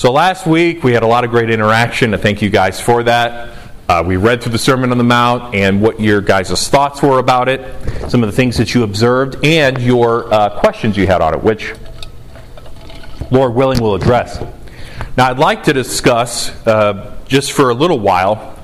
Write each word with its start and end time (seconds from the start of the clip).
So 0.00 0.10
last 0.10 0.46
week 0.46 0.82
we 0.82 0.94
had 0.94 1.02
a 1.02 1.06
lot 1.06 1.24
of 1.24 1.30
great 1.30 1.50
interaction. 1.50 2.14
I 2.14 2.16
thank 2.16 2.40
you 2.40 2.48
guys 2.48 2.80
for 2.80 3.02
that. 3.02 3.54
Uh, 3.86 4.02
we 4.02 4.16
read 4.16 4.42
through 4.42 4.52
the 4.52 4.58
Sermon 4.58 4.92
on 4.92 4.96
the 4.96 5.04
Mount 5.04 5.54
and 5.54 5.82
what 5.82 6.00
your 6.00 6.22
guys' 6.22 6.68
thoughts 6.68 7.02
were 7.02 7.18
about 7.18 7.50
it, 7.50 7.60
some 8.08 8.22
of 8.22 8.30
the 8.30 8.34
things 8.34 8.56
that 8.56 8.74
you 8.74 8.82
observed, 8.82 9.44
and 9.44 9.78
your 9.78 10.32
uh, 10.32 10.58
questions 10.58 10.96
you 10.96 11.06
had 11.06 11.20
on 11.20 11.34
it, 11.34 11.42
which, 11.42 11.74
Lord 13.30 13.52
willing, 13.52 13.78
we'll 13.78 13.94
address. 13.94 14.42
Now, 15.18 15.28
I'd 15.28 15.38
like 15.38 15.64
to 15.64 15.74
discuss, 15.74 16.48
uh, 16.66 17.14
just 17.26 17.52
for 17.52 17.68
a 17.68 17.74
little 17.74 17.98
while, 17.98 18.58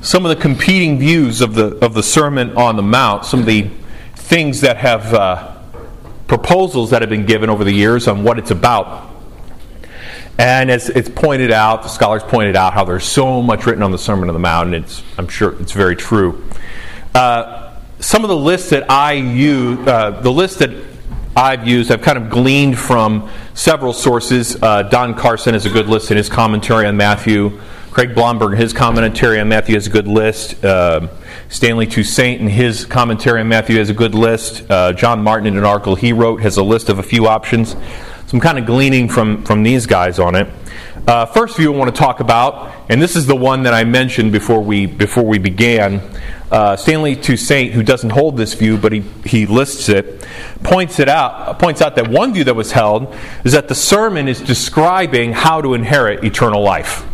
some 0.00 0.24
of 0.24 0.34
the 0.34 0.40
competing 0.40 0.98
views 0.98 1.42
of 1.42 1.54
the, 1.54 1.76
of 1.84 1.92
the 1.92 2.02
Sermon 2.02 2.56
on 2.56 2.76
the 2.76 2.82
Mount, 2.82 3.26
some 3.26 3.40
of 3.40 3.46
the 3.46 3.68
things 4.14 4.62
that 4.62 4.78
have 4.78 5.12
uh, 5.12 5.54
proposals 6.28 6.88
that 6.92 7.02
have 7.02 7.10
been 7.10 7.26
given 7.26 7.50
over 7.50 7.62
the 7.62 7.74
years 7.74 8.08
on 8.08 8.24
what 8.24 8.38
it's 8.38 8.50
about. 8.50 9.07
And 10.38 10.70
as 10.70 10.88
it's 10.88 11.08
pointed 11.08 11.50
out, 11.50 11.82
the 11.82 11.88
scholars 11.88 12.22
pointed 12.22 12.54
out 12.54 12.72
how 12.72 12.84
there's 12.84 13.04
so 13.04 13.42
much 13.42 13.66
written 13.66 13.82
on 13.82 13.90
the 13.90 13.98
Sermon 13.98 14.28
on 14.28 14.34
the 14.34 14.38
Mount, 14.38 14.72
and 14.72 14.84
it's, 14.84 15.02
I'm 15.18 15.26
sure 15.26 15.60
it's 15.60 15.72
very 15.72 15.96
true. 15.96 16.44
Uh, 17.12 17.74
some 17.98 18.22
of 18.22 18.28
the 18.28 18.36
lists 18.36 18.70
that 18.70 18.88
I 18.88 19.14
use, 19.14 19.84
uh, 19.88 20.20
the 20.20 20.30
list 20.30 20.60
that 20.60 20.70
I've 21.36 21.66
used, 21.66 21.90
I've 21.90 22.02
kind 22.02 22.18
of 22.18 22.30
gleaned 22.30 22.78
from 22.78 23.28
several 23.54 23.92
sources. 23.92 24.56
Uh, 24.62 24.84
Don 24.84 25.14
Carson 25.14 25.54
has 25.54 25.66
a 25.66 25.70
good 25.70 25.88
list 25.88 26.12
in 26.12 26.16
his 26.16 26.28
commentary 26.28 26.86
on 26.86 26.96
Matthew. 26.96 27.60
Craig 27.90 28.14
Blomberg, 28.14 28.56
his 28.56 28.72
commentary 28.72 29.40
on 29.40 29.48
Matthew, 29.48 29.74
has 29.74 29.88
a 29.88 29.90
good 29.90 30.06
list. 30.06 30.64
Uh, 30.64 31.08
Stanley 31.48 31.86
Toussaint, 31.86 32.40
in 32.40 32.46
his 32.46 32.84
commentary 32.84 33.40
on 33.40 33.48
Matthew, 33.48 33.78
has 33.78 33.90
a 33.90 33.94
good 33.94 34.14
list. 34.14 34.70
Uh, 34.70 34.92
John 34.92 35.22
Martin, 35.24 35.48
in 35.48 35.56
an 35.56 35.64
article 35.64 35.96
he 35.96 36.12
wrote, 36.12 36.42
has 36.42 36.58
a 36.58 36.62
list 36.62 36.88
of 36.90 37.00
a 37.00 37.02
few 37.02 37.26
options. 37.26 37.74
So 38.28 38.36
I'm 38.36 38.42
kind 38.42 38.58
of 38.58 38.66
gleaning 38.66 39.08
from, 39.08 39.42
from 39.42 39.62
these 39.62 39.86
guys 39.86 40.18
on 40.18 40.34
it. 40.34 40.48
Uh, 41.06 41.24
first 41.24 41.56
view 41.56 41.72
I 41.72 41.76
want 41.78 41.94
to 41.94 41.98
talk 41.98 42.20
about, 42.20 42.74
and 42.90 43.00
this 43.00 43.16
is 43.16 43.26
the 43.26 43.34
one 43.34 43.62
that 43.62 43.72
I 43.72 43.84
mentioned 43.84 44.32
before 44.32 44.60
we 44.60 44.84
before 44.84 45.24
we 45.24 45.38
began. 45.38 46.02
Uh, 46.50 46.76
Stanley 46.76 47.16
Toussaint, 47.16 47.72
who 47.72 47.82
doesn't 47.82 48.10
hold 48.10 48.36
this 48.36 48.52
view, 48.52 48.76
but 48.76 48.92
he, 48.92 49.00
he 49.24 49.46
lists 49.46 49.88
it, 49.88 50.28
points 50.62 50.98
it 50.98 51.08
out 51.08 51.58
points 51.58 51.80
out 51.80 51.96
that 51.96 52.10
one 52.10 52.34
view 52.34 52.44
that 52.44 52.54
was 52.54 52.72
held 52.72 53.16
is 53.44 53.52
that 53.52 53.66
the 53.66 53.74
sermon 53.74 54.28
is 54.28 54.42
describing 54.42 55.32
how 55.32 55.62
to 55.62 55.72
inherit 55.72 56.22
eternal 56.22 56.62
life. 56.62 57.06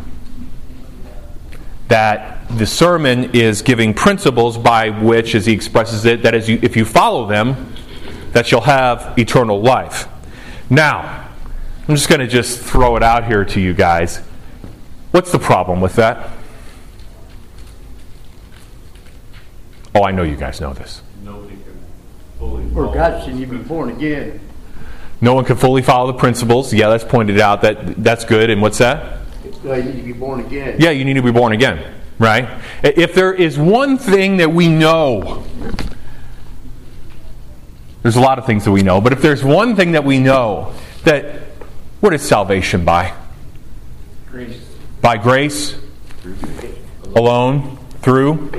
That 1.86 2.48
the 2.58 2.66
sermon 2.66 3.30
is 3.34 3.62
giving 3.62 3.94
principles 3.94 4.58
by 4.58 4.90
which, 4.90 5.36
as 5.36 5.46
he 5.46 5.52
expresses 5.52 6.06
it, 6.06 6.24
that 6.24 6.34
as 6.34 6.48
you, 6.48 6.58
if 6.60 6.76
you 6.76 6.84
follow 6.84 7.28
them, 7.28 7.72
that 8.32 8.50
you'll 8.50 8.62
have 8.62 9.16
eternal 9.16 9.62
life. 9.62 10.08
Now, 10.70 11.28
I'm 11.86 11.94
just 11.94 12.08
going 12.08 12.20
to 12.20 12.26
just 12.26 12.60
throw 12.60 12.96
it 12.96 13.02
out 13.02 13.26
here 13.26 13.44
to 13.44 13.60
you 13.60 13.74
guys. 13.74 14.18
What's 15.10 15.30
the 15.30 15.38
problem 15.38 15.80
with 15.80 15.96
that? 15.96 16.30
Oh, 19.94 20.02
I 20.02 20.10
know 20.10 20.22
you 20.22 20.36
guys 20.36 20.60
know 20.60 20.72
this. 20.72 21.02
Nobody 21.22 21.54
can 21.54 21.78
fully. 22.38 22.68
For 22.70 22.74
follow 22.74 22.94
God, 22.94 23.12
the 23.12 23.24
should 23.24 23.36
you 23.36 23.46
be 23.46 23.58
born 23.58 23.90
again? 23.90 24.40
No 25.20 25.34
one 25.34 25.44
can 25.44 25.56
fully 25.56 25.82
follow 25.82 26.10
the 26.10 26.18
principles. 26.18 26.72
Yeah, 26.74 26.88
that's 26.88 27.04
pointed 27.04 27.38
out. 27.38 27.62
That 27.62 28.02
that's 28.02 28.24
good. 28.24 28.50
And 28.50 28.60
what's 28.60 28.78
that? 28.78 29.20
Uh, 29.64 29.74
you 29.74 29.84
need 29.84 29.96
to 29.96 30.02
be 30.02 30.12
born 30.12 30.40
again. 30.40 30.76
Yeah, 30.78 30.90
you 30.90 31.04
need 31.04 31.14
to 31.14 31.22
be 31.22 31.30
born 31.30 31.52
again, 31.52 31.94
right? 32.18 32.60
If 32.82 33.14
there 33.14 33.32
is 33.32 33.58
one 33.58 33.98
thing 33.98 34.38
that 34.38 34.52
we 34.52 34.68
know, 34.68 35.44
there's 38.04 38.16
a 38.16 38.20
lot 38.20 38.38
of 38.38 38.44
things 38.44 38.66
that 38.66 38.70
we 38.70 38.82
know, 38.82 39.00
but 39.00 39.14
if 39.14 39.22
there's 39.22 39.42
one 39.42 39.76
thing 39.76 39.92
that 39.92 40.04
we 40.04 40.18
know, 40.18 40.74
that 41.04 41.40
what 42.00 42.12
is 42.12 42.20
salvation 42.20 42.84
by? 42.84 43.14
Grace. 44.30 44.60
By 45.00 45.16
grace 45.16 45.74
alone, 47.16 47.78
through, 48.02 48.50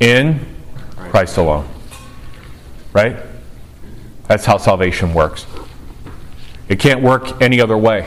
in 0.00 0.38
Christ 0.96 1.38
alone. 1.38 1.66
Right? 2.92 3.16
That's 4.28 4.44
how 4.44 4.58
salvation 4.58 5.14
works. 5.14 5.46
It 6.68 6.78
can't 6.78 7.00
work 7.00 7.40
any 7.40 7.58
other 7.58 7.78
way. 7.78 8.06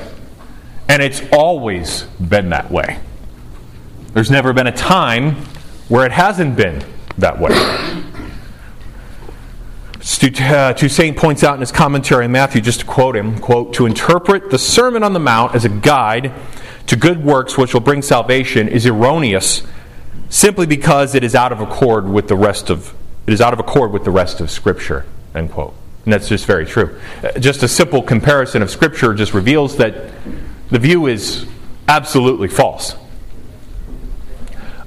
And 0.88 1.02
it's 1.02 1.23
always 1.31 2.03
been 2.03 2.50
that 2.50 2.69
way. 2.69 3.00
There's 4.13 4.29
never 4.29 4.53
been 4.53 4.68
a 4.68 4.72
time 4.72 5.38
where 5.88 6.06
it 6.06 6.12
hasn't 6.12 6.56
been 6.56 6.85
that 7.18 7.40
way. 7.40 8.03
Uh, 10.03 10.74
Toussaint 10.74 11.16
points 11.16 11.46
out 11.46 11.53
in 11.53 11.62
his 11.62 11.72
commentary 11.72 12.25
on 12.25 12.31
Matthew, 12.34 12.59
just 12.59 12.81
to 12.81 12.86
quote 12.86 13.16
him, 13.16 13.40
quote, 13.40 13.74
to 13.75 13.86
interpret 13.86 14.50
the 14.50 14.59
Sermon 14.59 15.02
on 15.02 15.14
the 15.14 15.19
Mount 15.19 15.56
as 15.56 15.64
a 15.64 15.69
guide 15.69 16.34
to 16.88 16.97
good 16.97 17.24
works 17.24 17.58
which 17.58 17.74
will 17.74 17.81
bring 17.81 18.02
salvation 18.02 18.68
is 18.68 18.86
erroneous 18.86 19.64
simply 20.28 20.66
because 20.66 21.16
it 21.16 21.24
is 21.24 21.36
out 21.36 21.53
of 21.53 21.62
accord 21.62 22.06
with 22.06 22.28
the 22.28 22.36
rest 22.36 22.69
of 22.69 22.94
it 23.25 23.31
is 23.31 23.40
out 23.40 23.53
of 23.53 23.59
accord 23.59 23.94
with 23.94 24.03
the 24.03 24.12
rest 24.12 24.41
of 24.41 24.52
Scripture, 24.52 25.06
end 25.34 25.50
quote. 25.50 25.74
And 26.03 26.12
that's 26.12 26.28
just 26.28 26.46
very 26.46 26.66
true. 26.66 27.00
Uh, 27.24 27.40
Just 27.40 27.64
a 27.64 27.68
simple 27.70 28.02
comparison 28.02 28.62
of 28.62 28.70
Scripture 28.70 29.14
just 29.14 29.34
reveals 29.34 29.78
that 29.78 30.12
the 30.70 30.80
view 30.80 31.08
is 31.08 31.46
absolutely 31.88 32.50
false. 32.50 32.97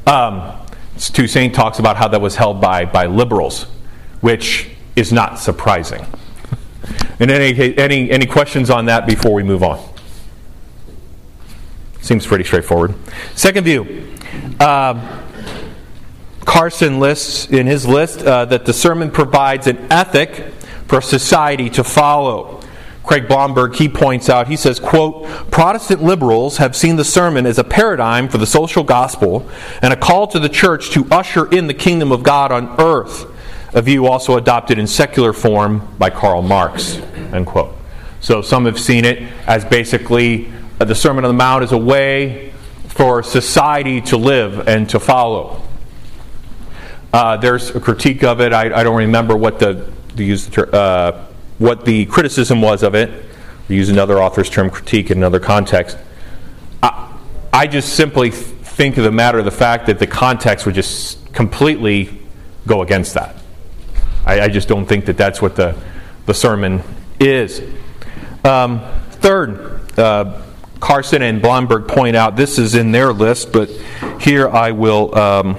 Um, 0.07 0.53
Toussaint 0.99 1.55
talks 1.55 1.79
about 1.79 1.97
how 1.97 2.09
that 2.09 2.21
was 2.21 2.37
held 2.37 2.61
by, 2.61 2.85
by 2.85 3.07
liberals, 3.07 3.63
which 4.21 4.76
is 4.97 5.13
not 5.13 5.39
surprising. 5.39 6.05
And 7.21 7.31
any, 7.31 7.77
any, 7.79 8.11
any 8.11 8.27
questions 8.27 8.71
on 8.71 8.87
that 8.87 9.07
before 9.07 9.33
we 9.33 9.43
move 9.43 9.63
on? 9.63 9.83
Seems 12.01 12.27
pretty 12.27 12.45
straightforward. 12.45 12.95
Second 13.35 13.65
view. 13.65 14.15
Um, 14.61 15.25
Carson 16.45 17.01
lists 17.01 17.49
in 17.49 17.67
his 17.67 17.87
list 17.87 18.23
uh, 18.23 18.45
that 18.47 18.65
the 18.65 18.73
sermon 18.73 19.11
provides 19.11 19.67
an 19.67 19.87
ethic 19.91 20.53
for 20.87 21.01
society 21.01 21.69
to 21.71 21.83
follow. 21.83 22.61
Craig 23.03 23.29
Blomberg, 23.29 23.77
he 23.77 23.89
points 23.89 24.29
out, 24.29 24.49
he 24.49 24.57
says, 24.57 24.81
quote, 24.81 25.27
Protestant 25.51 26.03
liberals 26.03 26.57
have 26.57 26.75
seen 26.75 26.97
the 26.97 27.05
sermon 27.05 27.47
as 27.47 27.59
a 27.59 27.65
paradigm 27.65 28.29
for 28.29 28.39
the 28.39 28.47
social 28.47 28.83
gospel 28.83 29.49
and 29.81 29.93
a 29.93 29.97
call 29.97 30.27
to 30.29 30.41
the 30.41 30.49
church 30.49 30.91
to 30.91 31.07
usher 31.11 31.47
in 31.47 31.69
the 31.69 31.75
kingdom 31.75 32.11
of 32.11 32.25
God 32.25 32.51
on 32.51 32.81
earth, 32.81 33.27
a 33.73 33.83
view 33.83 34.07
also 34.07 34.37
adopted 34.37 34.79
in 34.79 34.87
secular 34.87 35.33
form 35.33 35.95
by 35.99 36.11
Karl 36.11 36.43
Marx, 36.43 36.97
end 37.33 37.47
quote. 37.47 37.75
So 38.21 38.43
some 38.43 38.65
have 38.67 38.79
seen 38.79 39.05
it 39.05 39.23
as 39.47 39.65
basically 39.65 40.51
uh, 40.81 40.85
the 40.85 40.95
Sermon 40.95 41.25
on 41.25 41.29
the 41.29 41.39
Mount 41.39 41.63
as 41.63 41.73
a 41.73 41.79
way 41.79 42.53
for 42.89 43.23
society 43.23 44.01
to 44.01 44.17
live 44.17 44.67
and 44.67 44.89
to 44.91 44.99
follow. 44.99 45.63
Uh, 47.13 47.37
there's 47.37 47.71
a 47.71 47.81
critique 47.81 48.25
of 48.25 48.41
it. 48.41 48.53
I, 48.53 48.81
I 48.81 48.83
don't 48.83 48.97
remember 48.97 49.37
what 49.37 49.59
the, 49.59 49.91
the 50.15 50.69
uh, 50.73 51.27
what 51.59 51.85
the 51.85 52.07
criticism 52.07 52.61
was 52.61 52.83
of 52.83 52.95
it. 52.95 53.25
We 53.69 53.77
use 53.77 53.89
another 53.89 54.21
author's 54.21 54.51
term, 54.51 54.71
critique, 54.71 55.11
in 55.11 55.19
another 55.19 55.41
context. 55.41 55.99
I, 56.83 57.17
I 57.53 57.67
just 57.67 57.95
simply 57.95 58.31
th- 58.31 58.43
think 58.43 58.97
of 58.97 59.05
the 59.05 59.13
matter 59.13 59.39
of 59.39 59.45
the 59.45 59.51
fact 59.51 59.87
that 59.87 59.99
the 59.99 60.07
context 60.07 60.67
would 60.67 60.75
just 60.75 61.33
completely 61.33 62.19
go 62.67 62.83
against 62.83 63.15
that. 63.15 63.37
I, 64.27 64.41
I 64.43 64.49
just 64.49 64.69
don't 64.69 64.87
think 64.87 65.07
that 65.07 65.17
that's 65.17 65.41
what 65.41 65.57
the, 65.57 65.81
the 66.27 66.35
sermon 66.35 66.83
is. 67.21 67.63
Um, 68.45 68.81
third, 69.11 69.99
uh, 69.99 70.43
Carson 70.81 71.23
and 71.23 71.41
Blomberg 71.41 71.89
point 71.89 72.17
out 72.17 72.37
this 72.37 72.59
is 72.59 72.75
in 72.75 72.93
their 72.93 73.13
list, 73.13 73.53
but 73.53 73.71
here 74.21 74.49
I 74.49 74.73
will. 74.73 75.17
Um, 75.17 75.57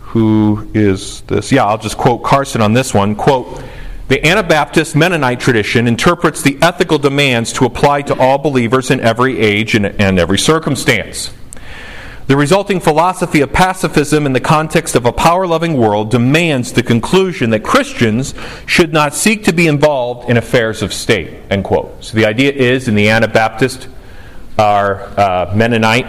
who 0.00 0.70
is 0.74 1.22
this? 1.22 1.50
Yeah, 1.50 1.64
I'll 1.64 1.78
just 1.78 1.98
quote 1.98 2.22
Carson 2.22 2.60
on 2.60 2.72
this 2.72 2.94
one. 2.94 3.16
Quote, 3.16 3.62
the 4.06 4.24
Anabaptist 4.24 4.94
Mennonite 4.94 5.40
tradition 5.40 5.88
interprets 5.88 6.42
the 6.42 6.58
ethical 6.62 6.98
demands 6.98 7.52
to 7.54 7.64
apply 7.64 8.02
to 8.02 8.18
all 8.18 8.38
believers 8.38 8.90
in 8.90 9.00
every 9.00 9.40
age 9.40 9.74
and, 9.74 9.86
and 9.86 10.18
every 10.18 10.38
circumstance. 10.38 11.32
The 12.26 12.36
resulting 12.36 12.80
philosophy 12.80 13.42
of 13.42 13.52
pacifism 13.52 14.24
in 14.24 14.32
the 14.32 14.40
context 14.40 14.96
of 14.96 15.04
a 15.04 15.12
power 15.12 15.46
loving 15.46 15.76
world 15.76 16.10
demands 16.10 16.72
the 16.72 16.82
conclusion 16.82 17.50
that 17.50 17.62
Christians 17.62 18.32
should 18.64 18.94
not 18.94 19.12
seek 19.12 19.44
to 19.44 19.52
be 19.52 19.66
involved 19.66 20.30
in 20.30 20.38
affairs 20.38 20.80
of 20.80 20.94
state. 20.94 21.34
End 21.50 21.64
quote. 21.64 22.02
So 22.02 22.16
the 22.16 22.24
idea 22.24 22.52
is 22.52 22.88
in 22.88 22.94
the 22.94 23.10
Anabaptist 23.10 23.88
our 24.58 25.02
uh, 25.18 25.52
Mennonite 25.54 26.06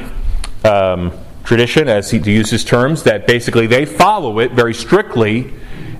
um, 0.64 1.12
tradition, 1.44 1.90
as 1.90 2.10
he 2.12 2.20
uses 2.20 2.64
terms, 2.64 3.04
that 3.04 3.28
basically 3.28 3.68
they 3.68 3.86
follow 3.86 4.40
it 4.40 4.52
very 4.52 4.74
strictly 4.74 5.52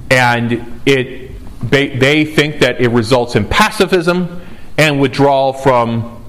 and 0.10 0.82
it, 0.86 1.32
they, 1.70 1.90
they 1.98 2.26
think 2.26 2.60
that 2.60 2.80
it 2.80 2.90
results 2.90 3.36
in 3.36 3.46
pacifism 3.46 4.42
and 4.78 5.02
withdrawal 5.02 5.52
from 5.52 6.24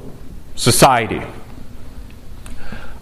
society. 0.55 1.23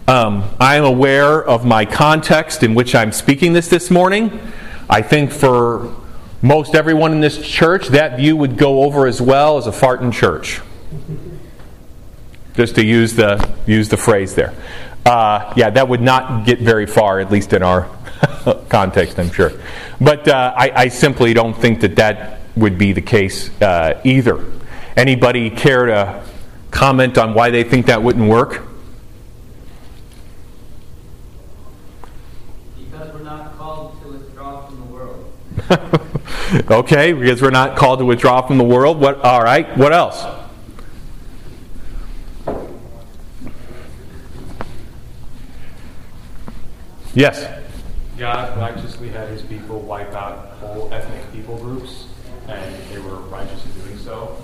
Um, 0.07 0.43
I 0.59 0.75
am 0.75 0.83
aware 0.83 1.43
of 1.43 1.65
my 1.65 1.85
context 1.85 2.61
in 2.61 2.75
which 2.75 2.93
I'm 2.93 3.11
speaking 3.11 3.53
this 3.53 3.69
this 3.69 3.89
morning. 3.89 4.39
I 4.87 5.01
think 5.01 5.31
for 5.31 5.95
most 6.43 6.75
everyone 6.75 7.11
in 7.11 7.21
this 7.21 7.43
church, 7.43 7.87
that 7.87 8.17
view 8.17 8.35
would 8.37 8.55
go 8.55 8.83
over 8.83 9.07
as 9.07 9.19
well 9.19 9.57
as 9.57 9.65
a 9.65 9.71
fart 9.71 10.01
in 10.01 10.11
church. 10.11 10.61
just 12.53 12.75
to 12.75 12.85
use 12.85 13.15
the 13.15 13.51
use 13.65 13.89
the 13.89 13.97
phrase 13.97 14.35
there. 14.35 14.53
Uh, 15.05 15.53
yeah, 15.55 15.69
that 15.69 15.87
would 15.87 16.01
not 16.01 16.45
get 16.45 16.59
very 16.59 16.85
far, 16.85 17.19
at 17.19 17.31
least 17.31 17.53
in 17.53 17.61
our 17.61 17.89
context, 18.69 19.19
I'm 19.19 19.31
sure. 19.31 19.51
But 19.99 20.27
uh, 20.27 20.53
I, 20.55 20.71
I, 20.75 20.87
simply 20.87 21.33
don't 21.33 21.53
think 21.53 21.81
that 21.81 21.95
that 21.97 22.39
would 22.55 22.77
be 22.77 22.91
the 22.91 23.01
case 23.01 23.49
uh, 23.61 24.01
either. 24.03 24.43
Anybody 24.95 25.49
care 25.49 25.85
to 25.85 26.23
comment 26.71 27.17
on 27.17 27.33
why 27.33 27.51
they 27.51 27.63
think 27.63 27.85
that 27.85 28.01
wouldn't 28.01 28.27
work? 28.27 28.63
Because 32.77 33.13
we're 33.13 33.23
not 33.23 33.57
called 33.57 34.01
to 34.01 34.07
withdraw 34.07 34.65
from 34.65 34.77
the 34.77 34.85
world. 34.85 35.31
okay, 36.71 37.13
because 37.13 37.41
we're 37.41 37.49
not 37.49 37.75
called 37.75 37.99
to 37.99 38.05
withdraw 38.05 38.45
from 38.45 38.57
the 38.57 38.63
world. 38.63 38.99
What? 38.99 39.19
All 39.21 39.41
right. 39.41 39.77
What 39.77 39.93
else? 39.93 40.23
Yes. 47.13 47.63
God 48.17 48.57
righteously 48.57 49.09
had 49.09 49.29
his 49.29 49.41
people 49.41 49.79
wipe 49.81 50.13
out 50.13 50.49
whole 50.59 50.93
ethnic 50.93 51.31
people 51.33 51.57
groups, 51.57 52.05
and 52.47 52.75
they 52.91 52.99
were 52.99 53.15
righteous 53.15 53.65
in 53.65 53.81
doing 53.81 53.97
so. 53.97 54.37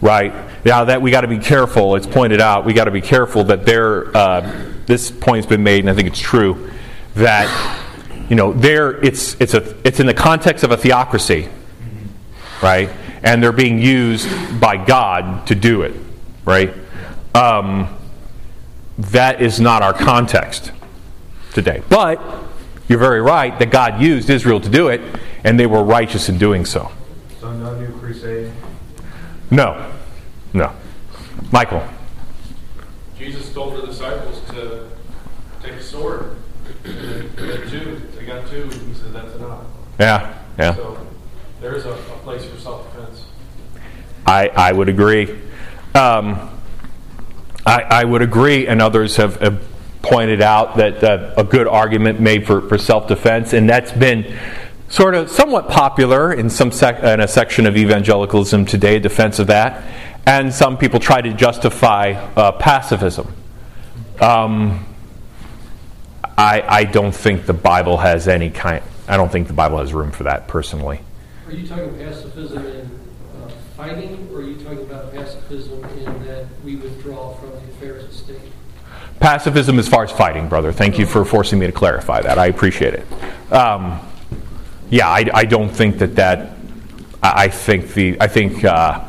Right. 0.00 0.32
Now 0.64 0.84
that 0.84 1.00
we 1.00 1.10
got 1.10 1.22
to 1.22 1.28
be 1.28 1.38
careful. 1.38 1.94
It's 1.94 2.06
pointed 2.06 2.40
out 2.40 2.64
we 2.64 2.72
got 2.72 2.84
to 2.84 2.90
be 2.90 3.00
careful 3.00 3.44
that 3.44 3.64
there. 3.64 4.14
Uh, 4.16 4.72
this 4.86 5.10
point's 5.12 5.46
been 5.46 5.62
made, 5.62 5.80
and 5.80 5.90
I 5.90 5.94
think 5.94 6.08
it's 6.08 6.20
true 6.20 6.70
that 7.14 7.81
you 8.32 8.36
know 8.36 8.54
there 8.54 8.98
it's 9.04 9.38
it's 9.42 9.52
a 9.52 9.76
it's 9.86 10.00
in 10.00 10.06
the 10.06 10.14
context 10.14 10.64
of 10.64 10.70
a 10.70 10.76
theocracy, 10.78 11.50
right? 12.62 12.88
And 13.22 13.42
they're 13.42 13.52
being 13.52 13.78
used 13.78 14.26
by 14.58 14.82
God 14.82 15.46
to 15.48 15.54
do 15.54 15.82
it, 15.82 15.94
right? 16.46 16.72
Um, 17.34 17.94
that 18.96 19.42
is 19.42 19.60
not 19.60 19.82
our 19.82 19.92
context 19.92 20.72
today. 21.52 21.82
But 21.90 22.22
you're 22.88 22.98
very 22.98 23.20
right 23.20 23.58
that 23.58 23.70
God 23.70 24.00
used 24.00 24.30
Israel 24.30 24.62
to 24.62 24.70
do 24.70 24.88
it, 24.88 25.02
and 25.44 25.60
they 25.60 25.66
were 25.66 25.84
righteous 25.84 26.30
in 26.30 26.38
doing 26.38 26.64
so. 26.64 26.90
So, 27.38 27.52
no 27.52 27.78
new 27.78 27.92
crusade? 27.98 28.50
No. 29.50 29.92
No. 30.54 30.72
Michael. 31.52 31.86
Jesus 33.18 33.52
told 33.52 33.76
the 33.76 33.86
disciples 33.88 34.40
to 34.52 34.88
take 35.62 35.74
a 35.74 35.82
sword. 35.82 36.38
They 36.82 37.68
two. 37.68 38.00
They 38.22 38.28
got 38.28 38.48
two. 38.48 38.68
He 38.68 38.94
said 38.94 39.12
that's 39.12 39.34
enough. 39.34 39.64
Yeah. 39.98 40.38
Yeah. 40.56 40.76
So 40.76 41.06
there 41.60 41.74
is 41.74 41.84
a, 41.86 41.90
a 41.90 42.18
place 42.22 42.44
for 42.44 42.56
self-defense. 42.56 43.24
I, 44.24 44.46
I 44.46 44.70
would 44.70 44.88
agree. 44.88 45.28
Um, 45.96 46.48
I, 47.66 47.82
I 47.82 48.04
would 48.04 48.22
agree, 48.22 48.68
and 48.68 48.80
others 48.80 49.16
have, 49.16 49.40
have 49.40 49.60
pointed 50.02 50.40
out 50.40 50.76
that 50.76 51.02
uh, 51.02 51.34
a 51.36 51.42
good 51.42 51.66
argument 51.66 52.20
made 52.20 52.46
for, 52.46 52.60
for 52.68 52.78
self 52.78 53.08
defense, 53.08 53.54
and 53.54 53.68
that's 53.68 53.90
been 53.90 54.38
sort 54.88 55.16
of 55.16 55.28
somewhat 55.28 55.68
popular 55.68 56.32
in 56.32 56.48
some 56.48 56.70
sec- 56.70 57.02
in 57.02 57.18
a 57.18 57.26
section 57.26 57.66
of 57.66 57.76
evangelicalism 57.76 58.66
today, 58.66 59.00
defense 59.00 59.40
of 59.40 59.48
that, 59.48 59.82
and 60.28 60.54
some 60.54 60.78
people 60.78 61.00
try 61.00 61.20
to 61.20 61.32
justify 61.32 62.12
uh, 62.36 62.52
pacifism. 62.52 63.34
Um, 64.20 64.86
I, 66.36 66.62
I 66.66 66.84
don't 66.84 67.14
think 67.14 67.46
the 67.46 67.52
Bible 67.52 67.98
has 67.98 68.28
any 68.28 68.50
kind. 68.50 68.82
I 69.08 69.16
don't 69.16 69.30
think 69.30 69.48
the 69.48 69.52
Bible 69.52 69.78
has 69.78 69.92
room 69.92 70.12
for 70.12 70.24
that 70.24 70.48
personally. 70.48 71.00
Are 71.46 71.52
you 71.52 71.66
talking 71.66 71.96
pacifism 71.98 72.64
in 72.64 72.90
uh, 73.42 73.48
fighting, 73.76 74.28
or 74.32 74.38
are 74.38 74.42
you 74.42 74.54
talking 74.56 74.80
about 74.80 75.12
pacifism 75.12 75.84
in 75.98 76.26
that 76.26 76.46
we 76.64 76.76
withdraw 76.76 77.34
from 77.34 77.50
the 77.50 77.56
affairs 77.56 78.04
of 78.04 78.12
state? 78.12 78.40
Pacifism 79.20 79.78
as 79.78 79.88
far 79.88 80.04
as 80.04 80.10
fighting, 80.10 80.48
brother. 80.48 80.72
Thank 80.72 80.98
you 80.98 81.06
for 81.06 81.24
forcing 81.24 81.58
me 81.58 81.66
to 81.66 81.72
clarify 81.72 82.22
that. 82.22 82.38
I 82.38 82.46
appreciate 82.46 82.94
it. 82.94 83.52
Um, 83.52 84.00
yeah, 84.90 85.08
I, 85.08 85.30
I, 85.32 85.44
don't 85.44 85.68
think 85.68 85.98
that 85.98 86.16
that. 86.16 86.56
I, 87.22 87.48
think 87.48 87.92
the. 87.94 88.16
I 88.20 88.26
think. 88.26 88.64
Uh, 88.64 89.04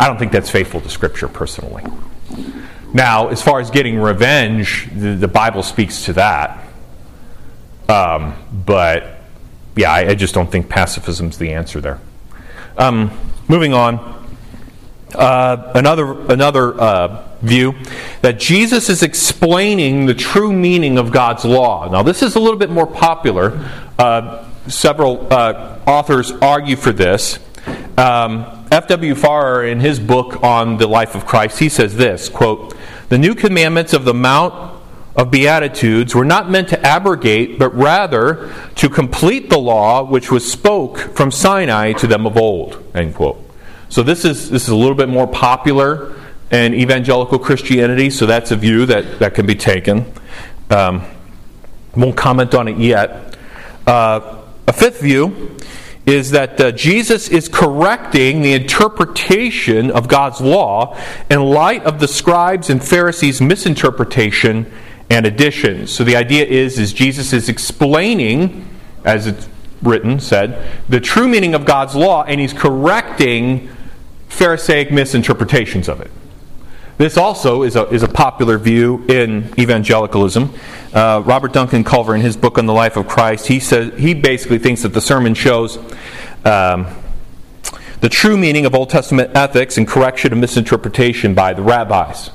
I 0.00 0.06
don't 0.06 0.18
think 0.18 0.32
that's 0.32 0.50
faithful 0.50 0.80
to 0.80 0.88
Scripture 0.88 1.28
personally. 1.28 1.84
Now, 2.94 3.28
as 3.28 3.42
far 3.42 3.60
as 3.60 3.70
getting 3.70 3.98
revenge, 3.98 4.88
the, 4.94 5.14
the 5.14 5.28
Bible 5.28 5.62
speaks 5.62 6.06
to 6.06 6.14
that. 6.14 6.64
Um, 7.88 8.34
but 8.66 9.18
yeah, 9.76 9.92
I, 9.92 10.08
I, 10.08 10.14
just 10.14 10.34
don't 10.34 10.50
think 10.50 10.68
pacifism's 10.68 11.38
the 11.38 11.52
answer 11.52 11.80
there. 11.80 12.00
Um, 12.76 13.10
moving 13.48 13.72
on. 13.72 14.16
Uh, 15.14 15.72
another 15.74 16.20
another 16.30 16.78
uh, 16.78 17.28
view 17.40 17.74
that 18.20 18.38
Jesus 18.38 18.90
is 18.90 19.02
explaining 19.02 20.04
the 20.04 20.12
true 20.12 20.52
meaning 20.52 20.98
of 20.98 21.10
God's 21.10 21.46
law. 21.46 21.88
Now, 21.90 22.02
this 22.02 22.22
is 22.22 22.34
a 22.34 22.40
little 22.40 22.58
bit 22.58 22.68
more 22.68 22.86
popular. 22.86 23.70
Uh, 23.98 24.44
several 24.66 25.32
uh, 25.32 25.78
authors 25.86 26.32
argue 26.32 26.76
for 26.76 26.92
this. 26.92 27.38
Um, 27.96 28.66
F.W. 28.70 29.14
Farrar, 29.14 29.64
in 29.64 29.80
his 29.80 29.98
book 29.98 30.42
on 30.42 30.76
the 30.76 30.86
life 30.86 31.14
of 31.14 31.26
Christ, 31.26 31.58
he 31.58 31.68
says 31.68 31.96
this 31.96 32.28
quote, 32.28 32.76
The 33.08 33.18
new 33.18 33.34
commandments 33.34 33.92
of 33.92 34.04
the 34.04 34.14
Mount 34.14 34.78
of 35.16 35.30
Beatitudes 35.30 36.14
were 36.14 36.24
not 36.24 36.50
meant 36.50 36.68
to 36.68 36.86
abrogate, 36.86 37.58
but 37.58 37.74
rather 37.74 38.54
to 38.76 38.88
complete 38.88 39.50
the 39.50 39.58
law 39.58 40.04
which 40.04 40.30
was 40.30 40.50
spoke 40.50 40.98
from 40.98 41.30
Sinai 41.30 41.92
to 41.94 42.06
them 42.06 42.26
of 42.26 42.36
old. 42.36 42.84
End 42.94 43.14
quote. 43.14 43.42
So 43.88 44.02
this 44.02 44.24
is 44.24 44.50
this 44.50 44.62
is 44.64 44.68
a 44.68 44.76
little 44.76 44.94
bit 44.94 45.08
more 45.08 45.26
popular 45.26 46.14
in 46.50 46.74
evangelical 46.74 47.38
Christianity, 47.38 48.10
so 48.10 48.26
that's 48.26 48.50
a 48.50 48.56
view 48.56 48.86
that, 48.86 49.18
that 49.18 49.34
can 49.34 49.46
be 49.46 49.54
taken. 49.54 50.10
Um, 50.70 51.04
won't 51.96 52.16
comment 52.16 52.54
on 52.54 52.68
it 52.68 52.78
yet. 52.78 53.36
Uh, 53.86 54.42
a 54.66 54.72
fifth 54.72 55.00
view 55.00 55.56
is 56.08 56.30
that 56.30 56.58
uh, 56.58 56.72
Jesus 56.72 57.28
is 57.28 57.50
correcting 57.50 58.40
the 58.40 58.54
interpretation 58.54 59.90
of 59.90 60.08
God's 60.08 60.40
law 60.40 60.98
in 61.28 61.42
light 61.42 61.84
of 61.84 62.00
the 62.00 62.08
scribes 62.08 62.70
and 62.70 62.82
Pharisees' 62.82 63.42
misinterpretation 63.42 64.72
and 65.10 65.26
additions. 65.26 65.92
So 65.92 66.04
the 66.04 66.16
idea 66.16 66.46
is, 66.46 66.78
is 66.78 66.94
Jesus 66.94 67.34
is 67.34 67.50
explaining, 67.50 68.66
as 69.04 69.26
it's 69.26 69.50
written, 69.82 70.18
said, 70.18 70.80
the 70.88 70.98
true 70.98 71.28
meaning 71.28 71.54
of 71.54 71.66
God's 71.66 71.94
law, 71.94 72.24
and 72.24 72.40
he's 72.40 72.54
correcting 72.54 73.68
Pharisaic 74.30 74.90
misinterpretations 74.90 75.90
of 75.90 76.00
it. 76.00 76.10
This 76.98 77.16
also 77.16 77.62
is 77.62 77.76
a, 77.76 77.86
is 77.90 78.02
a 78.02 78.08
popular 78.08 78.58
view 78.58 79.04
in 79.08 79.54
evangelicalism. 79.56 80.52
Uh, 80.92 81.22
Robert 81.24 81.52
Duncan 81.52 81.84
Culver, 81.84 82.12
in 82.16 82.20
his 82.20 82.36
book 82.36 82.58
on 82.58 82.66
the 82.66 82.72
life 82.72 82.96
of 82.96 83.06
Christ, 83.06 83.46
he 83.46 83.60
says 83.60 83.96
he 83.96 84.14
basically 84.14 84.58
thinks 84.58 84.82
that 84.82 84.88
the 84.88 85.00
sermon 85.00 85.34
shows 85.34 85.76
um, 86.44 86.88
the 88.00 88.08
true 88.08 88.36
meaning 88.36 88.66
of 88.66 88.74
Old 88.74 88.90
Testament 88.90 89.30
ethics 89.36 89.78
and 89.78 89.86
correction 89.86 90.32
of 90.32 90.40
misinterpretation 90.40 91.34
by 91.34 91.52
the 91.52 91.62
rabbis. 91.62 92.32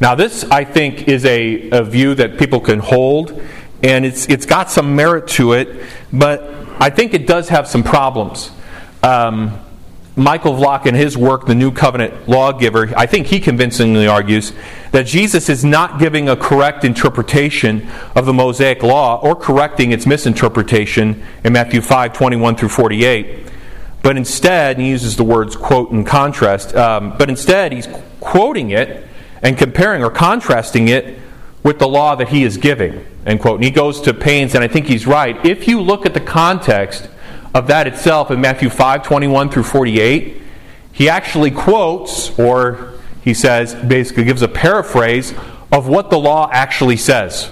Now, 0.00 0.14
this 0.14 0.44
I 0.44 0.64
think 0.64 1.06
is 1.06 1.26
a, 1.26 1.68
a 1.68 1.84
view 1.84 2.14
that 2.14 2.38
people 2.38 2.60
can 2.60 2.78
hold, 2.78 3.42
and 3.82 4.06
it's 4.06 4.26
it's 4.30 4.46
got 4.46 4.70
some 4.70 4.96
merit 4.96 5.28
to 5.28 5.52
it, 5.52 5.84
but 6.10 6.50
I 6.80 6.88
think 6.88 7.12
it 7.12 7.26
does 7.26 7.50
have 7.50 7.68
some 7.68 7.82
problems. 7.82 8.50
Um, 9.02 9.60
Michael 10.18 10.54
Vlach, 10.54 10.86
in 10.86 10.94
his 10.94 11.14
work, 11.14 11.44
The 11.44 11.54
New 11.54 11.70
Covenant 11.70 12.26
Lawgiver, 12.26 12.90
I 12.96 13.04
think 13.04 13.26
he 13.26 13.38
convincingly 13.38 14.06
argues 14.06 14.54
that 14.92 15.04
Jesus 15.04 15.50
is 15.50 15.62
not 15.62 16.00
giving 16.00 16.30
a 16.30 16.36
correct 16.36 16.84
interpretation 16.84 17.86
of 18.14 18.24
the 18.24 18.32
Mosaic 18.32 18.82
Law 18.82 19.20
or 19.20 19.36
correcting 19.36 19.92
its 19.92 20.06
misinterpretation 20.06 21.22
in 21.44 21.52
Matthew 21.52 21.82
5 21.82 22.14
21 22.14 22.56
through 22.56 22.70
48. 22.70 23.52
But 24.02 24.16
instead, 24.16 24.78
he 24.78 24.88
uses 24.88 25.16
the 25.16 25.24
words 25.24 25.54
quote 25.54 25.90
and 25.90 26.06
contrast, 26.06 26.74
um, 26.74 27.14
but 27.18 27.28
instead, 27.28 27.72
he's 27.72 27.88
quoting 28.20 28.70
it 28.70 29.06
and 29.42 29.58
comparing 29.58 30.02
or 30.02 30.10
contrasting 30.10 30.88
it 30.88 31.18
with 31.62 31.78
the 31.78 31.88
law 31.88 32.14
that 32.14 32.28
he 32.30 32.42
is 32.42 32.56
giving. 32.56 33.04
End 33.26 33.40
quote. 33.40 33.56
And 33.56 33.64
he 33.64 33.70
goes 33.70 34.00
to 34.02 34.14
pains, 34.14 34.54
and 34.54 34.64
I 34.64 34.68
think 34.68 34.86
he's 34.86 35.06
right. 35.06 35.44
If 35.44 35.68
you 35.68 35.82
look 35.82 36.06
at 36.06 36.14
the 36.14 36.20
context, 36.20 37.08
of 37.56 37.68
that 37.68 37.86
itself 37.86 38.30
in 38.30 38.38
Matthew 38.38 38.68
5 38.68 39.02
21 39.02 39.48
through 39.48 39.62
48, 39.62 40.42
he 40.92 41.08
actually 41.08 41.50
quotes, 41.50 42.38
or 42.38 42.92
he 43.22 43.32
says, 43.32 43.74
basically 43.74 44.24
gives 44.24 44.42
a 44.42 44.48
paraphrase 44.48 45.32
of 45.72 45.88
what 45.88 46.10
the 46.10 46.18
law 46.18 46.50
actually 46.52 46.98
says. 46.98 47.50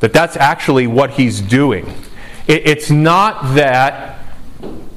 That 0.00 0.14
that's 0.14 0.38
actually 0.38 0.86
what 0.86 1.10
he's 1.10 1.42
doing. 1.42 1.86
It, 2.46 2.66
it's 2.66 2.90
not 2.90 3.56
that 3.56 4.24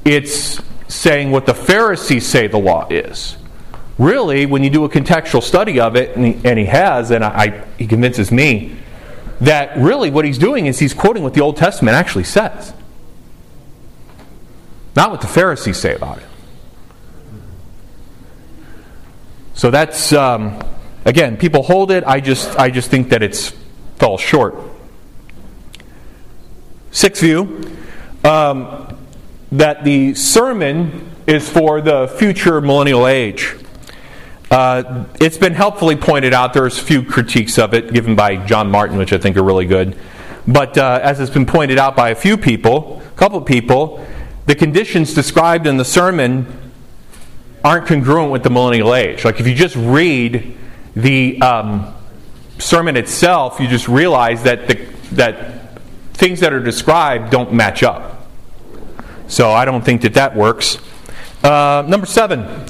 it's 0.06 0.62
saying 0.88 1.30
what 1.30 1.44
the 1.44 1.54
Pharisees 1.54 2.26
say 2.26 2.46
the 2.46 2.56
law 2.56 2.88
is. 2.88 3.36
Really, 3.98 4.46
when 4.46 4.64
you 4.64 4.70
do 4.70 4.84
a 4.84 4.88
contextual 4.88 5.42
study 5.42 5.80
of 5.80 5.96
it, 5.96 6.16
and 6.16 6.24
he, 6.24 6.48
and 6.48 6.58
he 6.58 6.64
has, 6.64 7.10
and 7.10 7.22
I, 7.22 7.28
I, 7.28 7.64
he 7.76 7.86
convinces 7.86 8.32
me, 8.32 8.74
that 9.42 9.76
really 9.76 10.10
what 10.10 10.24
he's 10.24 10.38
doing 10.38 10.64
is 10.64 10.78
he's 10.78 10.94
quoting 10.94 11.22
what 11.22 11.34
the 11.34 11.42
Old 11.42 11.58
Testament 11.58 11.94
actually 11.94 12.24
says. 12.24 12.72
Not 14.96 15.10
what 15.10 15.20
the 15.20 15.26
Pharisees 15.26 15.76
say 15.76 15.94
about 15.94 16.18
it. 16.18 16.26
So 19.54 19.70
that's 19.70 20.12
um, 20.12 20.58
again, 21.04 21.36
people 21.36 21.62
hold 21.62 21.90
it. 21.90 22.02
I 22.04 22.20
just 22.20 22.58
I 22.58 22.70
just 22.70 22.90
think 22.90 23.10
that 23.10 23.22
it's 23.22 23.52
fell 23.96 24.16
short. 24.16 24.56
Sixth 26.90 27.20
view 27.20 27.76
um, 28.24 28.96
that 29.52 29.84
the 29.84 30.14
sermon 30.14 31.10
is 31.26 31.48
for 31.48 31.80
the 31.80 32.08
future 32.18 32.60
millennial 32.60 33.06
age. 33.06 33.54
Uh, 34.50 35.04
it's 35.20 35.36
been 35.36 35.52
helpfully 35.52 35.96
pointed 35.96 36.32
out. 36.32 36.54
There's 36.54 36.78
a 36.78 36.82
few 36.82 37.02
critiques 37.02 37.58
of 37.58 37.74
it 37.74 37.92
given 37.92 38.14
by 38.14 38.36
John 38.46 38.70
Martin, 38.70 38.96
which 38.96 39.12
I 39.12 39.18
think 39.18 39.36
are 39.36 39.42
really 39.42 39.66
good. 39.66 39.98
But 40.46 40.78
uh, 40.78 41.00
as 41.02 41.18
has 41.18 41.30
been 41.30 41.46
pointed 41.46 41.78
out 41.78 41.96
by 41.96 42.10
a 42.10 42.14
few 42.14 42.36
people, 42.36 43.02
a 43.04 43.18
couple 43.18 43.38
of 43.38 43.44
people, 43.44 44.06
the 44.46 44.54
conditions 44.54 45.14
described 45.14 45.66
in 45.66 45.76
the 45.76 45.84
sermon 45.84 46.72
aren't 47.64 47.86
congruent 47.86 48.30
with 48.30 48.42
the 48.42 48.50
millennial 48.50 48.94
age. 48.94 49.24
Like 49.24 49.40
if 49.40 49.46
you 49.46 49.54
just 49.54 49.76
read 49.76 50.56
the 50.94 51.40
um, 51.42 51.94
sermon 52.58 52.96
itself, 52.96 53.60
you 53.60 53.66
just 53.66 53.88
realize 53.88 54.44
that 54.44 54.68
the, 54.68 54.74
that 55.12 55.80
things 56.14 56.40
that 56.40 56.52
are 56.52 56.62
described 56.62 57.30
don't 57.30 57.52
match 57.52 57.82
up. 57.82 58.28
So 59.28 59.50
I 59.50 59.64
don't 59.64 59.84
think 59.84 60.02
that 60.02 60.14
that 60.14 60.36
works. 60.36 60.78
Uh, 61.42 61.84
number 61.86 62.06
seven. 62.06 62.66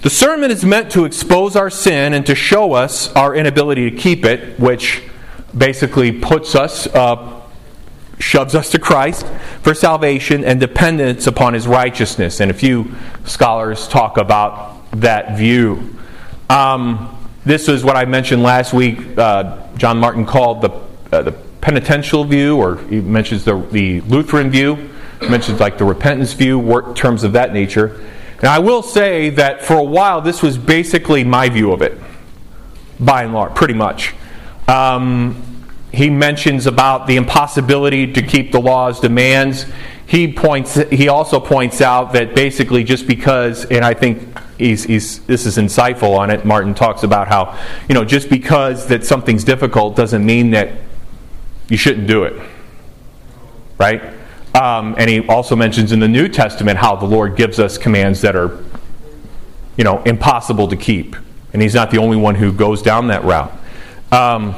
The 0.00 0.10
sermon 0.10 0.50
is 0.52 0.64
meant 0.64 0.92
to 0.92 1.04
expose 1.06 1.56
our 1.56 1.70
sin 1.70 2.12
and 2.12 2.24
to 2.26 2.34
show 2.34 2.74
us 2.74 3.12
our 3.14 3.34
inability 3.34 3.90
to 3.90 3.96
keep 3.96 4.24
it, 4.24 4.60
which 4.60 5.02
basically 5.56 6.12
puts 6.12 6.54
us, 6.54 6.86
uh, 6.86 7.37
shoves 8.18 8.54
us 8.54 8.70
to 8.70 8.78
Christ 8.78 9.26
for 9.62 9.74
salvation 9.74 10.44
and 10.44 10.60
dependence 10.60 11.26
upon 11.26 11.54
his 11.54 11.66
righteousness. 11.66 12.40
And 12.40 12.50
a 12.50 12.54
few 12.54 12.94
scholars 13.24 13.88
talk 13.88 14.16
about 14.18 14.90
that 14.92 15.36
view. 15.36 15.96
Um, 16.50 17.14
this 17.44 17.68
is 17.68 17.84
what 17.84 17.96
I 17.96 18.04
mentioned 18.04 18.42
last 18.42 18.72
week. 18.72 19.16
Uh, 19.16 19.66
John 19.76 19.98
Martin 19.98 20.26
called 20.26 20.62
the, 20.62 20.70
uh, 21.12 21.22
the 21.22 21.32
penitential 21.60 22.24
view, 22.24 22.56
or 22.56 22.76
he 22.88 23.00
mentions 23.00 23.44
the, 23.44 23.58
the 23.70 24.00
Lutheran 24.02 24.50
view, 24.50 24.90
mentions 25.28 25.60
like 25.60 25.78
the 25.78 25.84
repentance 25.84 26.32
view, 26.32 26.58
work, 26.58 26.96
terms 26.96 27.24
of 27.24 27.32
that 27.32 27.52
nature. 27.52 28.00
Now, 28.42 28.54
I 28.54 28.58
will 28.58 28.82
say 28.82 29.30
that 29.30 29.64
for 29.64 29.74
a 29.74 29.82
while, 29.82 30.20
this 30.20 30.42
was 30.42 30.56
basically 30.56 31.24
my 31.24 31.48
view 31.48 31.72
of 31.72 31.82
it, 31.82 31.98
by 33.00 33.24
and 33.24 33.34
large, 33.34 33.54
pretty 33.54 33.74
much. 33.74 34.14
Um, 34.68 35.57
he 35.92 36.10
mentions 36.10 36.66
about 36.66 37.06
the 37.06 37.16
impossibility 37.16 38.12
to 38.12 38.22
keep 38.22 38.52
the 38.52 38.60
law's 38.60 39.00
demands. 39.00 39.66
He 40.06 40.32
points. 40.32 40.74
He 40.74 41.08
also 41.08 41.40
points 41.40 41.80
out 41.80 42.12
that 42.12 42.34
basically, 42.34 42.84
just 42.84 43.06
because, 43.06 43.64
and 43.66 43.84
I 43.84 43.94
think 43.94 44.38
he's, 44.58 44.84
he's, 44.84 45.20
this 45.20 45.46
is 45.46 45.56
insightful 45.56 46.16
on 46.16 46.30
it. 46.30 46.44
Martin 46.44 46.74
talks 46.74 47.02
about 47.02 47.28
how, 47.28 47.58
you 47.88 47.94
know, 47.94 48.04
just 48.04 48.28
because 48.28 48.86
that 48.88 49.04
something's 49.04 49.44
difficult 49.44 49.96
doesn't 49.96 50.24
mean 50.24 50.50
that 50.50 50.72
you 51.68 51.76
shouldn't 51.76 52.06
do 52.06 52.24
it, 52.24 52.40
right? 53.78 54.02
Um, 54.54 54.94
and 54.98 55.08
he 55.08 55.26
also 55.28 55.54
mentions 55.54 55.92
in 55.92 56.00
the 56.00 56.08
New 56.08 56.28
Testament 56.28 56.78
how 56.78 56.96
the 56.96 57.06
Lord 57.06 57.36
gives 57.36 57.58
us 57.58 57.78
commands 57.78 58.22
that 58.22 58.34
are, 58.34 58.64
you 59.76 59.84
know, 59.84 60.02
impossible 60.02 60.68
to 60.68 60.76
keep. 60.76 61.16
And 61.52 61.62
he's 61.62 61.74
not 61.74 61.90
the 61.90 61.98
only 61.98 62.16
one 62.16 62.34
who 62.34 62.52
goes 62.52 62.82
down 62.82 63.08
that 63.08 63.24
route. 63.24 63.52
Um, 64.10 64.54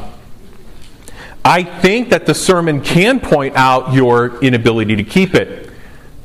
I 1.45 1.63
think 1.63 2.11
that 2.11 2.27
the 2.27 2.35
sermon 2.35 2.83
can 2.83 3.21
point 3.21 3.57
out 3.57 3.95
your 3.95 4.43
inability 4.43 4.97
to 4.97 5.05
keep 5.05 5.35
it. 5.35 5.71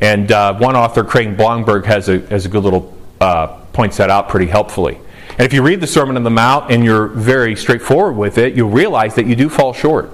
And 0.02 0.32
uh, 0.32 0.58
one 0.58 0.76
author, 0.76 1.04
Craig 1.04 1.38
Blomberg, 1.38 1.86
has 1.86 2.10
a, 2.10 2.20
has 2.28 2.46
a 2.46 2.50
good 2.50 2.64
little, 2.64 2.98
uh, 3.22 3.48
points 3.72 3.98
that 3.98 4.10
out 4.10 4.30
pretty 4.30 4.48
helpfully. 4.48 5.00
And 5.30 5.42
if 5.42 5.54
you 5.54 5.62
read 5.62 5.82
the 5.82 5.88
Sermon 5.88 6.18
on 6.18 6.24
the 6.24 6.30
Mount 6.30 6.72
and 6.72 6.84
you're 6.84 7.08
very 7.08 7.56
straightforward 7.56 8.16
with 8.16 8.38
it, 8.38 8.56
you'll 8.56 8.70
realize 8.70 9.16
that 9.16 9.26
you 9.26 9.36
do 9.36 9.50
fall 9.50 9.74
short. 9.74 10.12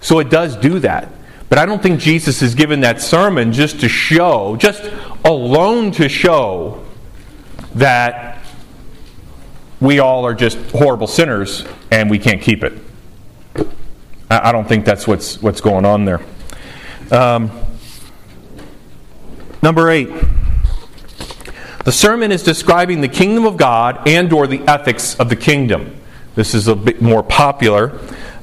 So 0.00 0.18
it 0.18 0.30
does 0.30 0.56
do 0.56 0.78
that. 0.80 1.08
But 1.48 1.58
I 1.58 1.66
don't 1.66 1.82
think 1.82 2.00
Jesus 2.00 2.40
is 2.40 2.54
given 2.54 2.80
that 2.80 3.02
sermon 3.02 3.52
just 3.52 3.80
to 3.80 3.88
show, 3.88 4.56
just 4.56 4.90
alone 5.24 5.90
to 5.92 6.08
show 6.08 6.82
that 7.74 8.42
we 9.80 9.98
all 9.98 10.24
are 10.24 10.34
just 10.34 10.58
horrible 10.70 11.06
sinners 11.06 11.64
and 11.90 12.08
we 12.10 12.18
can't 12.18 12.40
keep 12.40 12.64
it. 12.64 12.72
I 14.30 14.52
don't 14.52 14.66
think 14.66 14.84
that's 14.84 15.06
what's, 15.06 15.40
what's 15.42 15.60
going 15.60 15.84
on 15.84 16.04
there. 16.04 16.20
Um, 17.10 17.50
number 19.62 19.90
eight. 19.90 20.08
The 21.84 21.92
sermon 21.92 22.30
is 22.30 22.42
describing 22.42 23.00
the 23.00 23.08
kingdom 23.08 23.44
of 23.44 23.56
God 23.56 24.06
and 24.06 24.32
or 24.32 24.46
the 24.46 24.60
ethics 24.68 25.16
of 25.16 25.28
the 25.28 25.36
kingdom. 25.36 25.96
This 26.34 26.54
is 26.54 26.68
a 26.68 26.76
bit 26.76 27.02
more 27.02 27.22
popular. 27.22 27.98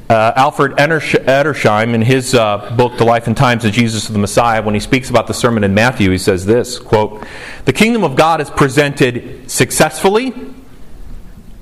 Uh, 0.09 0.33
Alfred 0.35 0.73
Edersheim, 0.73 1.93
in 1.93 2.01
his 2.01 2.33
uh, 2.33 2.73
book, 2.75 2.97
The 2.97 3.05
Life 3.05 3.27
and 3.27 3.37
Times 3.37 3.63
of 3.63 3.71
Jesus 3.71 4.07
the 4.07 4.17
Messiah, 4.17 4.61
when 4.61 4.73
he 4.73 4.79
speaks 4.79 5.09
about 5.09 5.27
the 5.27 5.33
sermon 5.33 5.63
in 5.63 5.75
Matthew, 5.75 6.09
he 6.09 6.17
says 6.17 6.47
this, 6.47 6.79
quote, 6.79 7.23
The 7.65 7.73
kingdom 7.73 8.03
of 8.03 8.15
God 8.15 8.41
is 8.41 8.49
presented 8.49 9.49
successfully, 9.49 10.33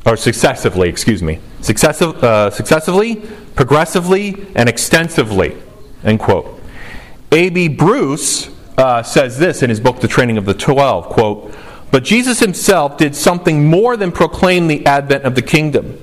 or 0.06 0.16
successively, 0.16 0.88
excuse 0.88 1.22
me, 1.22 1.42
successive, 1.60 2.24
uh, 2.24 2.50
successively, 2.50 3.22
progressively, 3.58 4.48
and 4.56 4.70
extensively, 4.70 5.58
end 6.04 6.20
quote. 6.20 6.62
A.B. 7.32 7.68
Bruce 7.70 8.50
uh, 8.78 9.02
says 9.02 9.40
this 9.40 9.64
in 9.64 9.70
his 9.70 9.80
book, 9.80 10.00
The 10.00 10.08
Training 10.08 10.38
of 10.38 10.46
the 10.46 10.54
Twelve, 10.54 11.08
quote, 11.08 11.54
But 11.92 12.04
Jesus 12.04 12.40
himself 12.40 12.98
did 12.98 13.16
something 13.16 13.66
more 13.66 13.98
than 13.98 14.12
proclaim 14.12 14.68
the 14.68 14.86
advent 14.86 15.24
of 15.24 15.34
the 15.34 15.42
kingdom. 15.42 16.00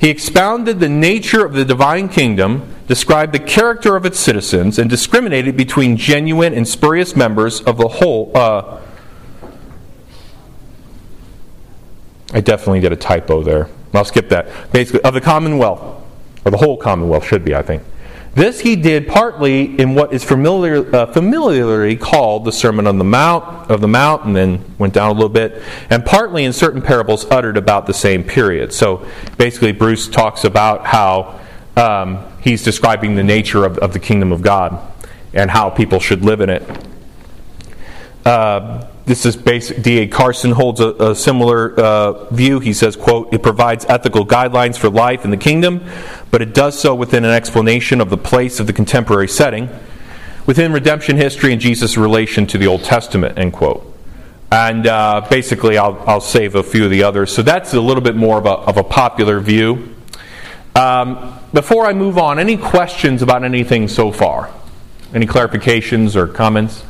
He 0.00 0.08
expounded 0.08 0.80
the 0.80 0.88
nature 0.88 1.44
of 1.44 1.52
the 1.52 1.64
divine 1.64 2.08
kingdom, 2.08 2.74
described 2.88 3.32
the 3.32 3.38
character 3.38 3.96
of 3.96 4.06
its 4.06 4.18
citizens, 4.18 4.78
and 4.78 4.88
discriminated 4.88 5.58
between 5.58 5.98
genuine 5.98 6.54
and 6.54 6.66
spurious 6.66 7.14
members 7.14 7.60
of 7.60 7.76
the 7.76 7.88
whole. 7.88 8.32
Uh, 8.34 8.80
I 12.32 12.40
definitely 12.40 12.80
did 12.80 12.92
a 12.92 12.96
typo 12.96 13.42
there. 13.42 13.68
I'll 13.92 14.04
skip 14.04 14.30
that. 14.30 14.72
Basically, 14.72 15.02
of 15.02 15.14
the 15.14 15.20
commonwealth, 15.20 16.03
or 16.44 16.50
the 16.50 16.56
whole 16.56 16.76
commonwealth 16.76 17.26
should 17.26 17.44
be, 17.44 17.54
I 17.54 17.62
think. 17.62 17.82
This 18.34 18.60
he 18.60 18.74
did 18.74 19.06
partly 19.06 19.78
in 19.78 19.94
what 19.94 20.12
is 20.12 20.24
familiar, 20.24 20.94
uh, 20.94 21.06
familiarly 21.06 21.96
called 21.96 22.44
the 22.44 22.50
Sermon 22.50 22.88
on 22.88 22.98
the 22.98 23.04
Mount 23.04 23.70
of 23.70 23.80
the 23.80 23.86
Mount, 23.86 24.24
and 24.24 24.34
then 24.34 24.64
went 24.76 24.92
down 24.92 25.10
a 25.10 25.12
little 25.12 25.28
bit, 25.28 25.62
and 25.88 26.04
partly 26.04 26.44
in 26.44 26.52
certain 26.52 26.82
parables 26.82 27.24
uttered 27.26 27.56
about 27.56 27.86
the 27.86 27.94
same 27.94 28.24
period. 28.24 28.72
So 28.72 29.06
basically, 29.38 29.70
Bruce 29.70 30.08
talks 30.08 30.42
about 30.42 30.84
how 30.84 31.40
um, 31.76 32.26
he's 32.40 32.64
describing 32.64 33.14
the 33.14 33.22
nature 33.22 33.64
of, 33.64 33.78
of, 33.78 33.92
the 33.92 33.98
kingdom 33.98 34.32
of 34.32 34.42
God 34.42 34.80
and 35.32 35.50
how 35.50 35.70
people 35.70 36.00
should 36.00 36.24
live 36.24 36.40
in 36.40 36.50
it. 36.50 36.62
Uh, 38.24 38.86
this 39.06 39.26
is 39.26 39.36
basic. 39.36 39.82
D.A. 39.82 40.06
Carson 40.06 40.50
holds 40.50 40.80
a, 40.80 40.88
a 40.94 41.14
similar 41.14 41.78
uh, 41.78 42.24
view. 42.30 42.58
He 42.58 42.72
says, 42.72 42.96
quote, 42.96 43.32
it 43.34 43.42
provides 43.42 43.84
ethical 43.86 44.26
guidelines 44.26 44.78
for 44.78 44.88
life 44.88 45.24
in 45.24 45.30
the 45.30 45.36
kingdom, 45.36 45.84
but 46.30 46.40
it 46.40 46.54
does 46.54 46.78
so 46.78 46.94
within 46.94 47.24
an 47.24 47.30
explanation 47.30 48.00
of 48.00 48.08
the 48.08 48.16
place 48.16 48.60
of 48.60 48.66
the 48.66 48.72
contemporary 48.72 49.28
setting, 49.28 49.68
within 50.46 50.72
redemption 50.72 51.16
history 51.16 51.52
and 51.52 51.60
Jesus' 51.60 51.98
relation 51.98 52.46
to 52.46 52.56
the 52.56 52.66
Old 52.66 52.82
Testament, 52.82 53.38
end 53.38 53.52
quote. 53.52 53.90
And 54.50 54.86
uh, 54.86 55.26
basically, 55.28 55.76
I'll, 55.76 56.02
I'll 56.06 56.20
save 56.20 56.54
a 56.54 56.62
few 56.62 56.84
of 56.84 56.90
the 56.90 57.02
others. 57.02 57.34
So 57.34 57.42
that's 57.42 57.74
a 57.74 57.80
little 57.80 58.02
bit 58.02 58.16
more 58.16 58.38
of 58.38 58.46
a, 58.46 58.50
of 58.50 58.78
a 58.78 58.84
popular 58.84 59.40
view. 59.40 59.94
Um, 60.74 61.38
before 61.52 61.86
I 61.86 61.92
move 61.92 62.18
on, 62.18 62.38
any 62.38 62.56
questions 62.56 63.20
about 63.20 63.44
anything 63.44 63.86
so 63.86 64.10
far? 64.10 64.50
Any 65.12 65.26
clarifications 65.26 66.16
or 66.16 66.26
comments? 66.26 66.84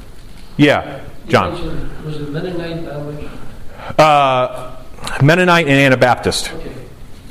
Yeah. 0.57 1.04
John. 1.29 2.05
Was 2.05 2.21
it 2.21 2.31
Mennonite? 2.31 2.87
Uh, 3.99 4.77
Mennonite 5.23 5.67
and 5.67 5.79
Anabaptist. 5.79 6.53
Okay. 6.53 6.73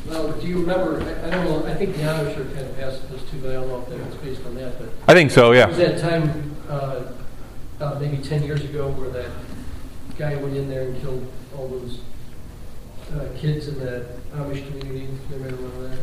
Now, 0.10 0.28
do 0.28 0.48
you 0.48 0.60
remember, 0.60 1.02
I, 1.02 1.28
I 1.28 1.30
don't 1.32 1.46
know, 1.46 1.66
I 1.66 1.76
think 1.76 1.96
the 1.96 2.04
Amish 2.04 2.38
are 2.38 2.46
kind 2.54 2.68
of 2.68 2.78
pacifist 2.78 3.30
too, 3.32 3.40
but 3.40 3.52
I 3.52 3.54
don't 3.54 3.68
know 3.68 3.82
if 3.82 3.90
that's 3.90 4.16
based 4.18 4.46
on 4.46 4.56
that, 4.56 4.78
but 4.78 4.90
I 5.08 5.14
think 5.14 5.32
so, 5.32 5.52
there 5.54 5.68
was 5.68 5.78
yeah. 5.78 5.88
that 5.88 6.00
time, 6.02 6.56
uh, 6.70 7.04
uh, 7.80 8.00
maybe 8.00 8.18
ten 8.18 8.44
years 8.44 8.64
ago, 8.64 8.90
where 8.92 9.10
that 9.10 9.30
guy 10.18 10.36
went 10.36 10.56
in 10.56 10.70
there 10.70 10.84
and 10.84 11.02
killed 11.02 11.32
all 11.58 11.68
those 11.68 12.00
uh, 13.16 13.26
kids 13.38 13.68
in 13.68 13.80
that 13.80 14.06
Amish 14.34 14.68
community, 14.68 15.08
you 15.30 15.36
remember 15.36 15.88
that? 15.88 16.00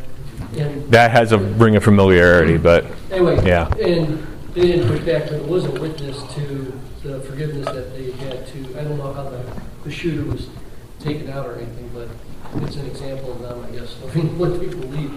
And 0.59 0.91
That 0.91 1.11
has 1.13 1.33
a 1.33 1.39
ring 1.39 1.77
of 1.77 1.85
familiarity, 1.85 2.57
but 2.57 2.87
Anyway, 3.11 3.45
Yeah. 3.47 3.69
and 3.75 4.27
they 4.55 4.63
didn't 4.63 4.89
push 4.89 5.01
back, 5.05 5.25
but 5.25 5.35
it 5.35 5.47
was 5.47 5.65
a 5.67 5.71
witness 5.71 6.21
to 6.35 6.80
the 7.03 7.21
forgiveness 7.21 7.67
that 7.67 7.95
they 7.95 8.11
had 8.13 8.47
to, 8.49 8.79
I 8.79 8.85
don't 8.85 8.99
know 8.99 9.13
how 9.13 9.25
the, 9.25 9.43
the 9.85 9.91
shooter 9.91 10.25
was 10.31 10.49
taken 11.01 11.31
out 11.31 11.47
or 11.47 11.57
anything, 11.57 11.91
but 11.95 12.09
it's 12.65 12.77
an 12.77 12.87
example 12.87 13.33
of 13.33 13.41
them, 13.41 13.65
I 13.65 13.71
guess, 13.77 13.95
of 14.03 14.15
what 14.39 14.61
people 14.61 14.81
believe. 14.81 15.13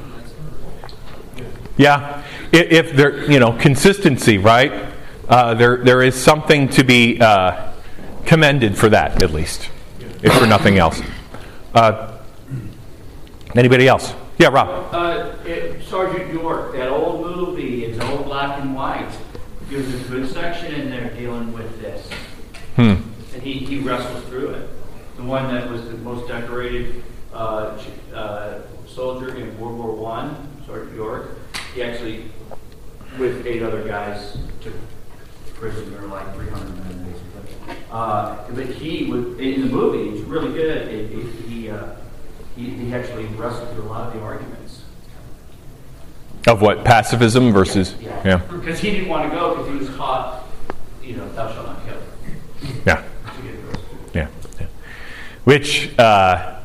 yeah, 1.77 2.23
I- 2.53 2.57
if 2.57 2.93
there, 2.93 3.29
you 3.29 3.39
know, 3.39 3.53
consistency, 3.53 4.37
right? 4.37 4.71
Uh, 5.27 5.53
there, 5.53 5.77
there 5.77 6.01
is 6.03 6.15
something 6.21 6.67
to 6.69 6.83
be 6.83 7.19
uh, 7.19 7.71
commended 8.25 8.77
for 8.77 8.89
that, 8.89 9.21
at 9.23 9.31
least, 9.31 9.69
if 10.21 10.33
for 10.33 10.45
nothing 10.45 10.77
else. 10.77 11.01
Uh, 11.73 12.09
Anybody 13.55 13.87
else? 13.87 14.13
Yeah, 14.39 14.47
Rob. 14.47 14.91
Uh, 14.91 15.35
it, 15.45 15.83
Sergeant 15.83 16.33
York, 16.33 16.73
that 16.73 16.89
old 16.89 17.21
movie, 17.21 17.85
it's 17.85 18.03
old 18.03 18.25
black 18.25 18.59
and 18.59 18.73
white. 18.73 19.07
There's 19.69 19.93
a 19.93 19.97
good 20.09 20.27
section 20.31 20.73
in 20.73 20.89
there 20.89 21.11
dealing 21.13 21.53
with 21.53 21.69
this. 21.69 21.72
Hmm. 22.75 22.95
And 23.33 23.41
he, 23.41 23.53
he 23.53 23.79
wrestles 23.79 24.23
through 24.25 24.49
it. 24.49 24.69
The 25.17 25.23
one 25.23 25.53
that 25.53 25.69
was 25.69 25.85
the 25.85 25.97
most 25.97 26.27
decorated 26.27 27.03
uh, 27.33 27.77
uh, 28.13 28.61
soldier 28.87 29.35
in 29.35 29.59
World 29.59 29.77
War 29.77 29.93
One, 29.93 30.47
Sergeant 30.65 30.95
York, 30.95 31.37
he 31.73 31.83
actually, 31.83 32.25
with 33.17 33.45
eight 33.45 33.61
other 33.61 33.87
guys, 33.87 34.37
took 34.61 34.73
prison. 35.55 36.01
Were 36.01 36.07
like 36.07 36.33
300 36.35 36.75
men, 36.83 37.05
basically. 37.05 37.75
Uh, 37.91 38.37
but 38.51 38.65
he 38.65 39.05
would, 39.05 39.39
in 39.39 39.61
the 39.61 39.67
movie, 39.67 40.17
it's 40.17 40.27
really 40.27 40.53
good. 40.53 40.87
It, 40.87 41.11
it, 41.11 41.25
he, 41.47 41.69
uh, 41.69 41.95
he, 42.55 42.69
he 42.71 42.93
actually 42.93 43.25
wrestled 43.25 43.69
through 43.73 43.83
a 43.83 43.89
lot 43.89 44.07
of 44.07 44.13
the 44.13 44.21
arguments. 44.21 44.81
Of 46.47 46.61
what? 46.61 46.83
Pacifism 46.83 47.53
versus. 47.53 47.95
Yeah. 48.01 48.37
Because 48.37 48.79
he 48.79 48.91
didn't 48.91 49.07
want 49.07 49.29
to 49.29 49.35
go 49.35 49.55
because 49.55 49.71
he 49.71 49.77
was 49.77 49.89
caught, 49.95 50.43
you 51.01 51.15
know, 51.15 51.27
thou 51.33 51.51
shalt 51.53 51.67
not 51.67 51.85
kill. 51.85 51.97
Yeah. 52.85 53.03
To 53.35 53.41
get 53.41 53.55
arrested. 53.55 53.97
Yeah. 54.13 54.27
yeah. 54.59 54.67
Which 55.43 55.97
uh, 55.99 56.59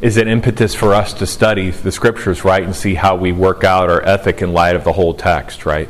is 0.00 0.16
an 0.16 0.28
impetus 0.28 0.74
for 0.74 0.94
us 0.94 1.12
to 1.14 1.26
study 1.26 1.70
the 1.70 1.90
scriptures, 1.90 2.44
right, 2.44 2.62
and 2.62 2.74
see 2.74 2.94
how 2.94 3.16
we 3.16 3.32
work 3.32 3.64
out 3.64 3.90
our 3.90 4.00
ethic 4.02 4.40
in 4.40 4.52
light 4.52 4.76
of 4.76 4.84
the 4.84 4.92
whole 4.92 5.14
text, 5.14 5.66
right, 5.66 5.88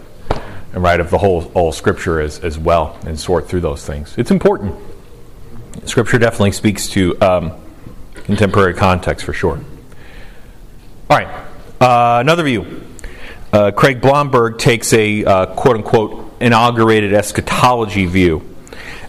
and 0.72 0.82
right 0.82 1.00
of 1.00 1.10
the 1.10 1.18
whole 1.18 1.42
whole 1.42 1.72
scripture 1.72 2.18
as 2.18 2.38
as 2.38 2.58
well, 2.58 2.98
and 3.04 3.20
sort 3.20 3.46
through 3.46 3.60
those 3.60 3.84
things. 3.84 4.14
It's 4.16 4.30
important. 4.30 4.74
Scripture 5.84 6.18
definitely 6.18 6.52
speaks 6.52 6.88
to 6.90 7.20
um, 7.20 7.52
contemporary 8.14 8.74
context 8.74 9.26
for 9.26 9.34
sure. 9.34 9.60
All 11.10 11.18
right, 11.18 11.28
uh, 11.78 12.20
another 12.20 12.42
view. 12.42 12.84
Uh, 13.52 13.70
Craig 13.70 14.00
Blomberg 14.00 14.58
takes 14.58 14.94
a 14.94 15.24
uh, 15.24 15.46
quote 15.54 15.76
unquote 15.76 16.36
inaugurated 16.40 17.12
eschatology 17.12 18.06
view. 18.06 18.47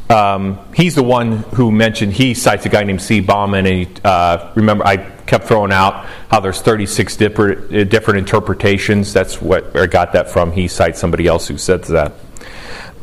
Um, 0.10 0.58
he's 0.74 0.96
the 0.96 1.04
one 1.04 1.38
who 1.54 1.72
mentioned 1.72 2.14
he 2.14 2.34
cites 2.34 2.66
a 2.66 2.70
guy 2.70 2.84
named 2.84 3.02
C. 3.02 3.20
Bauman, 3.20 3.68
and 3.68 3.88
he, 3.88 4.02
uh, 4.04 4.52
remember 4.56 4.86
I 4.86 4.98
kept 4.98 5.46
throwing 5.46 5.72
out 5.72 6.06
how 6.30 6.40
there's 6.40 6.62
36 6.62 7.16
different, 7.16 7.74
uh, 7.74 7.84
different 7.84 8.18
interpretations. 8.18 9.14
That's 9.14 9.40
what 9.40 9.76
I 9.76 9.86
got 9.86 10.14
that 10.14 10.32
from. 10.32 10.52
He 10.52 10.68
cites 10.68 11.00
somebody 11.00 11.28
else 11.28 11.48
who 11.48 11.60
said 11.60 11.84
that. 11.86 12.14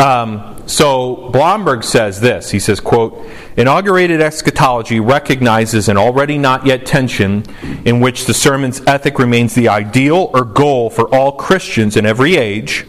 Um, 0.00 0.62
so 0.66 1.30
Blomberg 1.30 1.84
says 1.84 2.20
this. 2.20 2.50
He 2.50 2.58
says, 2.58 2.80
"quote 2.80 3.24
Inaugurated 3.56 4.20
eschatology 4.20 5.00
recognizes 5.00 5.88
an 5.88 5.96
already 5.96 6.36
not 6.36 6.66
yet 6.66 6.84
tension 6.84 7.44
in 7.84 8.00
which 8.00 8.26
the 8.26 8.34
sermon's 8.34 8.82
ethic 8.86 9.18
remains 9.18 9.54
the 9.54 9.68
ideal 9.68 10.30
or 10.34 10.44
goal 10.44 10.90
for 10.90 11.08
all 11.14 11.32
Christians 11.32 11.96
in 11.96 12.04
every 12.04 12.36
age, 12.36 12.84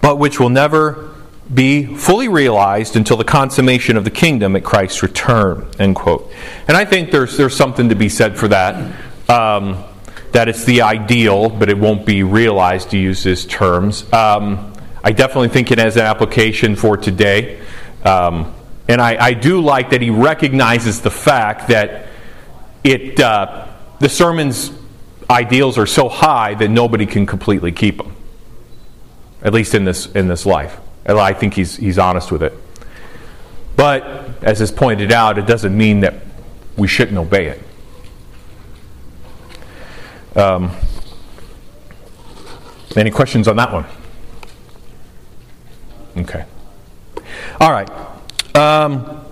but 0.00 0.18
which 0.18 0.40
will 0.40 0.48
never 0.48 1.09
be 1.52 1.84
fully 1.96 2.28
realized 2.28 2.96
until 2.96 3.16
the 3.16 3.24
consummation 3.24 3.96
of 3.96 4.04
the 4.04 4.10
kingdom 4.10 4.56
at 4.56 4.64
Christ's 4.64 5.02
return." 5.02 5.66
End 5.78 5.96
quote. 5.96 6.30
And 6.68 6.76
I 6.76 6.84
think 6.84 7.10
there's 7.10 7.36
there's 7.36 7.56
something 7.56 7.88
to 7.88 7.94
be 7.94 8.08
said 8.08 8.38
for 8.38 8.48
that. 8.48 8.94
Um, 9.28 9.84
that 10.32 10.48
it's 10.48 10.64
the 10.64 10.82
ideal, 10.82 11.48
but 11.48 11.68
it 11.68 11.78
won't 11.78 12.06
be 12.06 12.22
realized 12.22 12.90
to 12.90 12.98
use 12.98 13.22
his 13.22 13.44
terms. 13.46 14.10
Um, 14.12 14.72
I 15.02 15.12
definitely 15.12 15.48
think 15.48 15.70
it 15.70 15.78
has 15.78 15.96
an 15.96 16.02
application 16.02 16.76
for 16.76 16.96
today. 16.96 17.60
Um, 18.04 18.54
and 18.88 19.00
I, 19.00 19.24
I, 19.24 19.34
do 19.34 19.60
like 19.60 19.90
that 19.90 20.02
he 20.02 20.10
recognizes 20.10 21.00
the 21.00 21.10
fact 21.10 21.68
that 21.68 22.06
it, 22.82 23.20
uh, 23.20 23.68
the 23.98 24.08
sermon's 24.08 24.72
ideals 25.28 25.78
are 25.78 25.86
so 25.86 26.08
high 26.08 26.54
that 26.54 26.68
nobody 26.68 27.06
can 27.06 27.26
completely 27.26 27.72
keep 27.72 27.98
them, 27.98 28.16
at 29.42 29.52
least 29.52 29.74
in 29.74 29.84
this, 29.84 30.06
in 30.06 30.28
this 30.28 30.46
life. 30.46 30.78
I 31.18 31.32
think 31.32 31.54
he's, 31.54 31.76
he's 31.76 31.98
honest 31.98 32.30
with 32.30 32.42
it. 32.42 32.52
But, 33.76 34.02
as 34.42 34.60
is 34.60 34.70
pointed 34.70 35.12
out, 35.12 35.38
it 35.38 35.46
doesn't 35.46 35.76
mean 35.76 36.00
that 36.00 36.14
we 36.76 36.86
shouldn't 36.86 37.18
obey 37.18 37.46
it. 37.46 37.62
Um, 40.36 40.70
any 42.96 43.10
questions 43.10 43.48
on 43.48 43.56
that 43.56 43.72
one? 43.72 43.86
Okay. 46.16 46.44
All 47.60 47.70
right. 47.70 47.88
Um, 48.56 49.24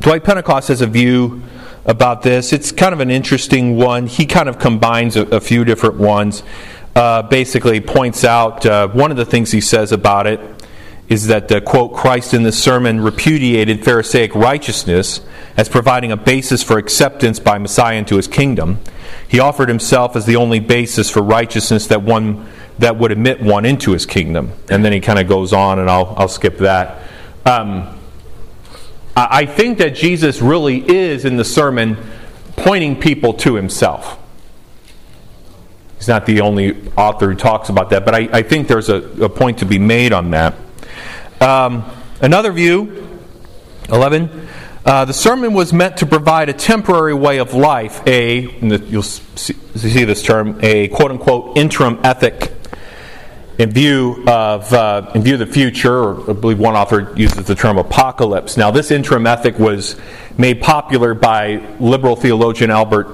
Dwight 0.00 0.24
Pentecost 0.24 0.68
has 0.68 0.80
a 0.80 0.86
view 0.86 1.42
about 1.84 2.22
this. 2.22 2.52
It's 2.52 2.72
kind 2.72 2.92
of 2.92 3.00
an 3.00 3.10
interesting 3.10 3.76
one. 3.76 4.06
He 4.06 4.26
kind 4.26 4.48
of 4.48 4.58
combines 4.58 5.16
a, 5.16 5.22
a 5.26 5.40
few 5.40 5.64
different 5.64 5.96
ones. 5.96 6.42
Uh, 6.94 7.22
basically, 7.22 7.80
points 7.80 8.24
out 8.24 8.64
uh, 8.64 8.86
one 8.88 9.10
of 9.10 9.16
the 9.16 9.24
things 9.24 9.50
he 9.50 9.60
says 9.60 9.90
about 9.90 10.26
it 10.28 10.40
is 11.08 11.26
that, 11.26 11.50
uh, 11.50 11.60
quote, 11.60 11.92
Christ 11.92 12.34
in 12.34 12.44
this 12.44 12.62
sermon 12.62 13.00
repudiated 13.00 13.84
Pharisaic 13.84 14.34
righteousness 14.34 15.20
as 15.56 15.68
providing 15.68 16.12
a 16.12 16.16
basis 16.16 16.62
for 16.62 16.78
acceptance 16.78 17.38
by 17.40 17.58
Messiah 17.58 17.96
into 17.96 18.16
his 18.16 18.28
kingdom. 18.28 18.78
He 19.28 19.40
offered 19.40 19.68
himself 19.68 20.16
as 20.16 20.24
the 20.24 20.36
only 20.36 20.60
basis 20.60 21.10
for 21.10 21.20
righteousness 21.20 21.88
that 21.88 22.02
one 22.02 22.46
that 22.78 22.96
would 22.96 23.12
admit 23.12 23.40
one 23.40 23.64
into 23.64 23.92
his 23.92 24.06
kingdom. 24.06 24.52
And 24.70 24.84
then 24.84 24.92
he 24.92 25.00
kind 25.00 25.18
of 25.18 25.28
goes 25.28 25.52
on, 25.52 25.78
and 25.78 25.90
I'll, 25.90 26.14
I'll 26.16 26.28
skip 26.28 26.58
that. 26.58 27.02
Um, 27.44 27.98
I 29.16 29.46
think 29.46 29.78
that 29.78 29.94
Jesus 29.94 30.40
really 30.42 30.78
is 30.78 31.24
in 31.24 31.36
the 31.36 31.44
sermon 31.44 31.96
pointing 32.56 32.98
people 32.98 33.34
to 33.34 33.54
himself. 33.54 34.18
He's 36.04 36.08
not 36.10 36.26
the 36.26 36.42
only 36.42 36.76
author 36.98 37.30
who 37.30 37.34
talks 37.34 37.70
about 37.70 37.88
that, 37.88 38.04
but 38.04 38.14
I, 38.14 38.28
I 38.30 38.42
think 38.42 38.68
there's 38.68 38.90
a, 38.90 38.96
a, 39.22 39.28
point 39.30 39.60
to 39.60 39.64
be 39.64 39.78
made 39.78 40.12
on 40.12 40.32
that. 40.32 40.54
Um, 41.40 41.82
another 42.20 42.52
view, 42.52 43.08
11. 43.88 44.48
Uh, 44.84 45.06
the 45.06 45.14
sermon 45.14 45.54
was 45.54 45.72
meant 45.72 45.96
to 45.96 46.04
provide 46.04 46.50
a 46.50 46.52
temporary 46.52 47.14
way 47.14 47.38
of 47.38 47.54
life, 47.54 48.06
a, 48.06 48.40
you'll 48.60 49.02
see, 49.02 49.54
see 49.76 50.04
this 50.04 50.22
term, 50.22 50.60
a 50.62 50.88
quote 50.88 51.10
unquote 51.10 51.56
interim 51.56 51.98
ethic 52.04 52.52
in 53.56 53.70
view 53.70 54.24
of 54.26 54.70
uh, 54.74 55.10
in 55.14 55.22
view 55.22 55.34
of 55.34 55.40
the 55.40 55.46
future, 55.46 55.96
or 55.96 56.30
I 56.30 56.34
believe 56.34 56.58
one 56.58 56.74
author 56.74 57.14
uses 57.16 57.46
the 57.46 57.54
term 57.54 57.78
apocalypse. 57.78 58.58
Now, 58.58 58.70
this 58.70 58.90
interim 58.90 59.26
ethic 59.26 59.58
was 59.58 59.96
made 60.36 60.60
popular 60.60 61.14
by 61.14 61.76
liberal 61.80 62.14
theologian 62.14 62.70
Albert 62.70 63.08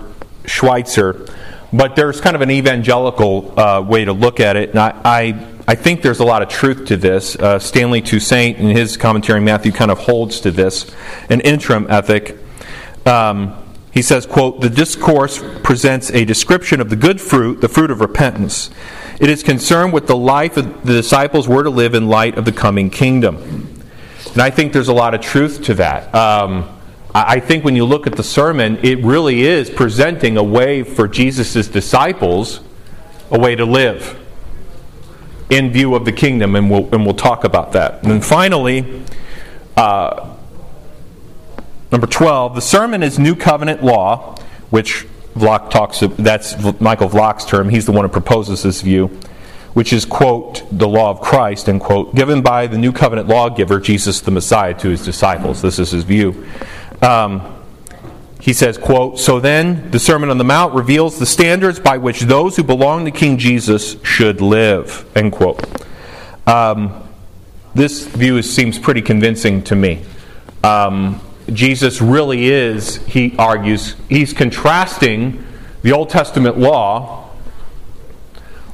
Schweitzer, 0.45 1.29
but 1.73 1.97
there's 1.97 2.21
kind 2.21 2.37
of 2.37 2.43
an 2.43 2.51
evangelical 2.51 3.59
uh, 3.59 3.81
way 3.81 4.05
to 4.05 4.13
look 4.13 4.41
at 4.41 4.57
it, 4.57 4.71
and 4.71 4.79
I, 4.79 5.01
I, 5.05 5.47
I 5.69 5.75
think 5.75 6.03
there's 6.03 6.21
a 6.21 6.25
lot 6.25 6.43
of 6.43 6.49
truth 6.49 6.87
to 6.87 6.97
this. 6.97 7.37
Uh, 7.37 7.59
Stanley 7.59 8.01
Toussaint, 8.03 8.59
in 8.59 8.71
his 8.71 8.97
commentary, 8.97 9.39
on 9.39 9.45
Matthew 9.45 9.73
kind 9.73 9.91
of 9.91 9.99
holds 9.99 10.41
to 10.41 10.51
this 10.51 10.91
an 11.29 11.41
interim 11.41 11.87
ethic. 11.89 12.37
Um, 13.07 13.57
he 13.93 14.03
says, 14.03 14.25
quote, 14.27 14.61
the 14.61 14.71
discourse 14.71 15.43
presents 15.63 16.11
a 16.11 16.25
description 16.25 16.81
of 16.81 16.91
the 16.91 16.97
good 16.97 17.21
fruit, 17.21 17.61
the 17.61 17.69
fruit 17.69 17.91
of 17.91 18.01
repentance. 18.01 18.71
It 19.21 19.29
is 19.29 19.43
concerned 19.43 19.93
with 19.93 20.07
the 20.07 20.17
life 20.17 20.57
of 20.57 20.85
the 20.85 20.93
disciples 20.93 21.49
were 21.49 21.65
to 21.65 21.71
live 21.71 21.95
in 21.95 22.09
light 22.09 22.39
of 22.39 22.45
the 22.45 22.53
coming 22.53 22.89
kingdom. 22.89 23.83
And 24.33 24.43
I 24.43 24.51
think 24.51 24.73
there's 24.73 24.89
a 24.89 24.95
lot 24.95 25.15
of 25.15 25.21
truth 25.21 25.63
to 25.65 25.75
that. 25.75 26.15
Um, 26.15 26.69
I 27.13 27.41
think 27.41 27.65
when 27.65 27.75
you 27.75 27.85
look 27.85 28.07
at 28.07 28.15
the 28.15 28.23
sermon, 28.23 28.79
it 28.85 29.03
really 29.03 29.43
is 29.43 29.69
presenting 29.69 30.37
a 30.37 30.43
way 30.43 30.85
for 30.85 31.09
Jesus' 31.09 31.67
disciples, 31.67 32.61
a 33.31 33.39
way 33.39 33.57
to 33.57 33.65
live 33.65 34.17
in 35.51 35.73
view 35.73 35.97
of 35.97 36.05
the 36.05 36.13
kingdom, 36.13 36.55
and 36.55 36.71
we'll, 36.71 36.89
and 36.95 37.05
we'll 37.05 37.15
talk 37.15 37.43
about 37.43 37.73
that. 37.73 38.03
And 38.03 38.13
then 38.13 38.21
finally, 38.21 39.03
uh, 39.77 40.35
number 41.91 42.07
12, 42.07 42.55
the 42.55 42.61
sermon 42.61 43.03
is 43.03 43.19
new 43.19 43.35
covenant 43.35 43.83
law, 43.83 44.37
which 44.71 45.07
Vlach 45.35 45.71
talks, 45.71 46.01
that's 46.19 46.57
Michael 46.81 47.09
Vlach's 47.09 47.45
term, 47.45 47.69
he's 47.69 47.87
the 47.87 47.93
one 47.93 48.05
who 48.05 48.09
proposes 48.09 48.63
this 48.63 48.81
view, 48.81 49.09
which 49.75 49.93
is, 49.93 50.05
quote, 50.05 50.63
the 50.71 50.87
law 50.87 51.11
of 51.11 51.21
Christ, 51.21 51.69
end 51.69 51.81
quote, 51.81 52.15
given 52.15 52.43
by 52.43 52.69
the 52.69 52.79
new 52.79 52.93
covenant 52.93 53.27
lawgiver, 53.27 53.81
Jesus 53.81 54.21
the 54.21 54.31
Messiah, 54.31 54.75
to 54.75 54.89
his 54.89 55.05
disciples. 55.05 55.63
This 55.63 55.81
is 55.81 55.91
his 55.91 56.05
view. 56.05 56.47
Um, 57.03 57.57
he 58.41 58.53
says, 58.53 58.79
quote, 58.79 59.19
So 59.19 59.39
then, 59.39 59.91
the 59.91 59.99
Sermon 59.99 60.31
on 60.31 60.39
the 60.39 60.45
Mount 60.45 60.75
reveals 60.75 61.19
the 61.19 61.27
standards 61.27 61.79
by 61.79 61.99
which 61.99 62.21
those 62.23 62.57
who 62.57 62.63
belong 62.63 63.05
to 63.05 63.11
King 63.11 63.39
Jesus 63.39 63.97
should 64.03 64.41
live, 64.41 65.07
end 65.15 65.33
quote. 65.33 65.63
Um, 66.47 67.07
this 67.75 68.07
view 68.07 68.43
seems 68.43 68.79
pretty 68.79 69.03
convincing 69.03 69.63
to 69.65 69.77
me. 69.77 70.03
Um, 70.65 71.21
Jesus 71.53 72.01
really 72.01 72.47
is, 72.47 72.97
he 73.07 73.35
argues, 73.39 73.95
he's 74.09 74.33
contrasting 74.33 75.45
the 75.83 75.93
Old 75.93 76.11
Testament 76.11 76.59
law 76.59 77.31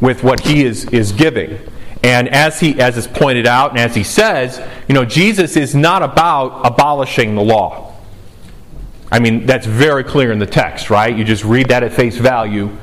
with 0.01 0.23
what 0.23 0.41
he 0.41 0.65
is, 0.65 0.85
is 0.87 1.13
giving. 1.13 1.59
And 2.03 2.29
as 2.29 2.61
he 2.61 2.79
as 2.81 2.97
is 2.97 3.07
pointed 3.07 3.47
out, 3.47 3.71
and 3.71 3.81
as 3.81 3.95
he 3.95 4.05
says, 4.05 4.61
you 4.89 4.95
know, 4.95 5.05
Jesus 5.05 5.57
is 5.57 5.75
not 5.75 6.03
about 6.03 6.65
abolishing 6.65 7.35
the 7.35 7.43
law. 7.43 7.86
I 9.11 9.21
mean, 9.21 9.47
that's 9.47 9.67
very 9.67 10.03
clear 10.03 10.33
in 10.33 10.39
the 10.39 10.47
text, 10.47 10.91
right? 10.91 11.17
You 11.17 11.25
just 11.25 11.45
read 11.45 11.69
that 11.69 11.83
at 11.83 11.93
face 11.93 12.17
value 12.17 12.77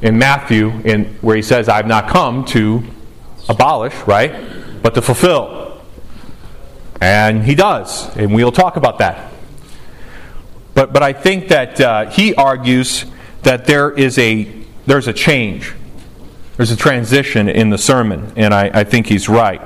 in 0.00 0.18
Matthew, 0.18 0.70
in, 0.84 1.04
where 1.20 1.36
he 1.36 1.42
says, 1.42 1.68
I've 1.68 1.86
not 1.86 2.08
come 2.08 2.44
to 2.46 2.82
abolish, 3.48 3.94
right? 4.06 4.82
But 4.82 4.94
to 4.94 5.02
fulfill. 5.02 5.82
And 7.00 7.44
he 7.44 7.54
does, 7.54 8.14
and 8.16 8.34
we'll 8.34 8.52
talk 8.52 8.76
about 8.76 8.98
that. 8.98 9.32
But, 10.74 10.92
but 10.92 11.02
I 11.02 11.12
think 11.12 11.48
that 11.48 11.80
uh, 11.80 12.10
he 12.10 12.34
argues 12.34 13.04
that 13.42 13.66
there 13.66 13.90
is 13.90 14.18
a, 14.18 14.44
there's 14.86 15.08
a 15.08 15.12
change. 15.12 15.74
There's 16.56 16.70
a 16.70 16.76
transition 16.76 17.50
in 17.50 17.68
the 17.68 17.78
sermon, 17.78 18.32
and 18.36 18.54
I, 18.54 18.70
I 18.72 18.84
think 18.84 19.06
he's 19.06 19.28
right. 19.28 19.60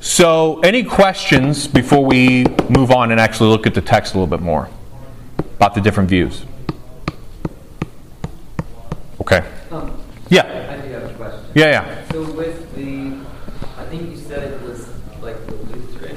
So, 0.00 0.60
any 0.60 0.84
questions 0.84 1.66
before 1.66 2.04
we 2.04 2.44
move 2.68 2.92
on 2.92 3.10
and 3.10 3.20
actually 3.20 3.50
look 3.50 3.66
at 3.66 3.74
the 3.74 3.80
text 3.80 4.14
a 4.14 4.18
little 4.18 4.28
bit 4.28 4.42
more 4.42 4.68
about 5.58 5.74
the 5.74 5.80
different 5.80 6.08
views? 6.08 6.44
Okay. 9.20 9.44
Um, 9.72 10.00
Yeah. 10.28 10.42
I 10.70 10.86
do 10.86 10.92
have 10.92 11.10
a 11.10 11.14
question. 11.14 11.40
Yeah, 11.56 11.66
yeah. 11.66 12.08
So 12.12 12.22
with 12.32 12.72
the, 12.76 13.18
I 13.76 13.84
think 13.86 14.08
you 14.10 14.16
said 14.16 14.52
it 14.52 14.62
was 14.62 14.86
like 15.20 15.44
the 15.46 15.54
Lutheran. 15.56 16.16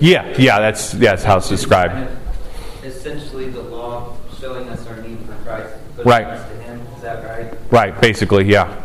view? 0.00 0.10
Yeah, 0.10 0.34
yeah, 0.36 0.58
that's, 0.58 0.94
yeah, 0.94 1.10
that's 1.10 1.22
how 1.22 1.36
it's 1.36 1.48
described. 1.48 1.92
Kind 1.94 2.08
of 2.08 2.84
Essentially 2.84 3.48
the 3.50 3.62
law 3.62 4.16
showing 4.40 4.68
us 4.68 4.84
our 4.88 4.96
need 4.96 5.18
for 5.20 5.34
Christ, 5.44 5.76
Right. 6.04 6.26
us 6.26 6.48
to 6.48 6.56
Him, 6.56 6.80
is 6.96 7.02
that 7.02 7.22
right? 7.24 7.54
Right, 7.70 8.00
basically, 8.00 8.46
yeah. 8.46 8.82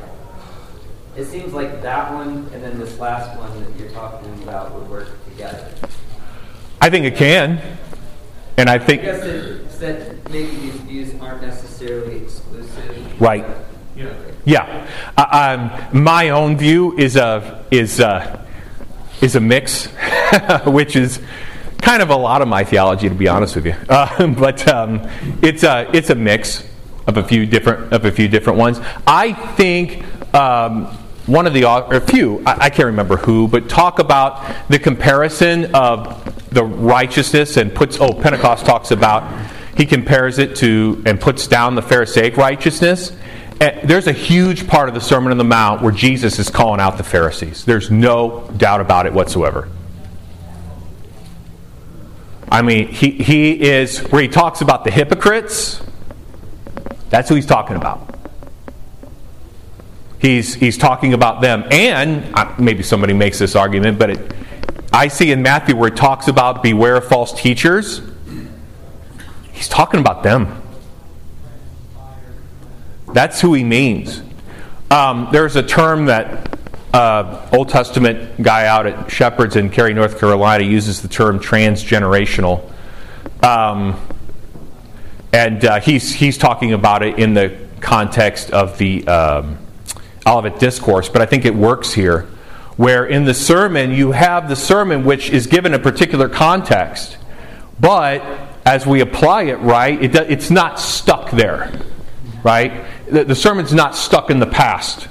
It 1.16 1.26
seems 1.26 1.54
like 1.54 1.82
that 1.82 2.14
one 2.14 2.48
and 2.54 2.62
then 2.64 2.78
this 2.78 3.00
last 3.00 3.36
one 3.40 3.50
that 3.64 3.80
you're 3.80 3.90
talking 3.90 4.32
about 4.44 4.76
would 4.76 4.88
work 4.88 5.10
together. 5.32 5.68
I 6.80 6.92
think 6.92 7.06
it 7.06 7.16
can. 7.16 7.60
And 8.58 8.70
I 8.70 8.76
I 8.76 8.80
think, 8.80 9.04
guess 9.04 9.78
that 9.78 10.30
maybe 10.32 10.56
these 10.56 10.74
views 10.82 11.22
aren't 11.22 11.42
necessarily 11.42 12.18
exclusive. 12.18 13.22
right. 13.22 13.46
Yeah. 13.96 14.14
Yeah. 14.46 14.88
Uh, 15.18 15.58
um, 15.94 16.04
my 16.04 16.30
own 16.30 16.58
view 16.58 16.98
is 16.98 17.16
a, 17.16 17.66
is 17.70 18.00
a, 18.00 18.46
is 19.22 19.36
a 19.36 19.40
mix, 19.40 19.86
which 20.66 20.96
is 20.96 21.20
kind 21.82 22.02
of 22.02 22.10
a 22.10 22.16
lot 22.16 22.42
of 22.42 22.48
my 22.48 22.64
theology, 22.64 23.10
to 23.10 23.16
be 23.16 23.28
honest 23.28 23.56
with 23.56 23.66
you. 23.66 23.76
Uh, 23.90 24.28
but 24.28 24.68
um, 24.68 25.08
it's, 25.42 25.64
a, 25.64 25.90
it's 25.94 26.10
a 26.10 26.16
mix 26.16 26.64
of 27.08 27.18
a 27.18 27.24
few 27.24 27.46
different, 27.46 27.94
of 27.94 28.06
a 28.06 28.12
few 28.12 28.28
different 28.28 28.60
ones. 28.60 28.80
I 29.06 29.34
think 29.34 30.04
um, 30.34 30.86
one 31.26 31.46
of 31.46 31.54
the, 31.54 31.66
or 31.66 31.96
a 31.96 32.02
few, 32.02 32.42
I, 32.46 32.66
I 32.66 32.70
can't 32.70 32.88
remember 32.88 33.18
who, 33.18 33.48
but 33.48 33.70
talk 33.70 34.00
about 34.00 34.70
the 34.70 34.80
comparison 34.80 35.76
of 35.76 36.27
the 36.50 36.64
righteousness 36.64 37.58
and 37.58 37.74
puts, 37.74 38.00
oh, 38.00 38.14
Pentecost 38.14 38.66
talks 38.66 38.92
about, 38.92 39.50
he 39.76 39.86
compares 39.86 40.40
it 40.40 40.56
to 40.58 41.04
and 41.06 41.20
puts 41.20 41.48
down 41.48 41.76
the 41.76 41.82
Pharisaic 41.82 42.38
righteousness. 42.38 43.12
And 43.60 43.90
there's 43.90 44.08
a 44.08 44.14
huge 44.14 44.68
part 44.68 44.88
of 44.88 44.96
the 44.96 45.02
Sermon 45.02 45.32
on 45.32 45.38
the 45.38 45.44
Mount 45.44 45.82
where 45.82 45.92
Jesus 45.92 46.40
is 46.40 46.50
calling 46.50 46.80
out 46.80 46.98
the 46.98 47.04
Pharisees. 47.04 47.66
There's 47.66 47.92
no 47.92 48.50
doubt 48.58 48.82
about 48.82 49.06
it 49.06 49.14
whatsoever. 49.14 49.70
I 52.50 52.62
mean, 52.62 52.88
he, 52.88 53.12
he 53.12 53.62
is, 53.62 54.00
where 54.00 54.22
he 54.22 54.28
talks 54.28 54.62
about 54.62 54.84
the 54.84 54.92
hypocrites, 54.92 55.82
that's 57.10 57.30
who 57.30 57.36
he's 57.36 57.46
talking 57.46 57.76
about. 57.76 58.16
He's, 60.20 60.56
he's 60.56 60.78
talking 60.78 61.14
about 61.14 61.42
them. 61.42 61.66
And 61.72 62.34
maybe 62.58 62.84
somebody 62.84 63.14
makes 63.14 63.38
this 63.38 63.56
argument, 63.56 64.00
but 64.00 64.10
it, 64.12 64.34
I 64.92 65.10
see 65.10 65.32
in 65.32 65.42
Matthew 65.42 65.76
where 65.76 65.90
it 65.90 65.96
talks 65.96 66.28
about 66.28 66.64
beware 66.64 66.96
of 66.96 67.08
false 67.08 67.34
teachers. 67.34 68.02
He's 69.52 69.68
talking 69.68 70.00
about 70.00 70.24
them. 70.24 70.62
That's 73.14 73.42
who 73.42 73.54
he 73.54 73.64
means. 73.64 74.22
Um, 74.92 75.30
there's 75.32 75.56
a 75.56 75.64
term 75.64 76.06
that 76.06 76.58
uh, 76.94 77.50
Old 77.52 77.70
Testament 77.70 78.42
guy 78.42 78.68
out 78.68 78.88
at 78.88 79.12
Shepherds 79.12 79.56
in 79.56 79.70
Cary, 79.70 79.94
North 79.94 80.20
Carolina, 80.20 80.64
uses 80.64 81.02
the 81.02 81.08
term 81.08 81.40
transgenerational. 81.40 82.72
Um, 83.44 84.00
and 85.34 85.64
uh, 85.66 85.80
he's, 85.80 86.14
he's 86.14 86.38
talking 86.38 86.74
about 86.74 87.04
it 87.04 87.20
in 87.20 87.34
the 87.34 87.58
context 87.82 88.52
of 88.52 88.78
the 88.78 89.08
um, 89.08 89.58
Olivet 90.26 90.60
Discourse, 90.60 91.10
but 91.10 91.22
I 91.22 91.26
think 91.26 91.46
it 91.46 91.54
works 91.54 91.94
here. 91.94 92.28
Where 92.78 93.06
in 93.06 93.26
the 93.26 93.34
sermon, 93.34 93.92
you 93.92 94.12
have 94.12 94.48
the 94.48 94.56
sermon 94.56 95.04
which 95.04 95.30
is 95.30 95.48
given 95.48 95.74
a 95.74 95.80
particular 95.80 96.30
context, 96.30 97.18
but 97.80 98.24
as 98.66 98.86
we 98.86 99.02
apply 99.02 99.44
it 99.44 99.56
right, 99.56 100.02
it, 100.02 100.16
it's 100.16 100.52
not 100.52 100.80
stuck 100.80 101.32
there, 101.32 101.72
right? 102.44 102.86
The, 103.10 103.24
the 103.24 103.36
sermon's 103.36 103.74
not 103.74 103.96
stuck 103.96 104.30
in 104.30 104.40
the 104.40 104.48
past. 104.48 105.08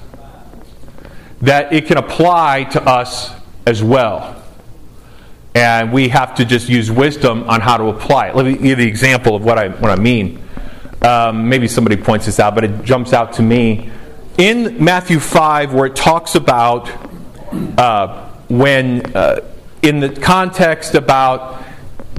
That 1.41 1.73
it 1.73 1.87
can 1.87 1.97
apply 1.97 2.65
to 2.73 2.83
us 2.83 3.33
as 3.67 3.83
well. 3.83 4.43
And 5.55 5.93
we 5.93 6.09
have 6.11 6.35
to 6.37 6.45
just 6.45 6.69
use 6.69 6.91
wisdom 6.91 7.45
on 7.49 7.61
how 7.61 7.79
to 7.79 7.85
apply 7.85 8.29
it. 8.29 8.37
Let 8.37 8.47
me 8.47 8.53
give 8.53 8.65
you 8.65 8.75
the 8.77 8.87
example 8.87 9.35
of 9.35 9.45
what 9.45 9.59
I, 9.59 9.69
what 9.69 9.91
I 9.91 9.97
mean. 9.97 10.43
Um, 11.03 11.49
maybe 11.49 11.67
somebody 11.67 11.97
points 11.97 12.27
this 12.27 12.39
out, 12.39 12.55
but 12.55 12.65
it 12.65 12.85
jumps 12.85 13.13
out 13.13 13.33
to 13.35 13.43
me. 13.43 13.91
In 14.39 14.85
Matthew 14.85 15.19
5, 15.19 15.73
where 15.73 15.87
it 15.87 15.97
talks 15.97 16.35
about 16.35 16.91
uh, 17.53 18.31
when, 18.49 19.15
uh, 19.15 19.41
in 19.83 20.01
the 20.01 20.11
context 20.11 20.95
about 20.95 21.63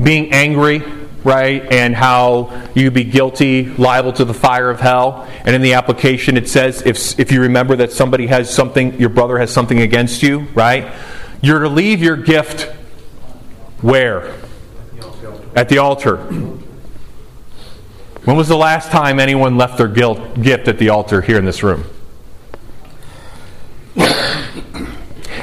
being 0.01 0.31
angry, 0.31 0.83
right, 1.23 1.63
and 1.71 1.95
how 1.95 2.69
you 2.73 2.91
be 2.91 3.03
guilty, 3.03 3.65
liable 3.65 4.13
to 4.13 4.25
the 4.25 4.33
fire 4.33 4.69
of 4.69 4.79
hell. 4.79 5.27
And 5.43 5.55
in 5.55 5.61
the 5.61 5.73
application, 5.73 6.37
it 6.37 6.47
says 6.47 6.83
if, 6.85 7.19
if 7.19 7.31
you 7.31 7.41
remember 7.41 7.75
that 7.77 7.91
somebody 7.91 8.27
has 8.27 8.53
something, 8.53 8.99
your 8.99 9.09
brother 9.09 9.37
has 9.39 9.51
something 9.51 9.81
against 9.81 10.23
you, 10.23 10.41
right, 10.53 10.93
you're 11.41 11.59
to 11.59 11.69
leave 11.69 12.01
your 12.01 12.17
gift 12.17 12.73
where? 13.81 14.35
At 15.55 15.69
the 15.69 15.79
altar. 15.79 16.17
When 16.17 18.35
was 18.35 18.47
the 18.47 18.57
last 18.57 18.91
time 18.91 19.19
anyone 19.19 19.57
left 19.57 19.77
their 19.77 19.87
guilt, 19.87 20.41
gift 20.41 20.67
at 20.67 20.77
the 20.77 20.89
altar 20.89 21.21
here 21.21 21.37
in 21.37 21.45
this 21.45 21.63
room? 21.63 21.85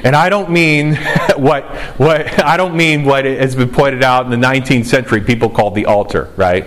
And 0.04 0.14
I 0.14 0.28
don't 0.28 0.50
mean 0.50 0.94
what, 1.36 1.64
what 1.98 2.44
I 2.44 2.56
don't 2.56 2.76
mean 2.76 3.04
what 3.04 3.24
has 3.24 3.56
been 3.56 3.70
pointed 3.70 4.04
out 4.04 4.26
in 4.26 4.30
the 4.30 4.46
19th 4.46 4.84
century. 4.84 5.22
People 5.22 5.48
called 5.48 5.74
the 5.74 5.86
altar, 5.86 6.30
right? 6.36 6.66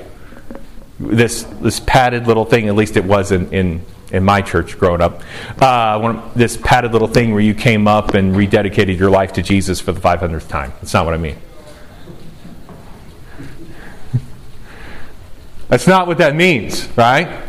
This 0.99 1.43
this 1.43 1.79
padded 1.79 2.25
little 2.25 2.45
thing. 2.45 2.67
At 2.67 2.75
least 2.75 2.97
it 2.97 3.05
was 3.05 3.31
in 3.31 3.53
in, 3.53 3.85
in 4.11 4.23
my 4.23 4.41
church 4.41 4.79
growing 4.79 5.01
up. 5.01 5.21
Uh, 5.61 6.31
this 6.35 6.57
padded 6.57 6.91
little 6.91 7.07
thing 7.07 7.31
where 7.31 7.41
you 7.41 7.53
came 7.53 7.87
up 7.87 8.15
and 8.15 8.33
rededicated 8.35 8.97
your 8.97 9.11
life 9.11 9.33
to 9.33 9.43
Jesus 9.43 9.79
for 9.79 9.91
the 9.91 10.01
500th 10.01 10.47
time. 10.47 10.73
That's 10.81 10.93
not 10.95 11.05
what 11.05 11.13
I 11.13 11.17
mean. 11.17 11.37
That's 15.67 15.85
not 15.85 16.07
what 16.07 16.17
that 16.19 16.35
means, 16.35 16.87
right? 16.97 17.43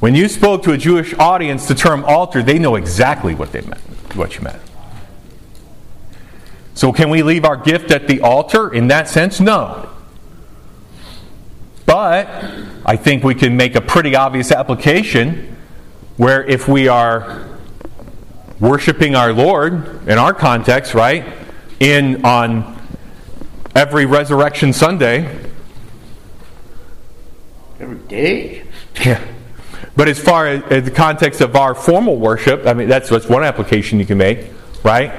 When 0.00 0.14
you 0.14 0.28
spoke 0.28 0.62
to 0.62 0.72
a 0.72 0.78
Jewish 0.78 1.14
audience, 1.14 1.68
the 1.68 1.74
term 1.74 2.04
altar, 2.04 2.42
they 2.42 2.58
know 2.58 2.76
exactly 2.76 3.34
what 3.34 3.52
they 3.52 3.60
meant, 3.60 3.82
what 4.16 4.34
you 4.34 4.40
meant. 4.42 4.60
So 6.74 6.92
can 6.92 7.10
we 7.10 7.22
leave 7.22 7.44
our 7.44 7.56
gift 7.58 7.90
at 7.90 8.08
the 8.08 8.22
altar 8.22 8.72
in 8.72 8.88
that 8.88 9.08
sense? 9.08 9.40
No. 9.40 9.90
But 11.84 12.28
I 12.86 12.96
think 12.96 13.24
we 13.24 13.34
can 13.34 13.56
make 13.56 13.74
a 13.74 13.80
pretty 13.82 14.16
obvious 14.16 14.50
application 14.52 15.54
where 16.16 16.42
if 16.44 16.66
we 16.66 16.88
are 16.88 17.46
worshiping 18.58 19.14
our 19.14 19.32
Lord 19.34 20.08
in 20.08 20.16
our 20.16 20.32
context, 20.32 20.94
right? 20.94 21.24
In 21.80 22.24
on 22.24 22.78
every 23.74 24.06
resurrection 24.06 24.72
Sunday, 24.72 25.36
Every 27.78 27.98
day. 28.08 28.62
yeah. 29.04 29.22
But 29.96 30.08
as 30.08 30.18
far 30.18 30.46
as, 30.46 30.62
as 30.64 30.84
the 30.84 30.90
context 30.90 31.40
of 31.40 31.56
our 31.56 31.74
formal 31.74 32.16
worship, 32.16 32.66
I 32.66 32.74
mean, 32.74 32.88
that's, 32.88 33.08
that's 33.08 33.28
one 33.28 33.44
application 33.44 33.98
you 33.98 34.06
can 34.06 34.18
make, 34.18 34.46
right? 34.84 35.12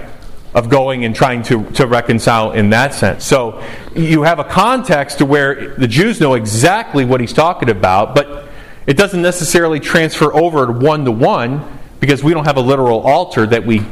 Of 0.54 0.70
going 0.70 1.06
and 1.06 1.16
trying 1.16 1.44
to, 1.44 1.66
to 1.72 1.88
reconcile 1.88 2.52
in 2.52 2.72
that 2.72 2.94
sense. 2.94 3.26
So 3.26 3.64
you 3.96 4.24
have 4.24 4.40
a 4.40 4.44
context 4.44 5.20
to 5.20 5.26
where 5.26 5.76
the 5.76 5.88
Jews 5.88 6.20
know 6.20 6.34
exactly 6.34 7.06
what 7.06 7.22
he's 7.22 7.34
talking 7.34 7.70
about, 7.70 8.16
but 8.16 8.48
it 8.88 8.98
doesn't 8.98 9.22
necessarily 9.22 9.80
transfer 9.80 10.34
over 10.34 10.66
to 10.66 10.72
one 10.72 11.06
to 11.06 11.12
one 11.12 11.80
because 12.00 12.24
we 12.24 12.34
don't 12.34 12.46
have 12.46 12.58
a 12.58 12.62
literal 12.62 13.02
altar 13.02 13.46
that 13.46 13.66
we 13.66 13.86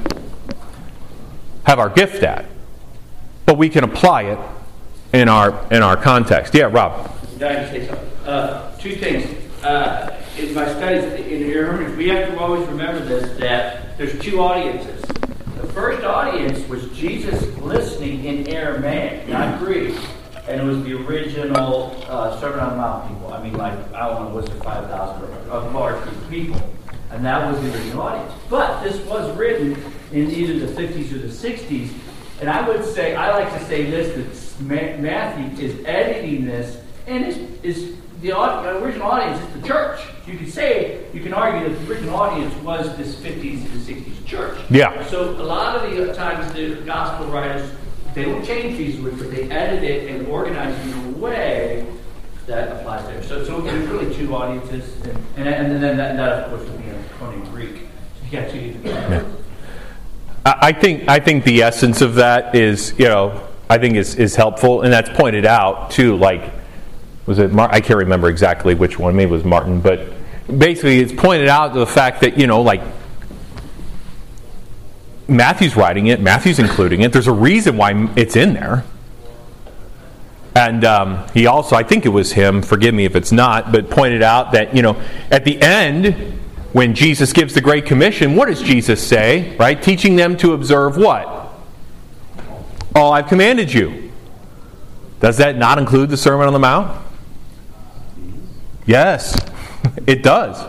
have 1.65 1.77
our 1.77 1.89
gift 1.89 2.23
at. 2.23 2.45
But 3.45 3.57
we 3.57 3.69
can 3.69 3.83
apply 3.83 4.23
it 4.23 4.39
in 5.13 5.29
our, 5.29 5.67
in 5.71 5.83
our 5.83 5.95
context. 5.95 6.53
Yeah, 6.55 6.65
Rob. 6.65 7.15
Uh, 8.25 8.75
two 8.77 8.95
things. 8.95 9.25
Uh, 9.63 10.15
in 10.39 10.53
my 10.53 10.67
studies 10.73 11.03
in 11.27 11.51
Aramaic, 11.51 11.97
we 11.97 12.07
have 12.09 12.29
to 12.29 12.39
always 12.39 12.65
remember 12.67 13.03
this 13.03 13.37
that 13.39 13.97
there's 13.97 14.17
two 14.19 14.39
audiences. 14.39 15.01
The 15.01 15.67
first 15.73 16.03
audience 16.03 16.65
was 16.69 16.87
Jesus 16.91 17.43
listening 17.57 18.23
in 18.23 18.47
Aramaic, 18.47 19.27
not 19.27 19.59
Greek. 19.59 19.95
and 20.47 20.61
it 20.61 20.63
was 20.63 20.81
the 20.83 20.93
original 21.05 22.03
uh, 22.07 22.39
Sermon 22.39 22.59
on 22.59 22.69
the 22.71 22.75
Mount 22.77 23.07
people. 23.09 23.33
I 23.33 23.43
mean, 23.43 23.53
like, 23.53 23.73
I 23.93 24.07
don't 24.07 24.29
know, 24.29 24.35
was 24.35 24.45
it 24.45 24.63
5,000 24.63 25.49
a 25.51 25.59
large 25.71 26.01
people? 26.29 26.59
And 27.11 27.25
that 27.25 27.51
was 27.51 27.61
the 27.61 27.73
original 27.73 28.03
audience. 28.03 28.33
But 28.49 28.81
this 28.81 28.99
was 29.05 29.35
written 29.37 29.71
in 30.11 30.31
either 30.31 30.65
the 30.65 30.81
50s 30.81 31.13
or 31.13 31.19
the 31.19 31.27
60s. 31.27 31.91
And 32.39 32.49
I 32.49 32.67
would 32.67 32.85
say, 32.85 33.15
I 33.15 33.31
like 33.37 33.51
to 33.59 33.65
say 33.65 33.89
this, 33.89 34.53
that 34.61 34.99
Matthew 35.01 35.65
is 35.65 35.85
editing 35.85 36.45
this, 36.45 36.81
and 37.05 37.25
is, 37.25 37.37
is 37.63 37.95
the 38.21 38.33
audi- 38.33 38.83
original 38.83 39.07
audience 39.07 39.41
is 39.41 39.61
the 39.61 39.67
church. 39.67 40.01
You 40.27 40.37
could 40.37 40.51
say, 40.51 41.05
you 41.13 41.21
can 41.21 41.33
argue 41.33 41.69
that 41.69 41.79
the 41.79 41.91
original 41.91 42.15
audience 42.15 42.53
was 42.63 42.95
this 42.97 43.15
50s 43.15 43.63
to 43.63 43.77
the 43.77 43.93
60s 43.93 44.25
church. 44.25 44.59
Yeah. 44.69 45.05
So 45.07 45.31
a 45.31 45.43
lot 45.43 45.75
of 45.75 45.89
the 45.95 46.13
times 46.13 46.51
the 46.53 46.75
gospel 46.85 47.27
writers, 47.27 47.69
they 48.13 48.25
don't 48.25 48.43
change 48.43 48.77
these 48.77 48.99
words, 48.99 49.17
but 49.17 49.31
they 49.31 49.49
edit 49.49 49.83
it 49.83 50.09
and 50.09 50.27
organize 50.27 50.77
it 50.85 50.95
in 50.95 51.13
a 51.13 51.17
way 51.17 51.85
that 52.47 52.79
applies 52.79 53.05
there. 53.05 53.23
So, 53.23 53.43
so 53.43 53.61
there's 53.61 53.87
really 53.87 54.13
two 54.13 54.35
audiences, 54.35 54.93
and, 55.37 55.47
and, 55.47 55.47
and 55.47 55.83
then 55.83 55.97
that, 55.97 56.17
that 56.17 56.43
of 56.43 56.49
course 56.49 56.69
would 56.69 56.81
be 56.81 56.89
in 56.89 57.03
Koine 57.19 57.49
Greek. 57.51 57.75
So 57.77 58.25
you 58.25 58.41
got 58.41 58.49
two. 58.49 59.35
I 60.45 60.69
I 60.69 60.71
think 60.71 61.07
I 61.07 61.19
think 61.19 61.43
the 61.43 61.61
essence 61.61 62.01
of 62.01 62.15
that 62.15 62.55
is 62.55 62.93
you 62.97 63.05
know 63.05 63.47
I 63.69 63.77
think 63.77 63.95
is 63.95 64.15
is 64.15 64.35
helpful, 64.35 64.81
and 64.81 64.91
that's 64.91 65.09
pointed 65.09 65.45
out 65.45 65.91
too. 65.91 66.17
Like, 66.17 66.58
was 67.29 67.37
it? 67.37 67.53
Mar- 67.53 67.69
I 67.71 67.79
can't 67.79 67.99
remember 67.99 68.27
exactly 68.27 68.73
which 68.73 68.97
one. 68.97 69.15
Maybe 69.15 69.29
it 69.29 69.33
was 69.33 69.45
Martin, 69.45 69.79
but 69.79 70.09
basically 70.57 70.99
it's 70.99 71.13
pointed 71.13 71.47
out 71.47 71.75
the 71.75 71.85
fact 71.85 72.21
that 72.21 72.39
you 72.39 72.47
know 72.47 72.61
like 72.61 72.81
Matthew's 75.27 75.75
writing 75.75 76.07
it, 76.07 76.19
Matthew's 76.19 76.57
including 76.57 77.01
it. 77.01 77.13
There's 77.13 77.27
a 77.27 77.31
reason 77.31 77.77
why 77.77 78.11
it's 78.15 78.35
in 78.35 78.53
there. 78.53 78.83
And 80.55 80.83
um, 80.83 81.27
he 81.35 81.45
also, 81.45 81.75
I 81.75 81.83
think 81.83 82.07
it 82.07 82.09
was 82.09 82.33
him, 82.33 82.63
forgive 82.63 82.95
me 82.95 83.05
if 83.05 83.15
it's 83.15 83.31
not, 83.31 83.71
but 83.71 83.91
pointed 83.91 84.23
out 84.23 84.53
that, 84.53 84.75
you 84.75 84.81
know, 84.81 84.99
at 85.29 85.45
the 85.45 85.61
end, 85.61 86.39
when 86.73 86.95
Jesus 86.95 87.31
gives 87.31 87.53
the 87.53 87.61
Great 87.61 87.85
Commission, 87.85 88.35
what 88.35 88.47
does 88.47 88.61
Jesus 88.61 89.05
say? 89.07 89.55
Right? 89.57 89.79
Teaching 89.79 90.15
them 90.15 90.35
to 90.37 90.53
observe 90.53 90.97
what? 90.97 91.53
All 92.95 93.13
I've 93.13 93.27
commanded 93.27 93.71
you. 93.71 94.11
Does 95.19 95.37
that 95.37 95.57
not 95.57 95.77
include 95.77 96.09
the 96.09 96.17
Sermon 96.17 96.47
on 96.47 96.53
the 96.53 96.59
Mount? 96.59 97.08
Yes, 98.89 99.37
it 100.07 100.23
does. 100.23 100.65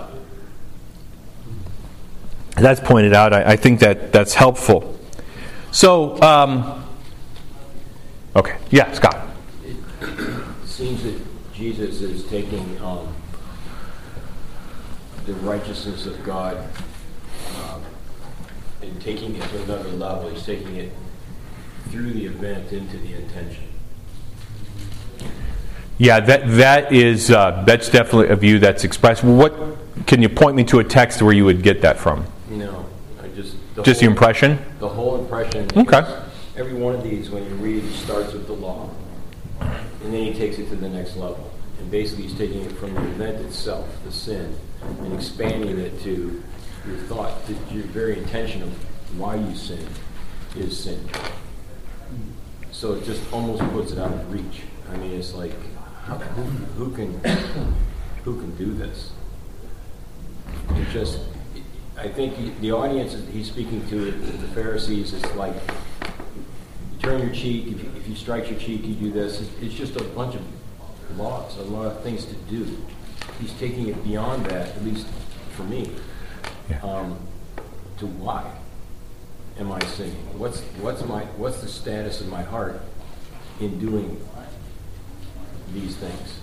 That's 2.55 2.79
pointed 2.79 3.15
out. 3.15 3.33
I, 3.33 3.53
I 3.53 3.57
think 3.57 3.81
that 3.81 4.13
that's 4.13 4.35
helpful. 4.35 5.01
So, 5.71 6.21
um, 6.21 6.85
okay. 8.37 8.59
Yeah, 8.69 8.93
Scott. 8.93 9.27
It 9.65 9.79
seems 10.67 11.03
that 11.05 11.19
Jesus 11.55 12.03
is 12.03 12.27
taking 12.27 12.79
um, 12.83 13.09
the 15.25 15.33
righteousness 15.33 16.05
of 16.05 16.23
God 16.23 16.59
um, 17.57 17.83
and 18.83 19.01
taking 19.01 19.35
it 19.35 19.43
to 19.45 19.63
another 19.63 19.89
level. 19.93 20.29
He's 20.29 20.45
taking 20.45 20.77
it 20.77 20.93
through 21.89 22.13
the 22.13 22.27
event 22.27 22.71
into 22.71 22.99
the 22.99 23.15
intention. 23.15 23.65
Yeah, 26.01 26.19
that 26.21 26.49
that 26.57 26.93
is 26.95 27.31
uh, 27.31 27.63
that's 27.67 27.91
definitely 27.91 28.29
a 28.29 28.37
view 28.37 28.59
that's 28.59 28.85
expressed. 28.85 29.23
What 29.23 29.55
can 30.07 30.23
you 30.23 30.31
point 30.31 30.57
me 30.57 30.65
to 30.65 30.79
a 30.79 30.85
text 30.85 31.21
where 31.21 31.35
you 31.35 31.45
would 31.45 31.63
get 31.63 31.83
that 31.83 31.99
from? 31.99 32.25
No, 32.49 32.87
I 33.23 33.29
just 33.29 33.55
the 33.75 33.83
Just 33.83 34.01
the 34.01 34.07
impression? 34.07 34.59
The 34.79 34.89
whole 34.89 35.21
impression. 35.21 35.69
Okay. 35.77 36.03
Every 36.57 36.73
one 36.73 36.95
of 36.95 37.03
these, 37.03 37.29
when 37.29 37.45
you 37.45 37.55
read, 37.57 37.85
it 37.85 37.93
starts 37.93 38.33
with 38.33 38.47
the 38.47 38.55
law, 38.55 38.89
and 39.61 40.15
then 40.15 40.25
he 40.25 40.33
takes 40.33 40.57
it 40.57 40.71
to 40.71 40.77
the 40.77 40.89
next 40.89 41.17
level. 41.17 41.53
And 41.79 41.91
basically, 41.91 42.25
he's 42.29 42.39
taking 42.39 42.65
it 42.65 42.73
from 42.73 42.95
the 42.95 43.03
event 43.03 43.45
itself, 43.45 43.87
the 44.07 44.11
sin, 44.11 44.57
and 44.81 45.13
expanding 45.13 45.79
it 45.79 46.01
to 46.01 46.43
your 46.87 46.97
thought, 47.09 47.47
to 47.47 47.53
your 47.71 47.85
very 47.85 48.19
intention 48.19 48.63
of 48.63 49.19
why 49.19 49.35
you 49.35 49.55
sin 49.55 49.87
is 50.57 50.83
sin. 50.83 51.07
So 52.73 52.95
it 52.95 53.05
just 53.05 53.21
almost 53.35 53.63
puts 53.73 53.93
it 53.93 53.99
out 53.99 54.15
of 54.15 54.33
reach. 54.33 54.63
I 54.91 54.97
mean, 54.97 55.13
it's 55.13 55.35
like, 55.35 55.53
who, 56.07 56.43
who 56.85 56.95
can 56.95 57.15
who 58.25 58.39
can 58.41 58.57
do 58.57 58.73
this? 58.75 59.13
It 60.75 60.89
just, 60.91 61.21
I 61.97 62.09
think 62.09 62.35
he, 62.35 62.51
the 62.61 62.73
audience 62.73 63.17
he's 63.33 63.49
speaking 63.49 63.87
to, 63.89 64.11
the 64.11 64.49
Pharisees, 64.49 65.13
is 65.13 65.25
like, 65.35 65.55
you 65.55 66.99
turn 67.01 67.21
your 67.21 67.33
cheek, 67.35 67.67
if 67.69 67.83
you, 67.83 67.91
if 67.97 68.09
you 68.09 68.15
strike 68.17 68.51
your 68.51 68.59
cheek, 68.59 68.85
you 68.85 68.95
do 68.95 69.11
this. 69.11 69.41
It's, 69.41 69.51
it's 69.63 69.75
just 69.75 69.97
a 69.97 70.05
bunch 70.05 70.35
of 70.35 70.43
laws, 71.19 71.57
a 71.59 71.63
lot 71.63 71.87
of 71.87 72.03
things 72.03 72.25
to 72.27 72.35
do. 72.35 72.67
He's 73.41 73.53
taking 73.55 73.89
it 73.89 74.03
beyond 74.05 74.47
that, 74.47 74.69
at 74.77 74.85
least 74.85 75.07
for 75.57 75.63
me, 75.65 75.91
Yeah. 76.69 76.81
um, 76.83 77.19
to 77.99 78.07
why 78.07 78.51
am 79.59 79.73
I 79.73 79.81
sinning? 79.87 80.39
What's, 80.39 80.61
what's, 80.81 81.05
my, 81.05 81.25
what's 81.37 81.61
the 81.61 81.69
status 81.69 82.21
of 82.21 82.29
my 82.29 82.43
heart 82.43 82.81
in 83.61 83.79
doing 83.79 84.21
these 85.73 85.97
things? 85.97 86.41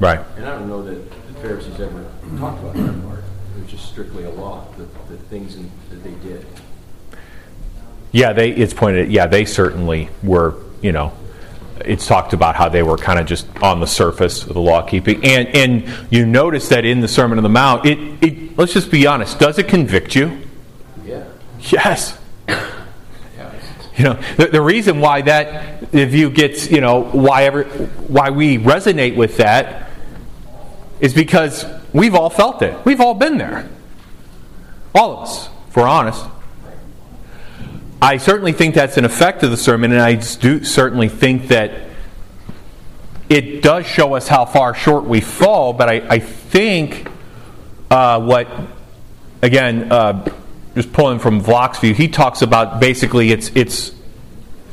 Right. 0.00 0.20
And 0.36 0.46
I 0.46 0.50
don't 0.50 0.68
know 0.68 0.82
that 0.82 1.10
the 1.10 1.40
Pharisees 1.40 1.80
ever 1.80 2.04
talked 2.38 2.62
about 2.62 2.74
that 2.74 3.02
part. 3.04 3.24
It 3.56 3.62
was 3.62 3.70
just 3.70 3.88
strictly 3.88 4.24
a 4.24 4.30
law, 4.30 4.66
the, 4.76 4.84
the 5.12 5.18
things 5.24 5.56
in, 5.56 5.70
that 5.90 6.04
they 6.04 6.14
did. 6.28 6.46
Yeah, 8.12 8.32
they 8.32 8.50
it's 8.50 8.72
pointed. 8.72 9.10
Yeah, 9.10 9.26
they 9.26 9.44
certainly 9.44 10.08
were. 10.22 10.54
You 10.80 10.92
know, 10.92 11.12
it's 11.84 12.06
talked 12.06 12.32
about 12.32 12.54
how 12.54 12.68
they 12.68 12.82
were 12.82 12.96
kind 12.96 13.18
of 13.18 13.26
just 13.26 13.46
on 13.62 13.80
the 13.80 13.86
surface 13.86 14.44
of 14.44 14.54
the 14.54 14.60
law 14.60 14.82
keeping, 14.82 15.24
and 15.24 15.48
and 15.48 15.84
you 16.10 16.24
notice 16.24 16.68
that 16.68 16.84
in 16.84 17.00
the 17.00 17.08
Sermon 17.08 17.38
on 17.38 17.42
the 17.42 17.50
Mount, 17.50 17.84
it, 17.84 17.98
it 18.22 18.56
let's 18.56 18.72
just 18.72 18.90
be 18.90 19.06
honest. 19.06 19.38
Does 19.38 19.58
it 19.58 19.68
convict 19.68 20.14
you? 20.14 20.40
Yeah. 21.04 21.24
Yes. 21.60 22.18
You 23.98 24.04
know, 24.04 24.20
the, 24.36 24.46
the 24.46 24.60
reason 24.60 25.00
why 25.00 25.22
that 25.22 25.80
view 25.90 26.30
gets, 26.30 26.70
you 26.70 26.80
know, 26.80 27.02
why 27.02 27.44
ever, 27.44 27.64
why 27.64 28.30
we 28.30 28.56
resonate 28.56 29.16
with 29.16 29.38
that 29.38 29.90
is 31.00 31.12
because 31.12 31.66
we've 31.92 32.14
all 32.14 32.30
felt 32.30 32.62
it. 32.62 32.84
We've 32.84 33.00
all 33.00 33.14
been 33.14 33.38
there. 33.38 33.68
All 34.94 35.16
of 35.16 35.28
us, 35.28 35.48
if 35.68 35.76
we're 35.76 35.88
honest. 35.88 36.24
I 38.00 38.18
certainly 38.18 38.52
think 38.52 38.76
that's 38.76 38.96
an 38.96 39.04
effect 39.04 39.42
of 39.42 39.50
the 39.50 39.56
sermon, 39.56 39.90
and 39.90 40.00
I 40.00 40.14
do 40.14 40.62
certainly 40.62 41.08
think 41.08 41.48
that 41.48 41.88
it 43.28 43.62
does 43.62 43.84
show 43.84 44.14
us 44.14 44.28
how 44.28 44.44
far 44.44 44.74
short 44.74 45.04
we 45.04 45.20
fall, 45.20 45.72
but 45.72 45.88
I, 45.88 45.94
I 46.08 46.18
think 46.20 47.10
uh, 47.90 48.20
what 48.20 48.48
again, 49.42 49.90
uh, 49.90 50.28
just 50.78 50.92
pulling 50.92 51.18
from 51.18 51.42
Vlach's 51.42 51.80
view, 51.80 51.92
he 51.92 52.06
talks 52.06 52.40
about 52.40 52.78
basically 52.78 53.32
it's 53.32 53.50
it's 53.56 53.92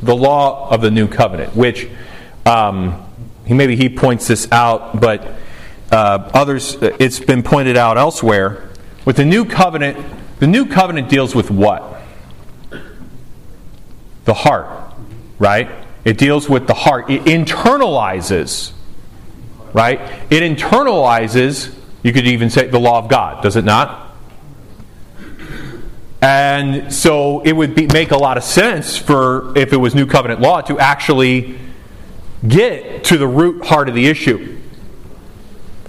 the 0.03 0.15
law 0.15 0.69
of 0.69 0.81
the 0.81 0.91
new 0.91 1.07
covenant, 1.07 1.55
which 1.55 1.89
um, 2.45 3.03
he 3.43 3.55
maybe 3.55 3.75
he 3.75 3.89
points 3.89 4.27
this 4.27 4.47
out, 4.51 5.01
but 5.01 5.25
uh, 5.91 6.29
others 6.31 6.77
it's 6.79 7.19
been 7.19 7.41
pointed 7.41 7.75
out 7.75 7.97
elsewhere. 7.97 8.69
With 9.03 9.15
the 9.15 9.25
new 9.25 9.45
covenant, 9.45 9.97
the 10.37 10.45
new 10.45 10.67
covenant 10.67 11.09
deals 11.09 11.33
with 11.33 11.49
what? 11.49 12.03
The 14.25 14.35
heart, 14.35 14.93
right? 15.39 15.71
It 16.03 16.19
deals 16.19 16.47
with 16.47 16.67
the 16.67 16.75
heart. 16.75 17.09
It 17.09 17.23
internalizes, 17.23 18.73
right? 19.73 19.99
It 20.29 20.43
internalizes. 20.43 21.73
You 22.03 22.13
could 22.13 22.27
even 22.27 22.51
say 22.51 22.67
the 22.67 22.79
law 22.79 22.99
of 22.99 23.09
God, 23.09 23.41
does 23.41 23.55
it 23.55 23.65
not? 23.65 24.04
And 26.21 26.91
so 26.93 27.41
it 27.41 27.53
would 27.53 27.75
be, 27.75 27.87
make 27.87 28.11
a 28.11 28.17
lot 28.17 28.37
of 28.37 28.43
sense 28.43 28.97
for, 28.97 29.55
if 29.57 29.73
it 29.73 29.77
was 29.77 29.93
New 29.93 30.05
Covenant 30.05 30.41
law, 30.41 30.61
to 30.61 30.79
actually 30.79 31.59
get 32.47 33.03
to 33.05 33.17
the 33.17 33.27
root 33.27 33.65
heart 33.65 33.89
of 33.89 33.95
the 33.95 34.07
issue. 34.07 34.57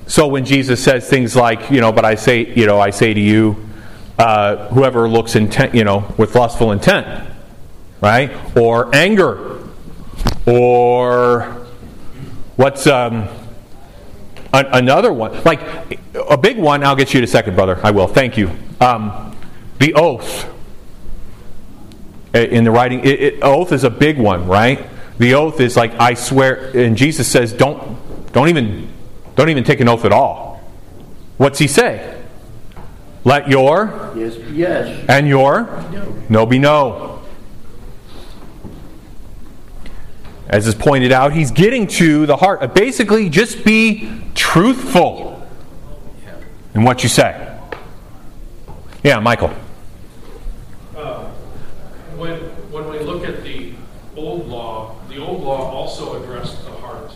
So 0.06 0.28
when 0.28 0.44
Jesus 0.44 0.82
says 0.82 1.08
things 1.08 1.34
like, 1.34 1.70
you 1.70 1.80
know, 1.80 1.90
but 1.92 2.04
I 2.04 2.14
say, 2.14 2.54
you 2.54 2.66
know, 2.66 2.78
I 2.80 2.90
say 2.90 3.12
to 3.12 3.20
you, 3.20 3.56
uh, 4.18 4.68
whoever 4.68 5.08
looks 5.08 5.34
intent, 5.36 5.74
you 5.74 5.84
know, 5.84 6.14
with 6.16 6.34
lustful 6.34 6.72
intent, 6.72 7.28
right? 8.00 8.30
Or 8.56 8.94
anger, 8.94 9.62
or 10.46 11.66
what's 12.56 12.86
um, 12.86 13.28
an- 14.52 14.66
another 14.72 15.12
one? 15.12 15.42
Like 15.44 15.60
a 16.14 16.38
big 16.38 16.56
one. 16.56 16.84
I'll 16.84 16.96
get 16.96 17.12
you 17.12 17.18
in 17.18 17.24
a 17.24 17.26
second, 17.26 17.56
brother. 17.56 17.80
I 17.82 17.90
will. 17.90 18.06
Thank 18.06 18.38
you. 18.38 18.50
Um, 18.80 19.25
the 19.78 19.94
oath 19.94 20.52
in 22.34 22.64
the 22.64 22.70
writing 22.70 23.00
it, 23.00 23.20
it, 23.20 23.38
oath 23.42 23.72
is 23.72 23.84
a 23.84 23.90
big 23.90 24.18
one 24.18 24.46
right 24.46 24.86
the 25.18 25.34
oath 25.34 25.60
is 25.60 25.76
like 25.76 25.92
i 25.98 26.14
swear 26.14 26.70
and 26.76 26.96
jesus 26.96 27.26
says 27.26 27.52
don't 27.52 27.98
don't 28.32 28.48
even 28.48 28.88
don't 29.34 29.48
even 29.48 29.64
take 29.64 29.80
an 29.80 29.88
oath 29.88 30.04
at 30.04 30.12
all 30.12 30.60
what's 31.38 31.58
he 31.58 31.66
say 31.66 32.12
let 33.24 33.48
your 33.48 34.12
Yes, 34.16 34.36
yes. 34.52 35.04
and 35.08 35.26
your 35.26 35.84
no 36.28 36.46
be 36.46 36.58
no 36.58 37.16
as 40.48 40.66
is 40.66 40.74
pointed 40.74 41.10
out, 41.10 41.32
he's 41.32 41.50
getting 41.50 41.86
to 41.88 42.24
the 42.26 42.36
heart. 42.36 42.62
Uh, 42.62 42.68
basically, 42.68 43.28
just 43.28 43.64
be 43.64 44.22
truthful 44.34 45.44
in 46.74 46.84
what 46.84 47.02
you 47.02 47.08
say. 47.08 47.58
Yeah, 49.02 49.18
Michael. 49.18 49.52
Uh, 50.96 51.24
when, 52.16 52.38
when 52.70 52.88
we 52.88 53.00
look 53.00 53.24
at 53.24 53.42
the 53.42 53.72
old 54.14 54.46
law, 54.46 54.96
the 55.08 55.18
old 55.18 55.42
law 55.42 55.70
also 55.72 56.22
addressed 56.22 56.64
the 56.64 56.70
heart. 56.72 57.12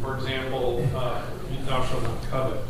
For 0.00 0.14
example, 0.16 0.88
uh, 0.94 1.22
thou 1.66 1.84
shalt 1.86 2.02
not 2.04 2.22
covet. 2.30 2.64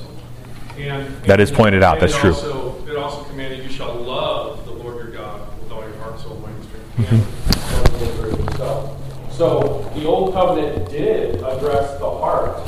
And 0.78 1.09
That 1.26 1.40
is 1.40 1.50
pointed 1.50 1.82
out, 1.82 2.00
that's 2.00 2.16
true. 2.16 2.30
Also, 2.32 2.86
it 2.88 2.96
also 2.96 3.24
commanded 3.24 3.62
you 3.62 3.70
shall 3.70 3.94
love 3.94 4.64
the 4.64 4.72
Lord 4.72 4.96
your 4.96 5.10
God 5.10 5.40
with 5.62 5.70
all 5.72 5.82
your 5.82 5.96
heart, 5.98 6.18
soul, 6.20 6.36
mind, 6.38 6.56
and 6.56 6.66
Mm-hmm. 7.06 8.16
strength. 8.16 8.56
So, 8.56 8.96
so 9.30 9.90
the 9.94 10.06
old 10.06 10.34
covenant 10.34 10.90
did 10.90 11.36
address 11.36 11.98
the 11.98 12.10
heart, 12.10 12.58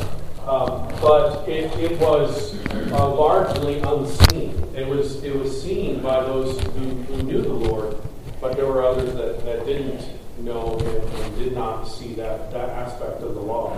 um, 0.46 0.88
but 1.00 1.46
it, 1.48 1.70
it 1.78 1.98
was 2.00 2.54
uh, 2.92 3.14
largely 3.14 3.80
unseen. 3.80 4.58
It 4.74 4.86
was 4.86 5.22
it 5.22 5.34
was 5.36 5.62
seen 5.62 6.00
by 6.02 6.22
those 6.22 6.58
who, 6.60 6.68
who 7.02 7.22
knew 7.24 7.42
the 7.42 7.52
Lord, 7.52 7.96
but 8.40 8.56
there 8.56 8.66
were 8.66 8.82
others 8.84 9.12
that, 9.14 9.44
that 9.44 9.66
didn't 9.66 10.02
know 10.38 10.78
and, 10.78 11.14
and 11.20 11.36
did 11.38 11.52
not 11.54 11.84
see 11.84 12.14
that, 12.14 12.50
that 12.52 12.70
aspect 12.70 13.22
of 13.22 13.34
the 13.34 13.40
law. 13.40 13.76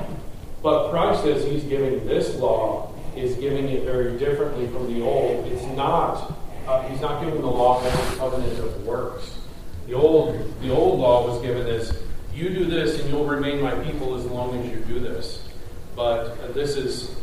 But 0.62 0.90
Christ, 0.90 1.24
as 1.26 1.44
He's 1.44 1.64
giving 1.64 2.06
this 2.06 2.36
law, 2.36 2.93
is 3.16 3.36
giving 3.36 3.68
it 3.68 3.84
very 3.84 4.18
differently 4.18 4.66
from 4.68 4.92
the 4.92 5.02
old. 5.02 5.46
It's 5.46 5.64
not. 5.76 6.34
Uh, 6.66 6.88
he's 6.88 7.00
not 7.00 7.22
giving 7.22 7.40
the 7.40 7.46
law 7.46 7.82
as 7.84 8.12
a 8.12 8.16
covenant 8.16 8.58
of 8.58 8.86
works. 8.86 9.38
The 9.86 9.94
old, 9.94 10.60
the 10.62 10.70
old 10.70 10.98
law 10.98 11.26
was 11.28 11.42
given 11.42 11.66
as 11.66 11.98
you 12.34 12.48
do 12.50 12.64
this 12.64 13.00
and 13.00 13.10
you'll 13.10 13.26
remain 13.26 13.60
my 13.60 13.74
people 13.84 14.14
as 14.14 14.24
long 14.24 14.58
as 14.58 14.70
you 14.70 14.76
do 14.84 14.98
this. 14.98 15.46
But 15.94 16.38
uh, 16.40 16.52
this 16.52 16.76
is 16.76 17.14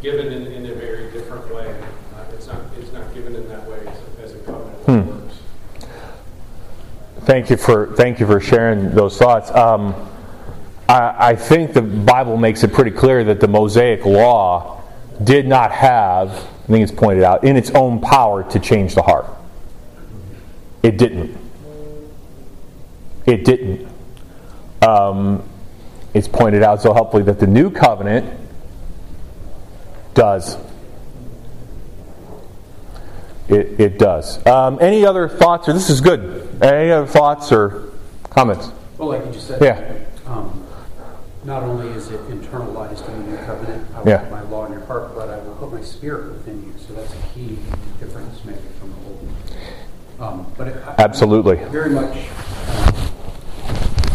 given 0.00 0.32
in, 0.32 0.46
in 0.46 0.66
a 0.70 0.74
very 0.74 1.10
different 1.10 1.52
way. 1.54 1.68
Uh, 2.14 2.24
it's 2.32 2.46
not. 2.46 2.60
It's 2.78 2.92
not 2.92 3.12
given 3.14 3.34
in 3.34 3.48
that 3.48 3.68
way 3.68 3.86
as, 3.86 4.30
as 4.30 4.34
a 4.34 4.38
covenant 4.38 4.88
of 4.88 5.22
works. 5.22 5.34
Thank 7.24 7.50
you 7.50 7.56
for 7.56 7.94
thank 7.94 8.20
you 8.20 8.26
for 8.26 8.40
sharing 8.40 8.90
those 8.92 9.18
thoughts. 9.18 9.50
Um, 9.50 9.94
I, 10.88 11.30
I 11.30 11.36
think 11.36 11.72
the 11.72 11.82
Bible 11.82 12.36
makes 12.36 12.62
it 12.62 12.72
pretty 12.72 12.90
clear 12.90 13.24
that 13.24 13.40
the 13.40 13.48
Mosaic 13.48 14.04
Law 14.04 14.83
did 15.22 15.46
not 15.46 15.70
have, 15.72 16.30
I 16.30 16.66
think 16.66 16.82
it's 16.82 16.92
pointed 16.92 17.22
out, 17.22 17.44
in 17.44 17.56
its 17.56 17.70
own 17.70 18.00
power 18.00 18.42
to 18.50 18.58
change 18.58 18.94
the 18.94 19.02
heart. 19.02 19.26
It 20.82 20.98
didn't. 20.98 21.38
It 23.26 23.44
didn't. 23.44 23.88
Um, 24.82 25.48
it's 26.12 26.28
pointed 26.28 26.62
out 26.62 26.82
so 26.82 26.92
helpfully 26.92 27.22
that 27.24 27.40
the 27.40 27.46
new 27.46 27.70
covenant 27.70 28.38
does. 30.14 30.56
It, 33.48 33.80
it 33.80 33.98
does. 33.98 34.44
Um, 34.46 34.78
any 34.80 35.04
other 35.04 35.28
thoughts? 35.28 35.68
Or 35.68 35.72
this 35.74 35.90
is 35.90 36.00
good. 36.00 36.62
Any 36.62 36.90
other 36.90 37.06
thoughts 37.06 37.52
or 37.52 37.90
comments? 38.30 38.70
Well, 38.96 39.08
like 39.08 39.26
you 39.26 39.32
just 39.32 39.48
said, 39.48 39.62
Yeah. 39.62 40.30
um, 40.30 40.63
not 41.44 41.62
only 41.62 41.88
is 41.88 42.10
it 42.10 42.20
internalized 42.28 43.06
in 43.08 43.24
the 43.24 43.30
new 43.30 43.36
covenant, 43.44 43.86
I 43.94 44.00
will 44.00 44.08
Yeah. 44.08 44.18
put 44.18 44.30
my 44.30 44.42
law 44.42 44.64
in 44.66 44.72
your 44.72 44.84
heart, 44.86 45.14
but 45.14 45.28
I 45.28 45.38
will 45.38 45.54
put 45.56 45.72
my 45.72 45.82
spirit 45.82 46.32
within 46.32 46.62
you. 46.64 46.72
So 46.86 46.94
that's 46.94 47.12
a 47.12 47.16
key 47.34 47.58
difference 48.00 48.40
maybe 48.44 48.58
from 48.80 48.90
the 48.90 48.96
old. 49.06 49.28
Um, 50.20 50.46
but 50.56 50.68
it, 50.68 50.76
I- 50.86 50.94
Absolutely. 51.02 51.56
very 51.70 51.90
much 51.90 52.16
um, 52.16 52.94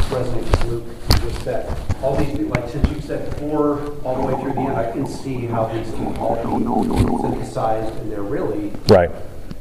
resonates 0.10 0.50
with 0.50 0.66
Luke 0.66 0.84
just 1.22 1.44
said. 1.44 1.78
All 2.02 2.16
these, 2.16 2.40
like 2.40 2.70
since 2.70 2.90
you 2.90 3.02
said 3.02 3.36
four 3.38 3.80
all 4.04 4.16
the 4.22 4.34
way 4.34 4.42
through 4.42 4.54
the 4.54 4.62
end, 4.62 4.78
I 4.78 4.92
can 4.92 5.06
see 5.06 5.46
how 5.46 5.66
these 5.68 5.92
can 5.92 6.16
all 6.18 6.36
be 6.36 7.22
synthesized, 7.22 7.94
and 7.98 8.12
they're 8.12 8.22
really 8.24 8.72
Right. 8.88 9.12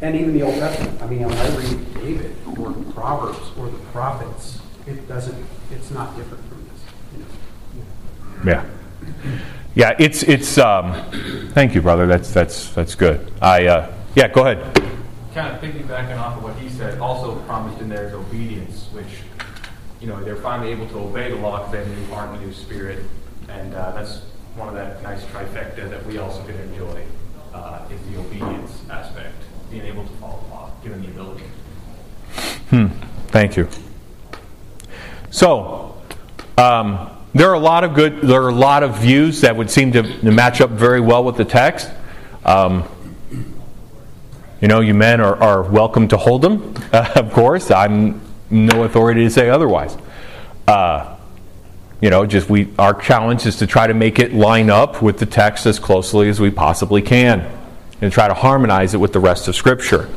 and 0.00 0.14
even 0.14 0.32
the 0.32 0.42
Old 0.44 0.54
Testament. 0.54 1.02
I 1.02 1.06
mean, 1.06 1.20
when 1.26 1.32
I 1.36 1.48
read 1.56 1.94
David 1.94 2.36
or 2.58 2.72
Proverbs 2.94 3.50
or 3.58 3.66
the 3.66 3.78
prophets, 3.92 4.58
it 4.86 5.06
doesn't. 5.08 5.36
It's 5.72 5.90
not 5.90 6.16
different 6.16 6.44
from 6.48 6.48
this. 6.48 6.48
You 6.48 6.56
know? 6.56 6.57
Yeah. 8.44 8.64
Yeah, 9.74 9.94
it's 9.98 10.22
it's 10.22 10.58
um 10.58 10.94
thank 11.52 11.74
you, 11.74 11.82
brother. 11.82 12.06
That's 12.06 12.32
that's 12.32 12.70
that's 12.70 12.94
good. 12.94 13.32
I 13.40 13.66
uh 13.66 13.92
yeah, 14.14 14.28
go 14.28 14.46
ahead. 14.46 14.58
kind 15.38 15.54
of 15.54 15.62
piggybacking 15.62 16.18
off 16.18 16.36
of 16.36 16.42
what 16.42 16.56
he 16.56 16.68
said, 16.68 16.98
also 16.98 17.36
promised 17.42 17.80
in 17.80 17.88
there 17.88 18.08
is 18.08 18.14
obedience, 18.14 18.88
which, 18.92 19.06
you 20.00 20.08
know, 20.08 20.22
they're 20.24 20.36
finally 20.36 20.70
able 20.72 20.88
to 20.88 20.98
obey 20.98 21.30
the 21.30 21.36
law 21.36 21.58
because 21.58 21.72
they 21.72 21.78
have 21.78 21.86
a 21.86 22.00
new 22.00 22.06
heart 22.06 22.30
and 22.30 22.42
a 22.42 22.46
new 22.46 22.52
spirit. 22.52 23.04
And 23.48 23.72
uh, 23.74 23.92
that's 23.92 24.22
one 24.56 24.68
of 24.68 24.74
that 24.74 25.02
nice 25.02 25.22
trifecta 25.26 25.88
that 25.90 26.04
we 26.06 26.18
also 26.18 26.42
can 26.44 26.56
enjoy, 26.56 27.04
uh, 27.54 27.86
is 27.90 28.00
the 28.10 28.18
obedience 28.18 28.80
aspect, 28.90 29.34
being 29.70 29.84
able 29.84 30.04
to 30.04 30.12
follow 30.14 30.40
the 30.42 30.48
law, 30.48 30.70
given 30.82 31.02
the 31.02 31.08
ability. 31.08 31.44
Hmm. 32.70 32.86
Thank 33.28 33.56
you. 33.56 33.68
So, 35.30 36.00
um, 36.56 37.10
there 37.34 37.50
are 37.50 37.54
a 37.54 37.60
lot 37.60 37.84
of 37.84 37.94
good. 37.94 38.20
There 38.22 38.42
are 38.42 38.48
a 38.48 38.54
lot 38.54 38.82
of 38.82 38.98
views 38.98 39.42
that 39.42 39.56
would 39.56 39.70
seem 39.70 39.92
to, 39.92 40.02
match 40.30 40.60
up 40.60 40.70
very 40.70 41.00
well 41.00 41.24
with 41.24 41.36
the 41.36 41.44
text. 41.44 41.90
Um, 42.44 42.84
you 44.60 44.66
know, 44.66 44.80
you 44.80 44.94
men 44.94 45.20
are, 45.20 45.36
are 45.36 45.62
welcome 45.62 46.08
to 46.08 46.16
hold 46.16 46.42
them. 46.42 46.74
Uh, 46.92 47.12
of 47.16 47.32
course, 47.32 47.70
I'm 47.70 48.20
no 48.50 48.84
authority 48.84 49.24
to 49.24 49.30
say 49.30 49.48
otherwise. 49.48 49.96
Uh, 50.66 51.16
you 52.00 52.10
know, 52.10 52.26
just 52.26 52.48
we. 52.48 52.68
Our 52.78 52.94
challenge 52.94 53.46
is 53.46 53.56
to 53.56 53.66
try 53.66 53.86
to 53.86 53.94
make 53.94 54.18
it 54.18 54.32
line 54.32 54.70
up 54.70 55.02
with 55.02 55.18
the 55.18 55.26
text 55.26 55.66
as 55.66 55.78
closely 55.78 56.28
as 56.28 56.40
we 56.40 56.50
possibly 56.50 57.02
can, 57.02 57.50
and 58.00 58.12
try 58.12 58.28
to 58.28 58.34
harmonize 58.34 58.94
it 58.94 58.98
with 58.98 59.12
the 59.12 59.20
rest 59.20 59.48
of 59.48 59.56
Scripture. 59.56 60.08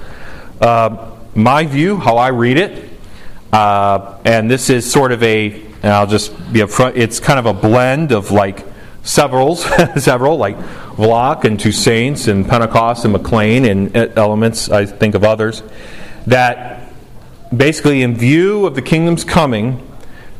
Uh, 0.59 1.11
my 1.33 1.65
view, 1.65 1.97
how 1.97 2.17
I 2.17 2.27
read 2.27 2.57
it, 2.57 2.89
uh, 3.51 4.19
and 4.25 4.49
this 4.49 4.69
is 4.69 4.89
sort 4.89 5.11
of 5.11 5.23
a, 5.23 5.61
and 5.83 5.91
I'll 5.91 6.07
just 6.07 6.31
be 6.53 6.59
upfront, 6.59 6.95
it's 6.95 7.19
kind 7.19 7.39
of 7.39 7.45
a 7.45 7.53
blend 7.53 8.11
of 8.11 8.31
like 8.31 8.65
several, 9.03 9.55
several, 9.97 10.37
like 10.37 10.57
Vlach 10.57 11.43
and 11.43 11.59
Toussaint's 11.59 12.27
and 12.27 12.47
Pentecost 12.47 13.05
and 13.05 13.15
McClain 13.15 13.69
and 13.69 13.95
uh, 13.95 14.09
elements, 14.15 14.69
I 14.69 14.85
think 14.85 15.15
of 15.15 15.23
others, 15.23 15.63
that 16.27 16.91
basically, 17.55 18.03
in 18.03 18.15
view 18.15 18.65
of 18.65 18.75
the 18.75 18.81
kingdom's 18.81 19.23
coming, 19.23 19.87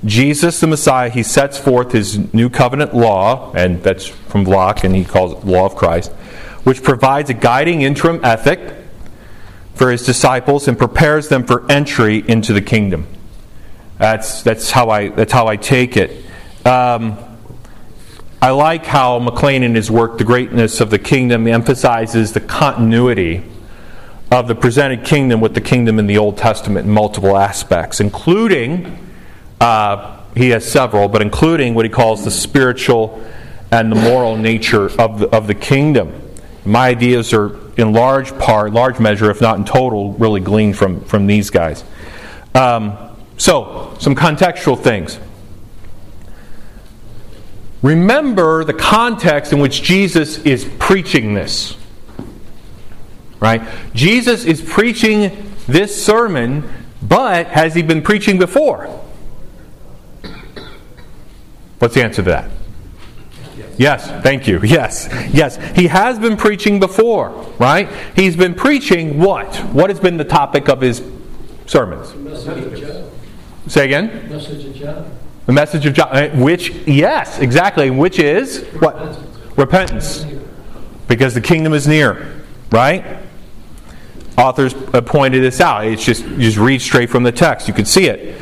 Jesus 0.06 0.60
the 0.60 0.68
Messiah, 0.68 1.10
he 1.10 1.24
sets 1.24 1.58
forth 1.58 1.92
his 1.92 2.34
new 2.34 2.50
covenant 2.50 2.96
law, 2.96 3.52
and 3.54 3.84
that's 3.84 4.08
from 4.08 4.46
Vlach, 4.46 4.84
and 4.84 4.96
he 4.96 5.06
calls 5.06 5.34
it 5.34 5.46
law 5.46 5.66
of 5.66 5.76
Christ, 5.76 6.12
which 6.64 6.84
provides 6.84 7.30
a 7.30 7.36
guiding 7.36 7.82
interim 7.82 8.24
ethic 8.24 8.60
for 9.76 9.92
his 9.92 10.06
disciples 10.06 10.68
and 10.68 10.78
prepares 10.78 11.30
them 11.30 11.44
for 11.44 11.70
entry 11.72 12.24
into 12.28 12.54
the 12.54 12.62
kingdom. 12.62 13.08
That's, 14.02 14.42
that's, 14.42 14.72
how, 14.72 14.90
I, 14.90 15.10
that's 15.10 15.32
how 15.32 15.46
I 15.46 15.58
take 15.58 15.96
it. 15.96 16.26
Um, 16.66 17.20
I 18.42 18.50
like 18.50 18.84
how 18.84 19.20
McClain 19.20 19.62
in 19.62 19.76
his 19.76 19.92
work, 19.92 20.18
The 20.18 20.24
Greatness 20.24 20.82
of 20.82 20.90
the 20.90 20.98
Kingdom, 20.98 21.46
emphasizes 21.46 22.34
the 22.34 22.40
continuity 22.40 23.44
of 24.32 24.48
the 24.48 24.56
presented 24.56 25.06
kingdom 25.06 25.40
with 25.40 25.54
the 25.54 25.62
kingdom 25.62 26.00
in 26.00 26.08
the 26.08 26.18
Old 26.18 26.36
Testament 26.40 26.88
in 26.88 26.92
multiple 26.92 27.38
aspects, 27.38 28.00
including, 28.00 29.08
uh, 29.60 30.20
he 30.36 30.50
has 30.50 30.68
several, 30.68 31.08
but 31.08 31.22
including 31.22 31.76
what 31.76 31.86
he 31.86 31.90
calls 31.90 32.26
the 32.26 32.32
spiritual 32.32 33.24
and 33.72 33.92
the 33.92 33.98
moral 33.98 34.36
nature 34.36 34.90
of 35.00 35.20
the, 35.20 35.30
of 35.30 35.46
the 35.46 35.54
kingdom. 35.54 36.12
My 36.66 36.88
ideas 36.88 37.34
are 37.34 37.56
in 37.78 37.94
large 37.94 38.36
part, 38.40 38.74
large 38.74 39.00
measure, 39.00 39.30
if 39.30 39.42
not 39.42 39.60
in 39.60 39.66
total, 39.66 40.14
really 40.14 40.42
gleaned 40.42 40.76
from, 40.76 41.06
from 41.06 41.28
these 41.28 41.52
guys. 41.52 41.84
Um, 42.56 42.98
so, 43.42 43.96
some 44.00 44.14
contextual 44.14 44.80
things. 44.80 45.18
Remember 47.82 48.64
the 48.64 48.74
context 48.76 49.52
in 49.52 49.58
which 49.58 49.82
Jesus 49.82 50.38
is 50.46 50.70
preaching 50.78 51.34
this. 51.34 51.76
Right? 53.40 53.64
Jesus 53.96 54.46
is 54.46 54.62
preaching 54.62 55.56
this 55.68 56.06
sermon, 56.06 56.72
but 57.02 57.48
has 57.48 57.74
he 57.74 57.82
been 57.82 58.04
preaching 58.04 58.38
before? 58.38 58.86
What's 61.80 61.96
the 61.96 62.04
answer 62.04 62.22
to 62.22 62.30
that? 62.30 62.52
Yes, 63.76 64.08
thank 64.22 64.48
you. 64.48 64.60
Yes, 64.62 65.10
yes. 65.34 65.58
He 65.76 65.88
has 65.88 66.20
been 66.20 66.38
preaching 66.38 66.80
before, 66.80 67.30
right? 67.58 67.90
He's 68.16 68.36
been 68.36 68.54
preaching 68.54 69.18
what? 69.18 69.56
What 69.74 69.90
has 69.90 70.00
been 70.00 70.18
the 70.18 70.26
topic 70.26 70.70
of 70.70 70.82
his 70.82 71.02
sermons? 71.66 72.14
Message 73.72 73.72
of 73.72 73.72
John. 73.72 73.72
Say 73.72 73.86
again? 73.86 74.30
Message 74.30 74.66
of 74.66 74.76
John. 74.76 75.18
The 75.46 75.54
message 75.54 75.86
of 75.86 75.94
John, 75.94 76.16
eh, 76.16 76.30
which, 76.36 76.72
yes, 76.88 77.40
exactly, 77.40 77.90
which 77.90 78.20
is 78.20 78.64
what? 78.80 79.18
Repentance. 79.58 80.26
Because 81.08 81.34
the 81.34 81.42
kingdom 81.42 81.74
is 81.74 81.88
near, 81.88 82.44
right? 82.70 83.18
Authors 84.38 84.74
pointed 84.74 85.44
this 85.44 85.60
out. 85.60 85.86
It's 85.86 86.06
just, 86.06 86.26
you 86.26 86.38
just 86.38 86.58
read 86.58 86.82
straight 86.82 87.10
from 87.10 87.24
the 87.24 87.32
text. 87.32 87.68
You 87.68 87.74
can 87.74 87.86
see 87.86 88.08
it. 88.08 88.40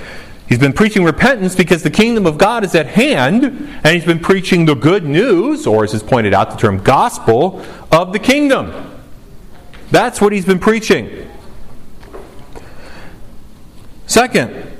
He's 0.48 0.60
been 0.60 0.74
preaching 0.74 1.04
repentance 1.04 1.56
because 1.56 1.84
the 1.84 1.92
kingdom 1.92 2.26
of 2.26 2.38
God 2.38 2.64
is 2.64 2.74
at 2.74 2.88
hand, 2.88 3.44
and 3.44 3.88
he's 3.88 4.06
been 4.06 4.20
preaching 4.20 4.66
the 4.66 4.74
good 4.74 5.06
news, 5.06 5.68
or 5.68 5.84
as 5.84 5.94
is 5.94 6.02
pointed 6.02 6.34
out, 6.34 6.52
the 6.52 6.58
term 6.58 6.82
gospel, 6.82 7.64
of 7.92 8.14
the 8.14 8.20
kingdom. 8.20 9.00
That's 9.92 10.20
what 10.20 10.34
he's 10.34 10.46
been 10.46 10.60
preaching. 10.60 11.30
Second, 14.08 14.79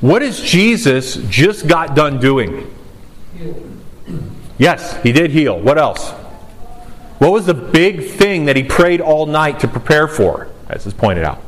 what 0.00 0.22
has 0.22 0.40
Jesus 0.40 1.16
just 1.28 1.66
got 1.66 1.96
done 1.96 2.20
doing? 2.20 2.72
Yes, 4.56 5.00
he 5.02 5.12
did 5.12 5.30
heal. 5.30 5.58
What 5.58 5.78
else? 5.78 6.10
What 7.18 7.32
was 7.32 7.46
the 7.46 7.54
big 7.54 8.10
thing 8.10 8.44
that 8.44 8.56
he 8.56 8.62
prayed 8.62 9.00
all 9.00 9.26
night 9.26 9.60
to 9.60 9.68
prepare 9.68 10.06
for, 10.06 10.48
as 10.68 10.86
is 10.86 10.94
pointed 10.94 11.24
out? 11.24 11.42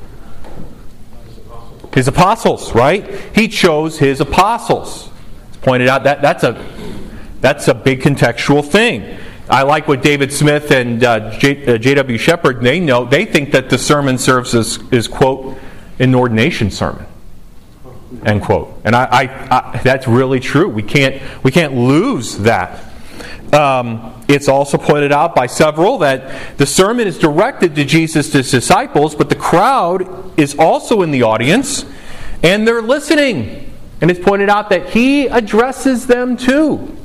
His 1.94 2.09
apostles, 2.09 2.74
right? 2.74 3.09
He 3.34 3.48
chose 3.48 3.98
his 3.98 4.20
apostles. 4.20 5.11
It's 5.48 5.57
pointed 5.59 5.88
out 5.88 6.05
that 6.05 6.22
that's 6.22 6.44
a 6.44 6.64
that's 7.40 7.68
a 7.68 7.74
big 7.74 8.01
contextual 8.01 8.64
thing. 8.64 9.18
I 9.48 9.62
like 9.62 9.88
what 9.88 10.03
David 10.03 10.32
Smith 10.32 10.70
and 10.70 11.03
uh, 11.03 11.36
J.W. 11.38 12.14
Uh, 12.14 12.18
Shepherd 12.18 12.61
they 12.61 12.78
know. 12.78 13.05
They 13.05 13.24
think 13.24 13.53
that 13.53 13.70
the 13.70 13.78
sermon 13.78 14.18
serves 14.18 14.55
as 14.55 14.78
is 14.92 15.09
quote 15.09 15.59
an 15.98 16.14
ordination 16.14 16.70
sermon. 16.70 17.07
End 18.24 18.42
quote. 18.42 18.80
And 18.84 18.96
I, 18.96 19.04
I, 19.04 19.22
I, 19.56 19.80
that's 19.82 20.08
really 20.08 20.40
true. 20.40 20.68
We 20.68 20.82
can't 20.82 21.22
we 21.44 21.50
can't 21.50 21.74
lose 21.74 22.38
that. 22.38 22.84
Um, 23.52 24.22
it's 24.28 24.48
also 24.48 24.78
pointed 24.78 25.11
out 25.12 25.34
by 25.34 25.46
several 25.46 25.98
that 25.98 26.56
the 26.56 26.66
sermon 26.66 27.08
is 27.08 27.18
directed 27.18 27.74
to 27.74 27.84
Jesus' 27.84 28.30
disciples, 28.30 29.14
but 29.14 29.28
the 29.28 29.34
crowd 29.36 30.38
is 30.38 30.56
also 30.58 31.02
in 31.02 31.11
the 31.11 31.22
audience 31.22 31.84
and 32.42 32.66
they're 32.66 32.82
listening. 32.82 33.72
And 34.00 34.11
it's 34.11 34.20
pointed 34.20 34.48
out 34.48 34.70
that 34.70 34.90
he 34.90 35.26
addresses 35.26 36.06
them 36.06 36.36
too. 36.36 36.96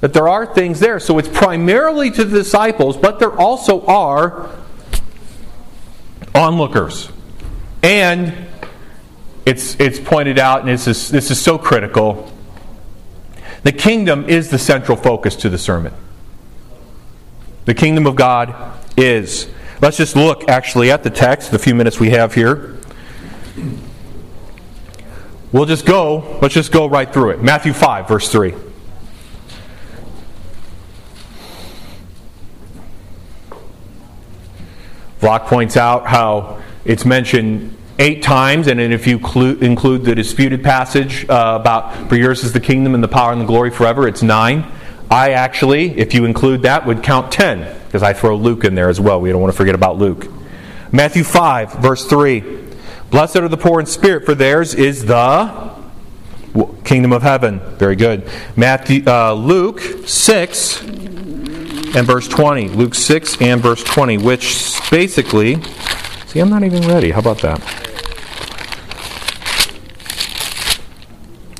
That 0.00 0.12
there 0.12 0.28
are 0.28 0.46
things 0.46 0.80
there. 0.80 1.00
So 1.00 1.18
it's 1.18 1.28
primarily 1.28 2.10
to 2.10 2.24
the 2.24 2.38
disciples, 2.38 2.96
but 2.96 3.18
there 3.18 3.32
also 3.32 3.84
are 3.86 4.50
onlookers. 6.34 7.10
And 7.82 8.47
it's, 9.48 9.80
it's 9.80 9.98
pointed 9.98 10.38
out, 10.38 10.60
and 10.60 10.68
this 10.68 10.86
is, 10.86 11.08
this 11.08 11.30
is 11.30 11.40
so 11.40 11.56
critical. 11.56 12.30
The 13.62 13.72
kingdom 13.72 14.28
is 14.28 14.50
the 14.50 14.58
central 14.58 14.94
focus 14.94 15.36
to 15.36 15.48
the 15.48 15.56
sermon. 15.56 15.94
The 17.64 17.72
kingdom 17.72 18.06
of 18.06 18.14
God 18.14 18.54
is. 18.98 19.48
Let's 19.80 19.96
just 19.96 20.16
look 20.16 20.50
actually 20.50 20.90
at 20.90 21.02
the 21.02 21.08
text, 21.08 21.50
the 21.50 21.58
few 21.58 21.74
minutes 21.74 21.98
we 21.98 22.10
have 22.10 22.34
here. 22.34 22.76
We'll 25.50 25.64
just 25.64 25.86
go, 25.86 26.38
let's 26.42 26.52
just 26.52 26.70
go 26.70 26.86
right 26.86 27.10
through 27.10 27.30
it. 27.30 27.42
Matthew 27.42 27.72
5, 27.72 28.06
verse 28.06 28.30
3. 28.30 28.52
Vlach 35.22 35.46
points 35.46 35.78
out 35.78 36.06
how 36.06 36.62
it's 36.84 37.06
mentioned 37.06 37.77
eight 37.98 38.22
times, 38.22 38.68
and 38.68 38.80
if 38.80 39.06
you 39.06 39.16
include 39.16 40.04
the 40.04 40.14
disputed 40.14 40.62
passage 40.62 41.28
uh, 41.28 41.58
about 41.60 42.08
for 42.08 42.16
yours 42.16 42.44
is 42.44 42.52
the 42.52 42.60
kingdom 42.60 42.94
and 42.94 43.02
the 43.02 43.08
power 43.08 43.32
and 43.32 43.40
the 43.40 43.46
glory 43.46 43.70
forever, 43.70 44.06
it's 44.06 44.22
nine. 44.22 44.64
I 45.10 45.32
actually, 45.32 45.98
if 45.98 46.14
you 46.14 46.24
include 46.24 46.62
that, 46.62 46.86
would 46.86 47.02
count 47.02 47.32
ten 47.32 47.78
because 47.86 48.02
I 48.02 48.12
throw 48.12 48.36
Luke 48.36 48.64
in 48.64 48.74
there 48.74 48.88
as 48.88 49.00
well. 49.00 49.20
We 49.20 49.30
don't 49.30 49.40
want 49.40 49.52
to 49.52 49.56
forget 49.56 49.74
about 49.74 49.96
Luke. 49.96 50.26
Matthew 50.92 51.24
5, 51.24 51.74
verse 51.74 52.06
3. 52.06 52.66
Blessed 53.10 53.36
are 53.36 53.48
the 53.48 53.56
poor 53.56 53.80
in 53.80 53.86
spirit, 53.86 54.26
for 54.26 54.34
theirs 54.34 54.74
is 54.74 55.04
the 55.06 55.74
kingdom 56.84 57.12
of 57.12 57.22
heaven. 57.22 57.60
Very 57.76 57.96
good. 57.96 58.28
Matthew, 58.56 59.02
uh, 59.06 59.32
Luke 59.32 59.80
6 59.80 60.82
and 60.82 62.06
verse 62.06 62.28
20. 62.28 62.68
Luke 62.68 62.94
6 62.94 63.40
and 63.40 63.62
verse 63.62 63.82
20, 63.82 64.18
which 64.18 64.78
basically. 64.90 65.62
See, 66.26 66.40
I'm 66.40 66.50
not 66.50 66.62
even 66.62 66.86
ready. 66.86 67.10
How 67.10 67.20
about 67.20 67.38
that? 67.38 67.87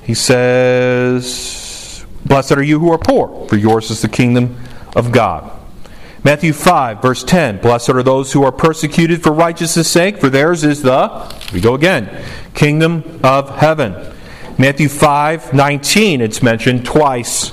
He 0.09 0.15
says, 0.15 2.07
Blessed 2.25 2.53
are 2.53 2.63
you 2.63 2.81
who 2.81 2.91
are 2.93 2.99
poor, 2.99 3.47
for 3.47 3.57
yours 3.57 3.91
is 3.91 4.01
the 4.01 4.09
kingdom 4.09 4.57
of 4.97 5.13
God. 5.13 5.53
Matthew 6.25 6.55
5, 6.55 7.03
verse 7.03 7.23
10 7.23 7.59
Blessed 7.59 7.91
are 7.91 8.03
those 8.03 8.33
who 8.33 8.43
are 8.43 8.51
persecuted 8.51 9.23
for 9.23 9.33
righteousness' 9.33 9.91
sake, 9.91 10.17
for 10.17 10.31
theirs 10.31 10.65
is 10.65 10.81
the, 10.81 11.31
we 11.53 11.61
go 11.61 11.75
again, 11.75 12.25
kingdom 12.55 13.21
of 13.23 13.59
heaven. 13.59 13.95
Matthew 14.57 14.89
5, 14.89 15.53
19, 15.53 16.23
it's 16.23 16.43
mentioned 16.43 16.87
twice. 16.87 17.53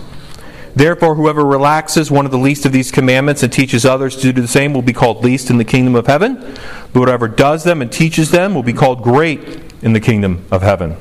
Therefore, 0.73 1.15
whoever 1.15 1.43
relaxes 1.43 2.09
one 2.09 2.23
of 2.23 2.31
the 2.31 2.37
least 2.37 2.65
of 2.65 2.71
these 2.71 2.89
commandments 2.89 3.43
and 3.43 3.51
teaches 3.51 3.85
others 3.85 4.15
to 4.15 4.31
do 4.31 4.41
the 4.41 4.47
same 4.47 4.73
will 4.73 4.81
be 4.81 4.93
called 4.93 5.25
least 5.25 5.49
in 5.49 5.57
the 5.57 5.65
kingdom 5.65 5.93
of 5.93 6.07
heaven. 6.07 6.35
But 6.93 7.09
whoever 7.09 7.27
does 7.27 7.65
them 7.65 7.81
and 7.81 7.91
teaches 7.91 8.31
them 8.31 8.55
will 8.55 8.63
be 8.63 8.71
called 8.71 9.03
great 9.03 9.61
in 9.81 9.91
the 9.91 9.99
kingdom 9.99 10.45
of 10.51 10.61
heaven. 10.61 10.95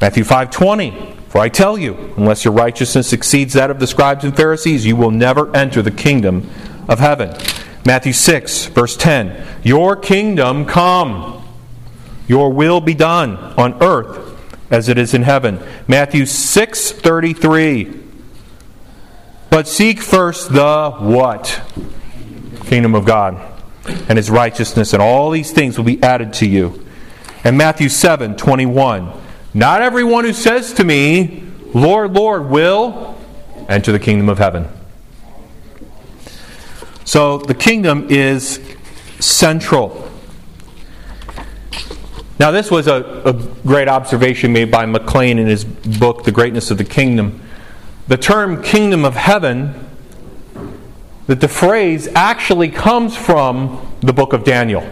Matthew 0.00 0.24
5:20 0.24 1.14
For 1.28 1.40
I 1.40 1.48
tell 1.48 1.76
you 1.76 2.14
unless 2.16 2.44
your 2.44 2.54
righteousness 2.54 3.12
exceeds 3.12 3.52
that 3.54 3.70
of 3.70 3.80
the 3.80 3.86
scribes 3.86 4.24
and 4.24 4.36
Pharisees 4.36 4.86
you 4.86 4.96
will 4.96 5.10
never 5.10 5.54
enter 5.54 5.82
the 5.82 5.90
kingdom 5.90 6.48
of 6.88 7.00
heaven. 7.00 7.34
Matthew 7.84 8.12
6 8.12 8.66
verse 8.66 8.96
10 8.96 9.44
Your 9.62 9.96
kingdom 9.96 10.64
come 10.64 11.42
your 12.28 12.52
will 12.52 12.80
be 12.80 12.94
done 12.94 13.36
on 13.56 13.82
earth 13.82 14.36
as 14.70 14.88
it 14.88 14.98
is 14.98 15.14
in 15.14 15.22
heaven. 15.22 15.58
Matthew 15.88 16.24
6:33 16.26 18.04
But 19.50 19.66
seek 19.66 20.00
first 20.00 20.52
the 20.52 20.90
what? 20.98 21.60
Kingdom 22.66 22.94
of 22.94 23.06
God 23.06 23.40
and 24.08 24.18
his 24.18 24.30
righteousness 24.30 24.92
and 24.92 25.02
all 25.02 25.30
these 25.30 25.50
things 25.50 25.78
will 25.78 25.86
be 25.86 26.02
added 26.02 26.34
to 26.34 26.46
you. 26.46 26.84
And 27.44 27.56
Matthew 27.56 27.88
7:21 27.88 29.10
not 29.54 29.82
everyone 29.82 30.24
who 30.24 30.32
says 30.32 30.72
to 30.74 30.84
me, 30.84 31.44
Lord, 31.74 32.14
Lord, 32.14 32.46
will 32.46 33.18
enter 33.68 33.92
the 33.92 33.98
kingdom 33.98 34.28
of 34.28 34.38
heaven. 34.38 34.68
So 37.04 37.38
the 37.38 37.54
kingdom 37.54 38.06
is 38.10 38.60
central. 39.18 40.10
Now, 42.38 42.50
this 42.50 42.70
was 42.70 42.86
a, 42.86 43.22
a, 43.24 43.32
great 43.32 43.88
observation 43.88 44.52
made 44.52 44.70
by 44.70 44.86
McClain 44.86 45.38
in 45.38 45.46
his 45.46 45.64
book, 45.64 46.22
The 46.22 46.30
Greatness 46.30 46.70
of 46.70 46.78
the 46.78 46.84
Kingdom. 46.84 47.40
The 48.06 48.16
term 48.16 48.62
kingdom 48.62 49.04
of 49.04 49.16
heaven, 49.16 49.74
that 51.26 51.40
the 51.40 51.48
phrase 51.48 52.08
actually 52.14 52.68
comes 52.68 53.16
from 53.16 53.96
the 54.00 54.12
book 54.12 54.32
of 54.32 54.44
Daniel. 54.44 54.88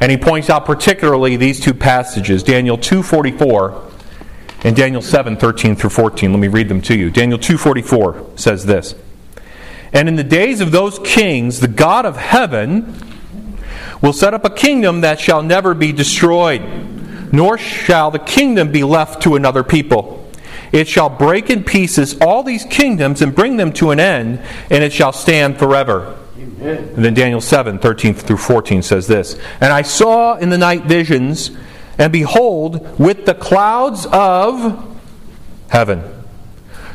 And 0.00 0.10
he 0.10 0.16
points 0.16 0.48
out 0.48 0.64
particularly 0.64 1.36
these 1.36 1.60
two 1.60 1.74
passages, 1.74 2.42
Daniel 2.42 2.78
2:44 2.78 3.74
and 4.64 4.76
Daniel 4.76 5.02
7:13 5.02 5.76
through 5.76 5.90
14. 5.90 6.32
Let 6.32 6.40
me 6.40 6.48
read 6.48 6.68
them 6.68 6.80
to 6.82 6.94
you. 6.94 7.10
Daniel 7.10 7.38
2:44 7.38 8.14
says 8.36 8.66
this: 8.66 8.94
"And 9.92 10.08
in 10.08 10.16
the 10.16 10.24
days 10.24 10.60
of 10.60 10.70
those 10.70 10.98
kings, 11.00 11.60
the 11.60 11.68
God 11.68 12.06
of 12.06 12.16
heaven 12.16 12.94
will 14.00 14.12
set 14.12 14.34
up 14.34 14.44
a 14.44 14.50
kingdom 14.50 15.00
that 15.00 15.18
shall 15.18 15.42
never 15.42 15.74
be 15.74 15.92
destroyed, 15.92 16.62
nor 17.32 17.58
shall 17.58 18.10
the 18.10 18.18
kingdom 18.18 18.70
be 18.70 18.84
left 18.84 19.22
to 19.22 19.34
another 19.34 19.64
people." 19.64 20.24
It 20.70 20.86
shall 20.86 21.08
break 21.08 21.48
in 21.50 21.64
pieces 21.64 22.14
all 22.20 22.42
these 22.42 22.64
kingdoms 22.64 23.22
and 23.22 23.34
bring 23.34 23.56
them 23.56 23.72
to 23.72 23.90
an 23.90 23.98
end, 23.98 24.40
and 24.70 24.84
it 24.84 24.92
shall 24.92 25.12
stand 25.12 25.56
forever. 25.56 26.14
And 26.60 27.04
then 27.04 27.14
Daniel 27.14 27.40
7, 27.40 27.78
13 27.78 28.14
through 28.14 28.36
14 28.36 28.82
says 28.82 29.06
this 29.06 29.38
And 29.60 29.72
I 29.72 29.82
saw 29.82 30.36
in 30.36 30.50
the 30.50 30.58
night 30.58 30.84
visions, 30.84 31.50
and 31.98 32.12
behold, 32.12 32.98
with 32.98 33.26
the 33.26 33.34
clouds 33.34 34.06
of 34.06 34.98
heaven, 35.68 36.02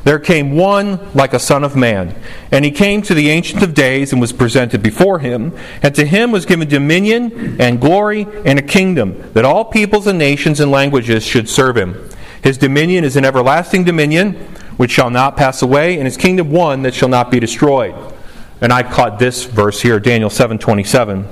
there 0.04 0.20
came 0.20 0.58
one 0.58 1.00
like 1.14 1.34
a 1.34 1.40
son 1.40 1.64
of 1.64 1.76
man. 1.76 2.16
And 2.52 2.66
he 2.66 2.72
came 2.72 3.02
to 3.04 3.14
the 3.14 3.30
Ancient 3.30 3.64
of 3.64 3.74
Days 3.74 4.12
and 4.12 4.20
was 4.20 4.34
presented 4.34 4.84
before 4.84 5.20
him. 5.20 5.58
And 5.82 5.96
to 5.96 6.06
him 6.06 6.32
was 6.32 6.46
given 6.46 6.68
dominion 6.68 7.62
and 7.62 7.80
glory 7.80 8.28
and 8.46 8.60
a 8.60 8.64
kingdom, 8.64 9.32
that 9.34 9.46
all 9.46 9.66
peoples 9.66 10.08
and 10.08 10.20
nations 10.20 10.60
and 10.60 10.72
languages 10.72 11.26
should 11.26 11.48
serve 11.48 11.78
him. 11.78 12.10
His 12.44 12.58
dominion 12.58 13.06
is 13.06 13.16
an 13.16 13.24
everlasting 13.24 13.86
dominion 13.86 14.34
which 14.76 14.92
shall 14.92 15.10
not 15.10 15.38
pass 15.38 15.62
away, 15.62 15.96
and 15.96 16.06
his 16.06 16.18
kingdom 16.18 16.52
one 16.52 16.82
that 16.82 16.94
shall 16.94 17.08
not 17.08 17.32
be 17.32 17.40
destroyed. 17.40 17.96
And 18.64 18.72
I 18.72 18.82
caught 18.82 19.20
this 19.20 19.44
verse 19.44 19.82
here, 19.82 20.00
Daniel 20.00 20.30
7:27 20.30 21.26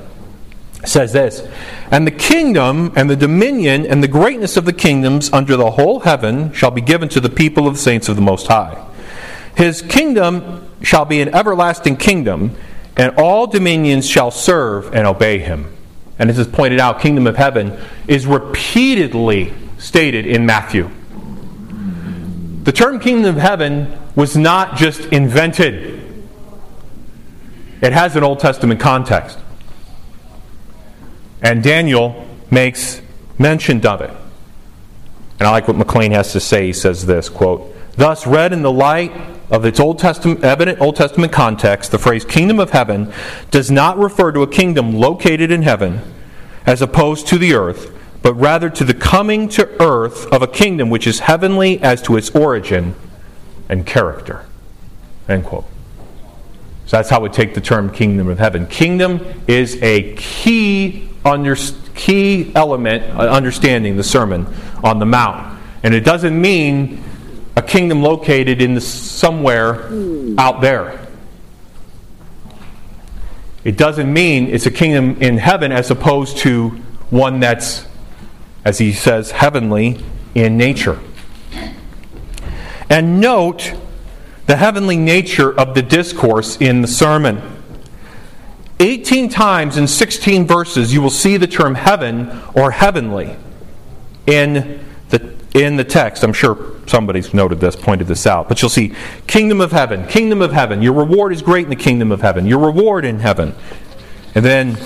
says 0.83 1.13
this, 1.13 1.41
"And 1.89 2.05
the 2.05 2.11
kingdom 2.11 2.91
and 2.95 3.09
the 3.09 3.15
dominion 3.15 3.85
and 3.85 4.03
the 4.03 4.09
greatness 4.09 4.57
of 4.57 4.65
the 4.65 4.73
kingdoms 4.73 5.29
under 5.31 5.55
the 5.55 5.71
whole 5.71 6.01
heaven 6.01 6.51
shall 6.53 6.71
be 6.71 6.81
given 6.81 7.07
to 7.07 7.21
the 7.21 7.29
people 7.29 7.67
of 7.67 7.75
the 7.75 7.79
saints 7.79 8.09
of 8.09 8.17
the 8.17 8.21
most 8.21 8.47
high. 8.47 8.75
His 9.55 9.81
kingdom 9.81 10.63
shall 10.81 11.05
be 11.05 11.21
an 11.21 11.33
everlasting 11.33 11.95
kingdom, 11.95 12.51
and 12.97 13.13
all 13.15 13.47
dominions 13.47 14.09
shall 14.09 14.31
serve 14.31 14.93
and 14.93 15.07
obey 15.07 15.39
him." 15.39 15.67
And 16.19 16.29
as 16.29 16.37
is 16.37 16.47
pointed 16.47 16.81
out, 16.81 16.99
kingdom 16.99 17.27
of 17.27 17.37
heaven 17.37 17.71
is 18.09 18.27
repeatedly 18.27 19.53
stated 19.77 20.25
in 20.25 20.45
Matthew. 20.45 20.89
The 22.65 22.73
term 22.73 22.99
kingdom 22.99 23.37
of 23.37 23.41
heaven 23.41 23.87
was 24.15 24.35
not 24.35 24.75
just 24.75 25.05
invented, 25.11 26.00
it 27.81 27.93
has 27.93 28.15
an 28.15 28.23
Old 28.23 28.39
Testament 28.39 28.79
context. 28.79 29.39
And 31.41 31.63
Daniel 31.63 32.27
makes 32.51 33.01
mention 33.39 33.85
of 33.85 34.01
it. 34.01 34.11
And 35.39 35.47
I 35.47 35.51
like 35.51 35.67
what 35.67 35.77
McClain 35.77 36.11
has 36.11 36.31
to 36.33 36.39
say. 36.39 36.67
He 36.67 36.73
says 36.73 37.05
this 37.05 37.27
quote, 37.27 37.75
Thus, 37.93 38.27
read 38.27 38.53
in 38.53 38.61
the 38.61 38.71
light 38.71 39.11
of 39.49 39.65
its 39.65 39.79
Old 39.79 39.97
Testament, 39.97 40.43
evident 40.43 40.79
Old 40.79 40.95
Testament 40.95 41.31
context, 41.31 41.91
the 41.91 41.97
phrase 41.97 42.23
kingdom 42.23 42.59
of 42.59 42.69
heaven 42.69 43.11
does 43.49 43.71
not 43.71 43.97
refer 43.97 44.31
to 44.31 44.43
a 44.43 44.47
kingdom 44.47 44.95
located 44.95 45.51
in 45.51 45.63
heaven 45.63 46.01
as 46.65 46.81
opposed 46.81 47.27
to 47.27 47.39
the 47.39 47.53
earth, 47.53 47.91
but 48.21 48.33
rather 48.35 48.69
to 48.69 48.83
the 48.83 48.93
coming 48.93 49.49
to 49.49 49.81
earth 49.81 50.27
of 50.27 50.43
a 50.43 50.47
kingdom 50.47 50.89
which 50.91 51.07
is 51.07 51.21
heavenly 51.21 51.81
as 51.81 52.01
to 52.03 52.15
its 52.15 52.29
origin 52.31 52.93
and 53.67 53.85
character. 53.85 54.45
End 55.27 55.43
quote. 55.43 55.65
So 56.91 56.97
that's 56.97 57.09
how 57.09 57.21
we 57.21 57.29
take 57.29 57.53
the 57.53 57.61
term 57.61 57.89
kingdom 57.89 58.27
of 58.27 58.37
heaven. 58.37 58.67
Kingdom 58.67 59.21
is 59.47 59.81
a 59.81 60.13
key, 60.15 61.07
under, 61.23 61.55
key 61.95 62.51
element, 62.53 63.17
uh, 63.17 63.29
understanding 63.29 63.95
the 63.95 64.03
Sermon 64.03 64.45
on 64.83 64.99
the 64.99 65.05
Mount. 65.05 65.57
And 65.83 65.95
it 65.95 66.01
doesn't 66.01 66.41
mean 66.41 67.01
a 67.55 67.61
kingdom 67.61 68.03
located 68.03 68.61
in 68.61 68.73
the, 68.73 68.81
somewhere 68.81 69.89
out 70.37 70.59
there. 70.59 71.07
It 73.63 73.77
doesn't 73.77 74.11
mean 74.11 74.49
it's 74.49 74.65
a 74.65 74.71
kingdom 74.71 75.15
in 75.21 75.37
heaven 75.37 75.71
as 75.71 75.91
opposed 75.91 76.39
to 76.39 76.71
one 77.09 77.39
that's, 77.39 77.87
as 78.65 78.79
he 78.79 78.91
says, 78.91 79.31
heavenly 79.31 80.03
in 80.35 80.57
nature. 80.57 80.99
And 82.89 83.21
note 83.21 83.75
the 84.51 84.57
heavenly 84.57 84.97
nature 84.97 85.57
of 85.57 85.73
the 85.75 85.81
discourse 85.81 86.57
in 86.57 86.81
the 86.81 86.87
sermon. 86.89 87.41
18 88.81 89.29
times 89.29 89.77
in 89.77 89.87
16 89.87 90.45
verses, 90.45 90.93
you 90.93 91.01
will 91.01 91.09
see 91.09 91.37
the 91.37 91.47
term 91.47 91.73
heaven 91.73 92.29
or 92.53 92.69
heavenly 92.69 93.37
in 94.27 94.83
the, 95.07 95.33
in 95.53 95.77
the 95.77 95.85
text. 95.85 96.21
I'm 96.21 96.33
sure 96.33 96.75
somebody's 96.85 97.33
noted 97.33 97.61
this, 97.61 97.77
pointed 97.77 98.07
this 98.07 98.27
out. 98.27 98.49
But 98.49 98.61
you'll 98.61 98.67
see 98.67 98.93
kingdom 99.25 99.61
of 99.61 99.71
heaven, 99.71 100.05
kingdom 100.07 100.41
of 100.41 100.51
heaven. 100.51 100.81
Your 100.81 100.95
reward 100.95 101.31
is 101.31 101.41
great 101.41 101.63
in 101.63 101.69
the 101.69 101.77
kingdom 101.77 102.11
of 102.11 102.19
heaven. 102.19 102.45
Your 102.45 102.59
reward 102.59 103.05
in 103.05 103.21
heaven. 103.21 103.55
And 104.35 104.43
then 104.43 104.77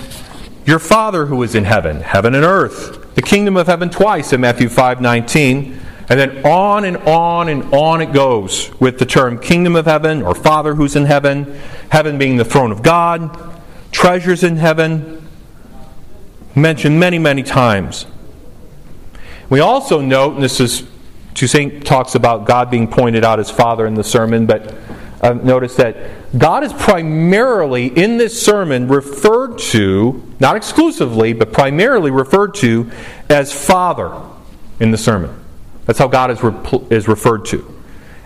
your 0.68 0.78
Father 0.78 1.26
who 1.26 1.41
is 1.41 1.55
in 1.55 1.63
heaven, 1.63 2.01
heaven 2.01 2.36
and 2.36 2.45
earth. 2.45 3.16
The 3.16 3.24
kingdom 3.24 3.57
of 3.57 3.66
heaven 3.66 3.89
twice 3.89 4.32
in 4.32 4.41
Matthew 4.41 4.70
5 4.70 5.01
19. 5.01 5.82
And 6.08 6.20
then 6.20 6.45
on 6.45 6.86
and 6.86 6.97
on 6.97 7.49
and 7.49 7.74
on 7.74 8.01
it 8.01 8.14
goes 8.14 8.72
with 8.80 8.99
the 8.99 9.06
term 9.06 9.39
kingdom 9.39 9.76
of 9.76 9.86
heaven 9.86 10.22
or 10.22 10.36
Father 10.36 10.76
who's 10.76 10.95
in 10.95 11.06
heaven, 11.06 11.60
heaven 11.89 12.18
being 12.18 12.38
the 12.38 12.45
throne 12.45 12.72
of 12.72 12.84
God, 12.84 13.62
treasures 13.91 14.43
in 14.43 14.58
heaven, 14.58 15.28
mentioned 16.56 16.99
many, 16.99 17.18
many 17.18 17.41
times. 17.41 18.06
We 19.49 19.60
also 19.60 20.01
note, 20.01 20.36
and 20.36 20.43
this 20.43 20.60
is 20.60 20.88
Toussaint 21.34 21.86
talks 21.86 22.16
about 22.16 22.45
God 22.45 22.72
being 22.72 22.88
pointed 22.88 23.26
out 23.26 23.39
as 23.39 23.51
Father 23.51 23.86
in 23.88 23.93
the 23.93 24.03
sermon, 24.03 24.45
but 24.45 24.76
uh, 25.22 25.34
notice 25.34 25.76
that 25.76 25.97
God 26.38 26.64
is 26.64 26.72
primarily 26.74 27.88
in 27.88 28.18
this 28.18 28.41
sermon 28.41 28.88
referred 28.88 29.58
to, 29.58 30.34
not 30.39 30.56
exclusively, 30.56 31.34
but 31.34 31.51
primarily 31.51 32.12
referred 32.12 32.53
to 32.56 32.91
as 33.30 33.51
Father 33.51 34.22
in 34.80 34.91
the 34.91 34.97
sermon. 34.97 35.44
That's 35.86 35.99
how 35.99 36.07
God 36.07 36.31
is, 36.31 36.39
is 36.91 37.07
referred 37.07 37.45
to. 37.45 37.71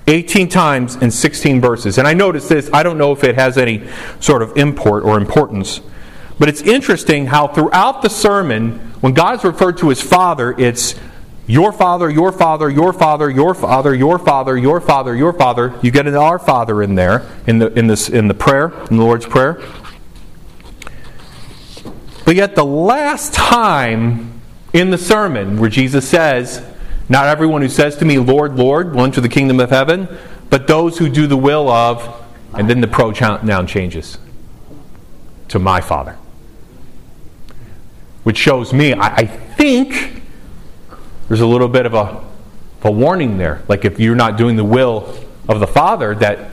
18 0.08 0.50
times 0.50 0.96
in 0.96 1.12
16 1.12 1.62
verses. 1.62 1.98
And 1.98 2.08
I 2.08 2.14
notice 2.14 2.48
this, 2.48 2.70
I 2.74 2.84
don't 2.84 2.98
know 2.98 3.12
if 3.12 3.24
it 3.24 3.36
has 3.36 3.58
any 3.58 3.88
sort 4.20 4.42
of 4.42 4.58
import 4.58 5.04
or 5.04 5.18
importance, 5.18 5.82
but 6.40 6.50
it's 6.50 6.62
interesting 6.62 7.28
how 7.28 7.48
throughout 7.48 8.02
the 8.02 8.10
sermon, 8.10 8.80
when 9.02 9.14
God 9.14 9.36
is 9.36 9.44
referred 9.44 9.78
to 9.80 9.92
as 9.92 10.02
Father, 10.02 10.56
it's 10.58 10.96
your 11.50 11.74
father, 11.74 12.10
your 12.12 12.32
father, 12.32 12.70
your 12.70 12.94
father, 12.94 13.28
your 13.28 13.56
father, 13.56 13.96
your 13.96 14.20
father, 14.20 14.56
your 14.56 14.80
father, 14.80 15.16
your 15.16 15.34
father. 15.34 15.80
You 15.82 15.90
get 15.90 16.06
an 16.06 16.16
our 16.16 16.38
father 16.38 16.84
in 16.84 16.94
there 16.94 17.28
in 17.48 17.58
the 17.58 17.74
in 17.74 17.88
this 17.88 18.08
in 18.08 18.28
the 18.28 18.36
prayer, 18.36 18.72
in 18.92 18.98
the 18.98 19.04
Lord's 19.04 19.26
Prayer. 19.26 19.60
But 22.24 22.36
yet 22.36 22.54
the 22.54 22.64
last 22.64 23.34
time 23.34 24.42
in 24.74 24.92
the 24.92 24.98
sermon 25.00 25.60
where 25.60 25.72
Jesus 25.72 26.08
says, 26.08 26.64
not 27.10 27.26
everyone 27.26 27.64
who 27.64 27.70
says 27.70 27.98
to 27.98 28.06
me, 28.06 28.20
Lord, 28.20 28.56
Lord, 28.56 28.94
will 28.94 29.04
enter 29.04 29.20
the 29.20 29.30
kingdom 29.30 29.60
of 29.60 29.72
heaven, 29.72 30.08
but 30.52 30.68
those 30.68 31.00
who 31.00 31.10
do 31.10 31.26
the 31.26 31.38
will 31.38 31.68
of, 31.68 32.24
and 32.54 32.70
then 32.70 32.82
the 32.82 32.88
pronoun 32.88 33.68
changes 33.68 34.20
to 35.48 35.58
my 35.58 35.82
Father. 35.82 36.18
Which 38.24 38.38
shows 38.38 38.74
me, 38.74 38.94
I, 38.94 39.16
I 39.16 39.26
think 39.26 40.22
there's 41.28 41.42
a 41.42 41.48
little 41.48 41.68
bit 41.68 41.88
of 41.88 41.96
a, 41.96 42.24
a 42.84 42.92
warning 42.92 43.40
there. 43.40 43.64
Like 43.68 43.86
if 43.86 44.00
you're 44.00 44.16
not 44.16 44.38
doing 44.38 44.56
the 44.56 44.64
will 44.64 45.16
of 45.48 45.60
the 45.60 45.68
Father, 45.68 46.14
that 46.16 46.52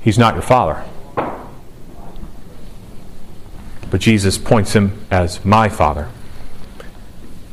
He's 0.00 0.18
not 0.18 0.34
your 0.34 0.42
Father. 0.42 0.84
But 3.90 4.00
Jesus 4.00 4.38
points 4.38 4.72
Him 4.72 5.04
as 5.10 5.44
my 5.44 5.68
Father. 5.68 6.08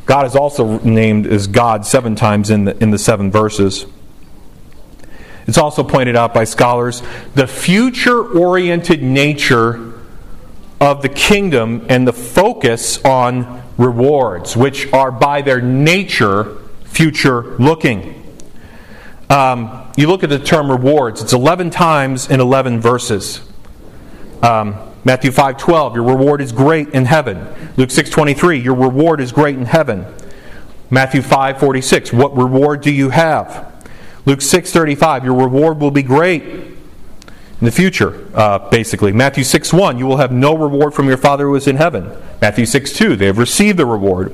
God 0.09 0.25
is 0.25 0.35
also 0.35 0.79
named 0.79 1.27
as 1.27 1.45
God 1.45 1.85
seven 1.85 2.15
times 2.15 2.49
in 2.49 2.65
the, 2.65 2.75
in 2.81 2.89
the 2.89 2.97
seven 2.97 3.29
verses. 3.29 3.85
It's 5.45 5.59
also 5.59 5.83
pointed 5.83 6.15
out 6.15 6.33
by 6.33 6.45
scholars 6.45 7.03
the 7.35 7.45
future 7.45 8.19
oriented 8.19 9.03
nature 9.03 9.93
of 10.81 11.03
the 11.03 11.09
kingdom 11.09 11.85
and 11.89 12.07
the 12.07 12.13
focus 12.13 12.99
on 13.05 13.61
rewards, 13.77 14.57
which 14.57 14.91
are 14.93 15.11
by 15.11 15.43
their 15.43 15.61
nature 15.61 16.57
future 16.85 17.55
looking. 17.59 18.35
Um, 19.29 19.91
you 19.95 20.07
look 20.07 20.23
at 20.23 20.31
the 20.31 20.39
term 20.39 20.71
rewards, 20.71 21.21
it's 21.21 21.33
11 21.33 21.69
times 21.69 22.31
in 22.31 22.39
11 22.39 22.81
verses. 22.81 23.41
Um, 24.41 24.75
Matthew 25.03 25.31
5:12, 25.31 25.95
your 25.95 26.03
reward 26.03 26.41
is 26.41 26.51
great 26.51 26.89
in 26.89 27.05
heaven. 27.05 27.47
Luke 27.77 27.89
6:23, 27.89 28.57
your 28.57 28.75
reward 28.75 29.21
is 29.21 29.31
great 29.31 29.55
in 29.55 29.65
heaven. 29.65 30.05
Matthew 30.89 31.21
5:46, 31.21 32.11
what 32.11 32.35
reward 32.35 32.81
do 32.81 32.91
you 32.91 33.09
have? 33.09 33.65
Luke 34.25 34.41
6:35, 34.41 35.23
your 35.23 35.35
reward 35.35 35.79
will 35.79 35.91
be 35.91 36.03
great 36.03 36.43
in 36.43 37.65
the 37.65 37.71
future, 37.71 38.13
uh, 38.33 38.59
basically. 38.69 39.11
Matthew 39.11 39.43
6:1, 39.43 39.97
you 39.97 40.05
will 40.05 40.17
have 40.17 40.31
no 40.31 40.55
reward 40.55 40.93
from 40.93 41.07
your 41.07 41.17
Father 41.17 41.45
who 41.45 41.55
is 41.55 41.67
in 41.67 41.77
heaven. 41.77 42.09
Matthew 42.41 42.65
6:2, 42.65 43.15
they 43.15 43.25
have 43.27 43.37
received 43.37 43.77
the 43.77 43.85
reward. 43.85 44.33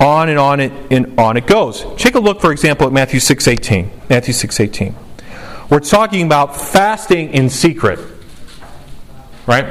On 0.00 0.28
and 0.28 0.38
on 0.38 0.60
it 0.60 0.72
and 0.92 1.18
on 1.18 1.36
it 1.36 1.46
goes. 1.48 1.84
Take 1.96 2.14
a 2.14 2.20
look, 2.20 2.40
for 2.40 2.52
example, 2.52 2.86
at 2.86 2.92
Matthew 2.92 3.18
6:18. 3.18 3.90
Matthew 4.08 4.32
6:18. 4.32 4.94
We're 5.68 5.80
talking 5.80 6.24
about 6.24 6.56
fasting 6.56 7.34
in 7.34 7.50
secret, 7.50 7.98
right? 9.46 9.66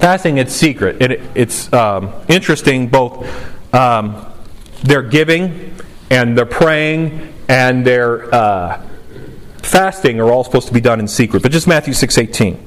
Fasting 0.00 0.38
it's 0.38 0.54
secret. 0.54 1.00
It, 1.02 1.20
it's 1.34 1.70
um, 1.72 2.12
interesting 2.28 2.88
both 2.88 3.28
um, 3.74 4.26
their 4.82 5.02
giving 5.02 5.76
and 6.10 6.36
their 6.36 6.46
praying 6.46 7.34
and 7.48 7.86
their 7.86 8.34
uh, 8.34 8.82
fasting 9.58 10.20
are 10.20 10.30
all 10.30 10.42
supposed 10.42 10.68
to 10.68 10.74
be 10.74 10.80
done 10.80 11.00
in 11.00 11.06
secret. 11.06 11.42
But 11.42 11.52
just 11.52 11.66
matthew 11.66 11.92
6.18 11.92 12.58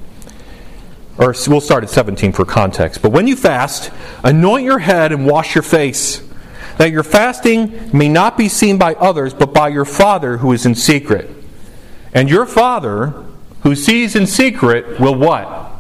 or 1.18 1.36
we'll 1.48 1.62
start 1.62 1.84
at 1.84 1.90
17 1.90 2.34
for 2.34 2.46
context. 2.46 3.02
But 3.02 3.12
when 3.12 3.28
you 3.28 3.36
fast 3.36 3.92
anoint 4.24 4.64
your 4.64 4.80
head 4.80 5.12
and 5.12 5.26
wash 5.26 5.56
your 5.56 5.64
face 5.64 6.22
that 6.78 6.92
your 6.92 7.04
fasting 7.04 7.92
may 7.96 8.10
not 8.10 8.38
be 8.38 8.48
seen 8.48 8.78
by 8.78 8.94
others 8.96 9.34
but 9.34 9.54
by 9.54 9.70
your 9.70 9.86
father 9.86 10.38
who 10.38 10.52
is 10.52 10.66
in 10.66 10.76
secret. 10.76 11.30
And 12.14 12.30
your 12.30 12.46
father 12.46 13.26
who 13.62 13.76
sees 13.76 14.16
in 14.16 14.28
secret 14.28 15.00
will 15.00 15.16
what 15.16 15.73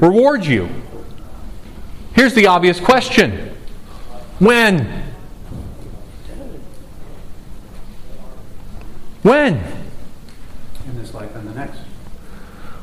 reward 0.00 0.44
you. 0.44 0.68
Here's 2.14 2.34
the 2.34 2.46
obvious 2.46 2.80
question 2.80 3.54
When? 4.38 5.04
When? 9.22 9.54
In 9.54 10.98
this 10.98 11.12
life 11.12 11.34
and 11.34 11.48
the 11.48 11.54
next. 11.54 11.80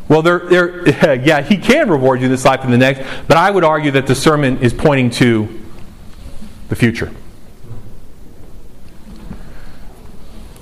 Well, 0.09 0.22
there, 0.22 0.39
there, 0.39 1.16
yeah, 1.24 1.41
he 1.41 1.57
can 1.57 1.89
reward 1.89 2.22
you 2.22 2.28
this 2.28 2.45
life 2.45 2.64
and 2.64 2.74
the 2.74 2.78
next, 2.78 3.01
but 3.28 3.38
I 3.38 3.49
would 3.49 3.64
argue 3.64 3.91
that 3.91 4.07
the 4.07 4.16
sermon 4.16 4.59
is 4.59 4.74
pointing 4.74 5.09
to 5.11 5.61
the 6.70 6.76
future. 6.76 7.11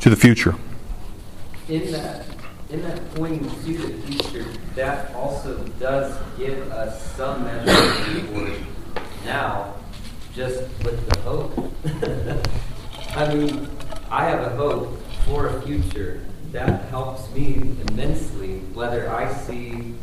To 0.02 0.10
the 0.10 0.16
future. 0.16 0.56
In 1.68 1.91
that, 1.91 2.26
in 2.70 2.82
that 2.84 3.16
pointing 3.16 3.49
to 3.49 3.74
the 3.74 4.08
future, 4.08 4.45
that 4.76 5.14
also 5.16 5.58
does 5.80 6.18
give 6.42 6.72
us 6.72 7.16
some 7.16 7.44
measure 7.44 7.70
of 7.70 8.16
reward 8.16 8.60
now, 9.26 9.76
just 10.34 10.62
with 10.84 11.08
the 11.08 11.20
hope. 11.20 11.54
I 13.16 13.32
mean, 13.32 13.70
I 14.10 14.26
have 14.26 14.42
a 14.42 14.50
hope 14.56 15.00
for 15.26 15.50
a 15.50 15.62
future 15.62 16.26
that 16.52 16.86
helps 16.86 17.30
me 17.36 17.76
immensely, 17.88 18.58
whether 18.74 19.12
I 19.12 19.32
see, 19.32 19.94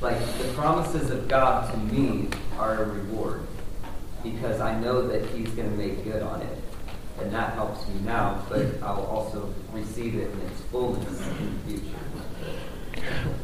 like, 0.00 0.18
the 0.38 0.44
promises 0.54 1.10
of 1.10 1.26
God 1.26 1.72
to 1.72 1.76
me 1.92 2.28
are 2.56 2.84
a 2.84 2.86
reward 2.86 3.42
because 4.22 4.60
I 4.60 4.78
know 4.78 5.08
that 5.08 5.28
He's 5.30 5.50
going 5.50 5.68
to 5.68 5.76
make 5.76 6.04
good 6.04 6.22
on 6.22 6.40
it. 6.42 6.58
And 7.20 7.32
that 7.32 7.54
helps 7.54 7.86
me 7.88 8.00
now, 8.04 8.46
but 8.48 8.80
I'll 8.80 9.06
also 9.06 9.52
receive 9.72 10.14
it 10.14 10.30
in 10.30 10.40
its 10.42 10.60
fullness 10.70 11.20
in 11.40 11.58
the 11.66 11.78
future. 11.80 12.01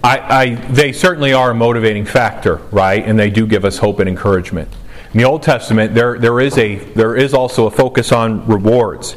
I, 0.02 0.18
I, 0.18 0.54
they 0.54 0.92
certainly 0.92 1.32
are 1.32 1.50
a 1.50 1.54
motivating 1.54 2.04
factor, 2.04 2.56
right? 2.70 3.04
And 3.04 3.18
they 3.18 3.30
do 3.30 3.46
give 3.46 3.64
us 3.64 3.78
hope 3.78 3.98
and 3.98 4.08
encouragement. 4.08 4.68
In 5.12 5.18
the 5.18 5.24
Old 5.24 5.42
Testament, 5.42 5.94
there, 5.94 6.18
there, 6.18 6.38
is, 6.40 6.56
a, 6.58 6.76
there 6.76 7.16
is 7.16 7.34
also 7.34 7.66
a 7.66 7.70
focus 7.70 8.12
on 8.12 8.46
rewards. 8.46 9.16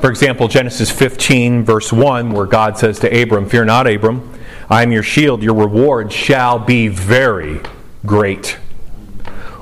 For 0.00 0.10
example, 0.10 0.48
Genesis 0.48 0.90
15, 0.90 1.64
verse 1.64 1.92
1, 1.92 2.32
where 2.32 2.46
God 2.46 2.78
says 2.78 2.98
to 3.00 3.22
Abram, 3.22 3.48
Fear 3.48 3.64
not, 3.64 3.86
Abram, 3.86 4.30
I 4.70 4.82
am 4.82 4.92
your 4.92 5.02
shield, 5.02 5.42
your 5.42 5.54
reward 5.54 6.12
shall 6.12 6.58
be 6.58 6.88
very 6.88 7.60
great. 8.06 8.58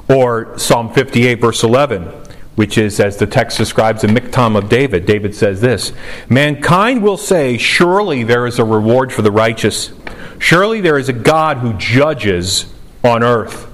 Or 0.09 0.59
Psalm 0.59 0.93
58, 0.93 1.41
verse 1.41 1.63
11, 1.63 2.11
which 2.55 2.77
is, 2.77 3.01
as 3.01 3.17
the 3.17 3.27
text 3.27 3.59
describes, 3.59 4.05
a 4.05 4.09
miktam 4.09 4.57
of 4.57 4.69
David. 4.69 5.07
David 5.07 5.35
says 5.35 5.61
this 5.61 5.93
Mankind 6.29 7.03
will 7.03 7.17
say, 7.17 7.57
Surely 7.57 8.25
there 8.25 8.47
is 8.47 8.59
a 8.59 8.65
reward 8.65 9.13
for 9.13 9.23
the 9.23 9.31
righteous. 9.31 9.93
Surely 10.39 10.81
there 10.81 10.99
is 10.99 11.09
a 11.09 11.15
God 11.15 11.59
who 11.59 11.73
judges 11.75 12.67
on 13.05 13.23
earth. 13.23 13.69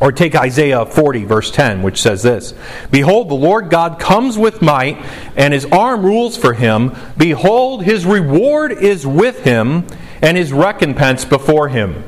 Or 0.00 0.12
take 0.12 0.34
Isaiah 0.34 0.84
40, 0.84 1.24
verse 1.24 1.50
10, 1.50 1.82
which 1.82 2.02
says 2.02 2.22
this 2.22 2.54
Behold, 2.90 3.30
the 3.30 3.34
Lord 3.34 3.70
God 3.70 3.98
comes 3.98 4.36
with 4.36 4.60
might, 4.60 4.98
and 5.36 5.54
his 5.54 5.64
arm 5.64 6.04
rules 6.04 6.36
for 6.36 6.52
him. 6.52 6.94
Behold, 7.16 7.84
his 7.84 8.04
reward 8.04 8.72
is 8.72 9.06
with 9.06 9.44
him, 9.44 9.86
and 10.20 10.36
his 10.36 10.52
recompense 10.52 11.24
before 11.24 11.68
him. 11.68 12.04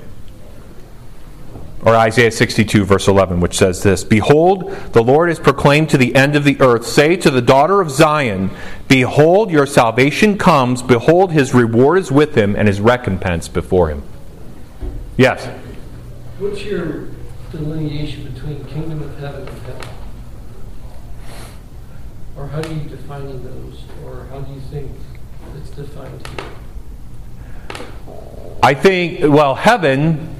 Or 1.84 1.94
Isaiah 1.94 2.30
62, 2.30 2.86
verse 2.86 3.08
11, 3.08 3.40
which 3.40 3.58
says 3.58 3.82
this 3.82 4.04
Behold, 4.04 4.70
the 4.92 5.02
Lord 5.02 5.30
is 5.30 5.38
proclaimed 5.38 5.90
to 5.90 5.98
the 5.98 6.14
end 6.14 6.34
of 6.34 6.44
the 6.44 6.58
earth. 6.60 6.86
Say 6.86 7.14
to 7.16 7.30
the 7.30 7.42
daughter 7.42 7.82
of 7.82 7.90
Zion, 7.90 8.50
Behold, 8.88 9.50
your 9.50 9.66
salvation 9.66 10.38
comes. 10.38 10.82
Behold, 10.82 11.32
his 11.32 11.52
reward 11.52 11.98
is 11.98 12.10
with 12.10 12.36
him, 12.36 12.56
and 12.56 12.68
his 12.68 12.80
recompense 12.80 13.48
before 13.48 13.90
him. 13.90 14.02
Yes? 15.18 15.46
What's 16.38 16.64
your 16.64 17.08
delineation 17.52 18.32
between 18.32 18.64
kingdom 18.64 19.02
of 19.02 19.18
heaven 19.18 19.46
and 19.46 19.62
hell? 19.62 19.94
Or 22.36 22.48
how 22.48 22.62
do 22.62 22.74
you 22.74 22.88
defining 22.88 23.44
those? 23.44 23.84
Or 24.04 24.26
how 24.30 24.40
do 24.40 24.52
you 24.54 24.60
think 24.60 24.90
it's 25.58 25.70
defined 25.70 26.26
here? 26.26 26.46
I 28.62 28.72
think, 28.72 29.20
well, 29.20 29.54
heaven 29.54 30.34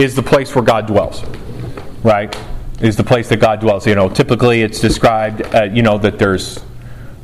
is 0.00 0.16
the 0.16 0.22
place 0.22 0.54
where 0.54 0.64
God 0.64 0.86
dwells, 0.86 1.22
right? 2.02 2.34
Is 2.80 2.96
the 2.96 3.04
place 3.04 3.28
that 3.28 3.36
God 3.36 3.60
dwells. 3.60 3.86
You 3.86 3.94
know, 3.94 4.08
typically 4.08 4.62
it's 4.62 4.80
described, 4.80 5.42
uh, 5.54 5.64
you 5.64 5.82
know, 5.82 5.98
that 5.98 6.18
there's 6.18 6.64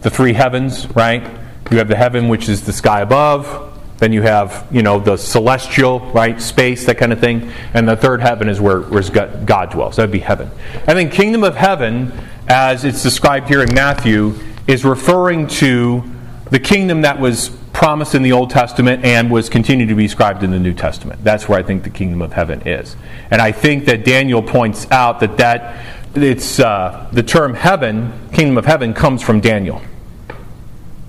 the 0.02 0.10
three 0.10 0.34
heavens, 0.34 0.86
right? 0.94 1.22
You 1.70 1.78
have 1.78 1.88
the 1.88 1.96
heaven, 1.96 2.28
which 2.28 2.48
is 2.48 2.64
the 2.66 2.72
sky 2.72 3.00
above. 3.00 3.72
Then 3.98 4.12
you 4.12 4.20
have, 4.22 4.66
you 4.70 4.82
know, 4.82 5.00
the 5.00 5.16
celestial, 5.16 6.00
right, 6.12 6.40
space, 6.40 6.84
that 6.84 6.98
kind 6.98 7.14
of 7.14 7.18
thing. 7.18 7.50
And 7.72 7.88
the 7.88 7.96
third 7.96 8.20
heaven 8.20 8.46
is 8.46 8.60
where, 8.60 8.80
God 8.80 9.70
dwells. 9.70 9.96
That 9.96 10.02
would 10.02 10.12
be 10.12 10.18
heaven. 10.18 10.50
I 10.86 10.92
think 10.92 11.12
kingdom 11.12 11.42
of 11.42 11.56
heaven, 11.56 12.12
as 12.46 12.84
it's 12.84 13.02
described 13.02 13.48
here 13.48 13.62
in 13.62 13.72
Matthew, 13.74 14.34
is 14.66 14.84
referring 14.84 15.46
to 15.46 16.04
the 16.50 16.60
kingdom 16.60 17.02
that 17.02 17.18
was 17.18 17.48
promised 17.76 18.14
in 18.14 18.22
the 18.22 18.32
Old 18.32 18.48
Testament 18.48 19.04
and 19.04 19.30
was 19.30 19.50
continued 19.50 19.90
to 19.90 19.94
be 19.94 20.04
described 20.04 20.42
in 20.42 20.50
the 20.50 20.58
New 20.58 20.72
Testament. 20.72 21.22
That's 21.22 21.46
where 21.46 21.58
I 21.58 21.62
think 21.62 21.84
the 21.84 21.90
kingdom 21.90 22.22
of 22.22 22.32
heaven 22.32 22.66
is. 22.66 22.96
And 23.30 23.42
I 23.42 23.52
think 23.52 23.84
that 23.84 24.02
Daniel 24.02 24.42
points 24.42 24.90
out 24.90 25.20
that, 25.20 25.36
that 25.36 25.76
it's, 26.14 26.58
uh, 26.58 27.06
the 27.12 27.22
term 27.22 27.52
heaven, 27.52 28.30
kingdom 28.32 28.56
of 28.56 28.64
heaven, 28.64 28.94
comes 28.94 29.20
from 29.20 29.40
Daniel. 29.40 29.82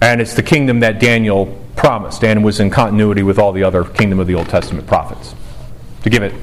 And 0.02 0.20
it's 0.20 0.34
the 0.34 0.44
kingdom 0.44 0.82
that 0.82 1.00
Daniel 1.00 1.58
promised 1.78 2.22
and 2.26 2.44
was 2.44 2.60
in 2.60 2.70
continuity 2.70 3.24
with 3.24 3.40
all 3.40 3.54
the 3.54 3.64
other 3.64 3.86
kingdom 3.86 4.20
of 4.20 4.28
the 4.28 4.36
Old 4.36 4.50
Testament 4.50 4.88
prophets. 4.88 5.36
To 6.04 6.10
give 6.10 6.22
it 6.22 6.34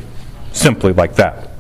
simply 0.53 0.95
like 0.95 1.17
that. 1.17 1.51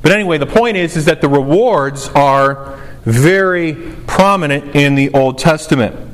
But 0.00 0.12
anyway, 0.12 0.38
the 0.38 0.46
point 0.46 0.76
is, 0.76 0.96
is 0.96 1.06
that 1.06 1.20
the 1.20 1.28
rewards 1.28 2.08
are 2.10 2.80
very 3.04 3.74
prominent 4.06 4.76
in 4.76 4.94
the 4.94 5.10
Old 5.12 5.38
Testament. 5.38 6.09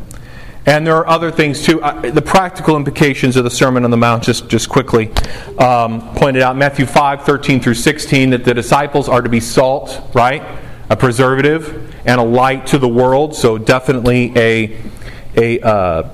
And 0.66 0.84
there 0.84 0.96
are 0.96 1.06
other 1.06 1.30
things 1.30 1.62
too. 1.62 1.78
The 1.78 2.22
practical 2.24 2.76
implications 2.76 3.36
of 3.36 3.44
the 3.44 3.50
Sermon 3.50 3.84
on 3.84 3.90
the 3.92 3.96
Mount, 3.96 4.24
just, 4.24 4.48
just 4.48 4.68
quickly 4.68 5.12
um, 5.58 6.12
pointed 6.16 6.42
out 6.42 6.56
Matthew 6.56 6.86
5 6.86 7.22
13 7.22 7.60
through 7.60 7.74
16, 7.74 8.30
that 8.30 8.44
the 8.44 8.52
disciples 8.52 9.08
are 9.08 9.22
to 9.22 9.28
be 9.28 9.38
salt, 9.38 10.02
right? 10.12 10.42
A 10.90 10.96
preservative 10.96 11.94
and 12.04 12.20
a 12.20 12.24
light 12.24 12.66
to 12.68 12.78
the 12.78 12.88
world. 12.88 13.36
So, 13.36 13.58
definitely 13.58 14.32
a, 14.36 14.82
a 15.36 15.60
uh, 15.60 16.10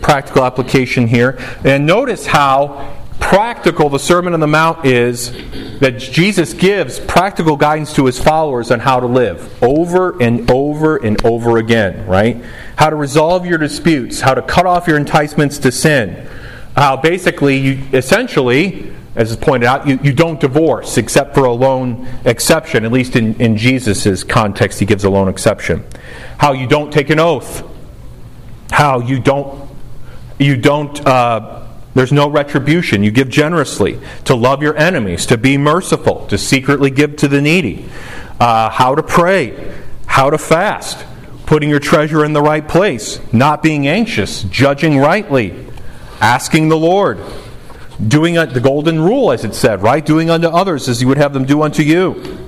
practical 0.00 0.44
application 0.44 1.06
here. 1.06 1.38
And 1.62 1.86
notice 1.86 2.26
how 2.26 2.96
practical 3.20 3.88
the 3.88 3.98
Sermon 3.98 4.34
on 4.34 4.40
the 4.40 4.46
Mount 4.46 4.84
is 4.84 5.30
that 5.78 5.98
Jesus 5.98 6.52
gives 6.52 6.98
practical 6.98 7.56
guidance 7.56 7.94
to 7.94 8.06
his 8.06 8.18
followers 8.18 8.70
on 8.70 8.80
how 8.80 8.98
to 8.98 9.06
live 9.06 9.62
over 9.62 10.20
and 10.20 10.50
over 10.50 10.96
and 10.96 11.24
over 11.24 11.58
again, 11.58 12.06
right? 12.06 12.42
How 12.80 12.88
to 12.88 12.96
resolve 12.96 13.44
your 13.44 13.58
disputes, 13.58 14.22
how 14.22 14.32
to 14.32 14.40
cut 14.40 14.64
off 14.64 14.88
your 14.88 14.96
enticements 14.96 15.58
to 15.58 15.70
sin. 15.70 16.26
How 16.74 16.96
basically, 16.96 17.58
you 17.58 17.82
essentially, 17.92 18.90
as 19.14 19.30
is 19.30 19.36
pointed 19.36 19.66
out, 19.66 19.86
you, 19.86 19.98
you 20.02 20.14
don't 20.14 20.40
divorce 20.40 20.96
except 20.96 21.34
for 21.34 21.44
a 21.44 21.52
lone 21.52 22.08
exception, 22.24 22.86
at 22.86 22.90
least 22.90 23.16
in, 23.16 23.38
in 23.38 23.58
Jesus' 23.58 24.24
context, 24.24 24.80
he 24.80 24.86
gives 24.86 25.04
a 25.04 25.10
lone 25.10 25.28
exception. 25.28 25.84
How 26.38 26.54
you 26.54 26.66
don't 26.66 26.90
take 26.90 27.10
an 27.10 27.20
oath. 27.20 27.62
How 28.70 29.00
you 29.00 29.20
don't 29.20 29.68
you 30.38 30.56
don't 30.56 31.06
uh, 31.06 31.66
there's 31.92 32.12
no 32.12 32.30
retribution. 32.30 33.04
You 33.04 33.10
give 33.10 33.28
generously, 33.28 34.00
to 34.24 34.34
love 34.34 34.62
your 34.62 34.74
enemies, 34.78 35.26
to 35.26 35.36
be 35.36 35.58
merciful, 35.58 36.26
to 36.28 36.38
secretly 36.38 36.88
give 36.88 37.16
to 37.16 37.28
the 37.28 37.42
needy, 37.42 37.90
uh, 38.40 38.70
how 38.70 38.94
to 38.94 39.02
pray, 39.02 39.70
how 40.06 40.30
to 40.30 40.38
fast, 40.38 41.04
putting 41.50 41.68
your 41.68 41.80
treasure 41.80 42.24
in 42.24 42.32
the 42.32 42.40
right 42.40 42.68
place, 42.68 43.18
not 43.32 43.60
being 43.60 43.88
anxious, 43.88 44.44
judging 44.44 44.96
rightly, 44.96 45.66
asking 46.20 46.68
the 46.68 46.76
Lord, 46.76 47.18
doing 48.06 48.34
the 48.34 48.60
golden 48.62 49.00
rule, 49.00 49.32
as 49.32 49.44
it 49.44 49.56
said, 49.56 49.82
right? 49.82 50.06
Doing 50.06 50.30
unto 50.30 50.46
others 50.46 50.88
as 50.88 51.02
you 51.02 51.08
would 51.08 51.18
have 51.18 51.32
them 51.32 51.44
do 51.44 51.62
unto 51.62 51.82
you. 51.82 52.38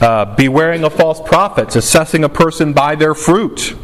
Uh, 0.00 0.34
bewaring 0.36 0.84
of 0.84 0.94
false 0.94 1.20
prophets, 1.20 1.76
assessing 1.76 2.24
a 2.24 2.28
person 2.30 2.72
by 2.72 2.94
their 2.94 3.14
fruit. 3.14 3.76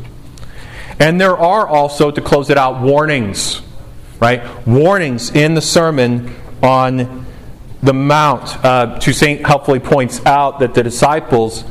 And 0.98 1.20
there 1.20 1.36
are 1.36 1.68
also, 1.68 2.10
to 2.10 2.22
close 2.22 2.48
it 2.48 2.56
out, 2.56 2.80
warnings 2.80 3.60
right? 4.20 4.66
Warnings 4.66 5.30
in 5.30 5.54
the 5.54 5.62
sermon 5.62 6.34
on 6.62 7.26
the 7.82 7.94
Mount. 7.94 8.64
Uh, 8.64 8.98
Toussaint 8.98 9.46
helpfully 9.46 9.80
points 9.80 10.24
out 10.26 10.60
that 10.60 10.74
the 10.74 10.82
disciples, 10.82 11.64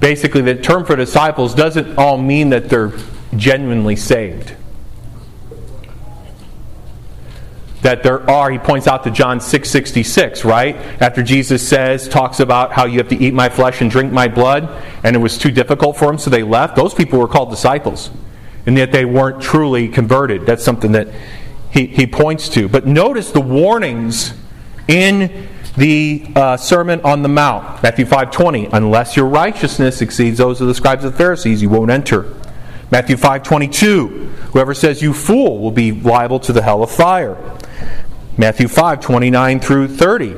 basically, 0.00 0.42
the 0.42 0.54
term 0.54 0.84
for 0.84 0.96
disciples 0.96 1.54
doesn't 1.54 1.98
all 1.98 2.18
mean 2.18 2.50
that 2.50 2.68
they're 2.68 2.92
genuinely 3.36 3.96
saved. 3.96 4.54
that 7.82 8.02
there 8.02 8.30
are 8.30 8.50
he 8.50 8.56
points 8.58 8.86
out 8.86 9.04
to 9.04 9.10
john 9.10 9.38
666 9.38 10.42
right 10.42 10.74
after 11.02 11.22
jesus 11.22 11.68
says 11.68 12.08
talks 12.08 12.40
about 12.40 12.72
how 12.72 12.86
you 12.86 12.96
have 12.96 13.08
to 13.08 13.16
eat 13.16 13.34
my 13.34 13.50
flesh 13.50 13.82
and 13.82 13.90
drink 13.90 14.10
my 14.10 14.26
blood 14.26 14.66
and 15.02 15.14
it 15.14 15.18
was 15.18 15.36
too 15.36 15.50
difficult 15.50 15.94
for 15.94 16.06
them 16.06 16.16
so 16.16 16.30
they 16.30 16.42
left 16.42 16.76
those 16.76 16.94
people 16.94 17.18
were 17.18 17.28
called 17.28 17.50
disciples 17.50 18.10
and 18.64 18.78
yet 18.78 18.90
they 18.90 19.04
weren't 19.04 19.38
truly 19.42 19.86
converted 19.86 20.46
that's 20.46 20.64
something 20.64 20.92
that 20.92 21.08
he, 21.74 21.86
he 21.86 22.06
points 22.06 22.48
to. 22.50 22.68
But 22.68 22.86
notice 22.86 23.32
the 23.32 23.40
warnings 23.40 24.32
in 24.86 25.48
the 25.76 26.24
uh, 26.36 26.56
Sermon 26.56 27.00
on 27.02 27.22
the 27.22 27.28
Mount, 27.28 27.82
Matthew 27.82 28.04
5.20, 28.04 28.70
unless 28.72 29.16
your 29.16 29.26
righteousness 29.26 30.00
exceeds 30.00 30.38
those 30.38 30.60
of 30.60 30.68
the 30.68 30.74
scribes 30.74 31.04
and 31.04 31.14
Pharisees, 31.14 31.60
you 31.60 31.68
won't 31.68 31.90
enter. 31.90 32.32
Matthew 32.90 33.16
5.22, 33.16 34.28
whoever 34.52 34.72
says 34.72 35.02
you 35.02 35.12
fool 35.12 35.58
will 35.58 35.72
be 35.72 35.90
liable 35.90 36.38
to 36.40 36.52
the 36.52 36.62
hell 36.62 36.82
of 36.82 36.90
fire. 36.90 37.36
Matthew 38.38 38.68
5.29 38.68 39.62
through 39.62 39.88
30, 39.88 40.36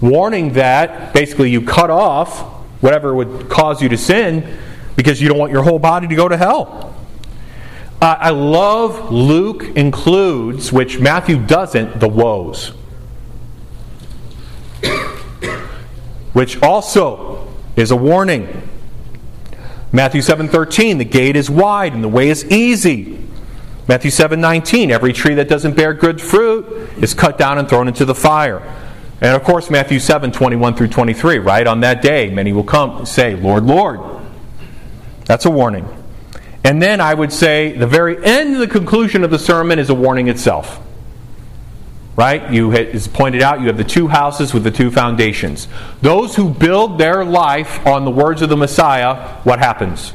warning 0.00 0.54
that 0.54 1.12
basically 1.12 1.50
you 1.50 1.60
cut 1.60 1.90
off 1.90 2.40
whatever 2.80 3.14
would 3.14 3.50
cause 3.50 3.82
you 3.82 3.88
to 3.90 3.98
sin 3.98 4.58
because 4.96 5.20
you 5.20 5.28
don't 5.28 5.38
want 5.38 5.52
your 5.52 5.62
whole 5.62 5.78
body 5.78 6.08
to 6.08 6.14
go 6.14 6.28
to 6.28 6.36
hell. 6.36 6.96
Uh, 8.00 8.16
I 8.18 8.30
love 8.30 9.12
Luke 9.12 9.64
includes, 9.76 10.72
which 10.72 10.98
Matthew 10.98 11.44
doesn't, 11.44 12.00
the 12.00 12.08
woes. 12.08 12.72
Which 16.32 16.62
also 16.62 17.48
is 17.76 17.90
a 17.90 17.96
warning. 17.96 18.62
Matthew 19.92 20.22
7:13, 20.22 20.98
the 20.98 21.04
gate 21.04 21.36
is 21.36 21.50
wide 21.50 21.92
and 21.92 22.04
the 22.04 22.08
way 22.08 22.28
is 22.28 22.44
easy. 22.46 23.18
Matthew 23.88 24.10
7:19, 24.10 24.90
every 24.90 25.12
tree 25.12 25.34
that 25.34 25.48
doesn't 25.48 25.74
bear 25.74 25.94
good 25.94 26.20
fruit 26.20 26.64
is 27.00 27.12
cut 27.12 27.38
down 27.38 27.58
and 27.58 27.68
thrown 27.68 27.88
into 27.88 28.04
the 28.04 28.14
fire. 28.14 28.62
And 29.20 29.34
of 29.34 29.44
course, 29.44 29.68
Matthew 29.68 29.98
7, 29.98 30.32
21 30.32 30.74
through 30.74 30.88
23, 30.88 31.38
right? 31.38 31.66
On 31.66 31.80
that 31.80 32.00
day, 32.00 32.30
many 32.30 32.52
will 32.52 32.64
come 32.64 33.04
say, 33.04 33.34
Lord, 33.34 33.64
Lord. 33.64 34.00
That's 35.26 35.44
a 35.44 35.50
warning. 35.50 35.86
And 36.64 36.80
then 36.80 37.00
I 37.00 37.14
would 37.14 37.32
say 37.32 37.72
the 37.72 37.86
very 37.86 38.22
end 38.24 38.54
of 38.54 38.60
the 38.60 38.66
conclusion 38.66 39.24
of 39.24 39.30
the 39.30 39.38
sermon 39.38 39.78
is 39.78 39.90
a 39.90 39.94
warning 39.94 40.28
itself. 40.28 40.80
Right? 42.20 42.52
You 42.52 42.70
it's 42.72 43.08
pointed 43.08 43.40
out 43.40 43.62
you 43.62 43.68
have 43.68 43.78
the 43.78 43.82
two 43.82 44.06
houses 44.06 44.52
with 44.52 44.62
the 44.62 44.70
two 44.70 44.90
foundations. 44.90 45.68
Those 46.02 46.36
who 46.36 46.50
build 46.50 46.98
their 46.98 47.24
life 47.24 47.86
on 47.86 48.04
the 48.04 48.10
words 48.10 48.42
of 48.42 48.50
the 48.50 48.58
Messiah, 48.58 49.38
what 49.44 49.58
happens? 49.58 50.12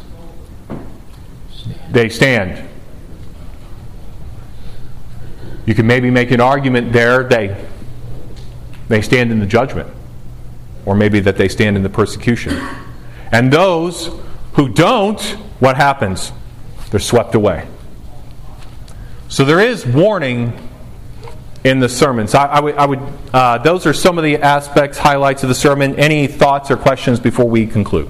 They 1.90 2.10
stand. 2.10 2.70
You 5.66 5.74
can 5.74 5.88
maybe 5.88 6.12
make 6.12 6.30
an 6.30 6.40
argument 6.40 6.94
there 6.94 7.24
they 7.24 7.66
they 8.88 9.02
stand 9.02 9.32
in 9.32 9.40
the 9.40 9.48
judgment 9.48 9.90
or 10.86 10.94
maybe 10.94 11.20
that 11.22 11.38
they 11.38 11.48
stand 11.48 11.76
in 11.76 11.82
the 11.82 11.90
persecution. 11.90 12.56
And 13.32 13.52
those 13.52 14.12
who 14.54 14.70
don't, 14.70 15.20
what 15.60 15.76
happens? 15.76 16.32
They're 16.92 17.00
swept 17.00 17.34
away. 17.34 17.68
So 19.28 19.44
there 19.44 19.60
is 19.60 19.88
warning 19.88 20.54
in 21.66 21.80
the 21.80 21.90
sermons. 21.90 22.36
I, 22.36 22.46
I 22.46 22.60
would, 22.60 22.76
I 22.76 22.86
would 22.86 23.00
uh, 23.34 23.58
those 23.58 23.86
are 23.88 23.94
some 23.94 24.20
of 24.20 24.24
the 24.24 24.38
aspects, 24.38 25.00
highlights 25.00 25.42
of 25.44 25.50
the 25.50 25.56
sermon. 25.56 25.96
Any 25.96 26.28
thoughts 26.28 26.70
or 26.70 26.78
questions 26.78 27.20
before 27.20 27.50
we 27.50 27.66
conclude? 27.66 28.08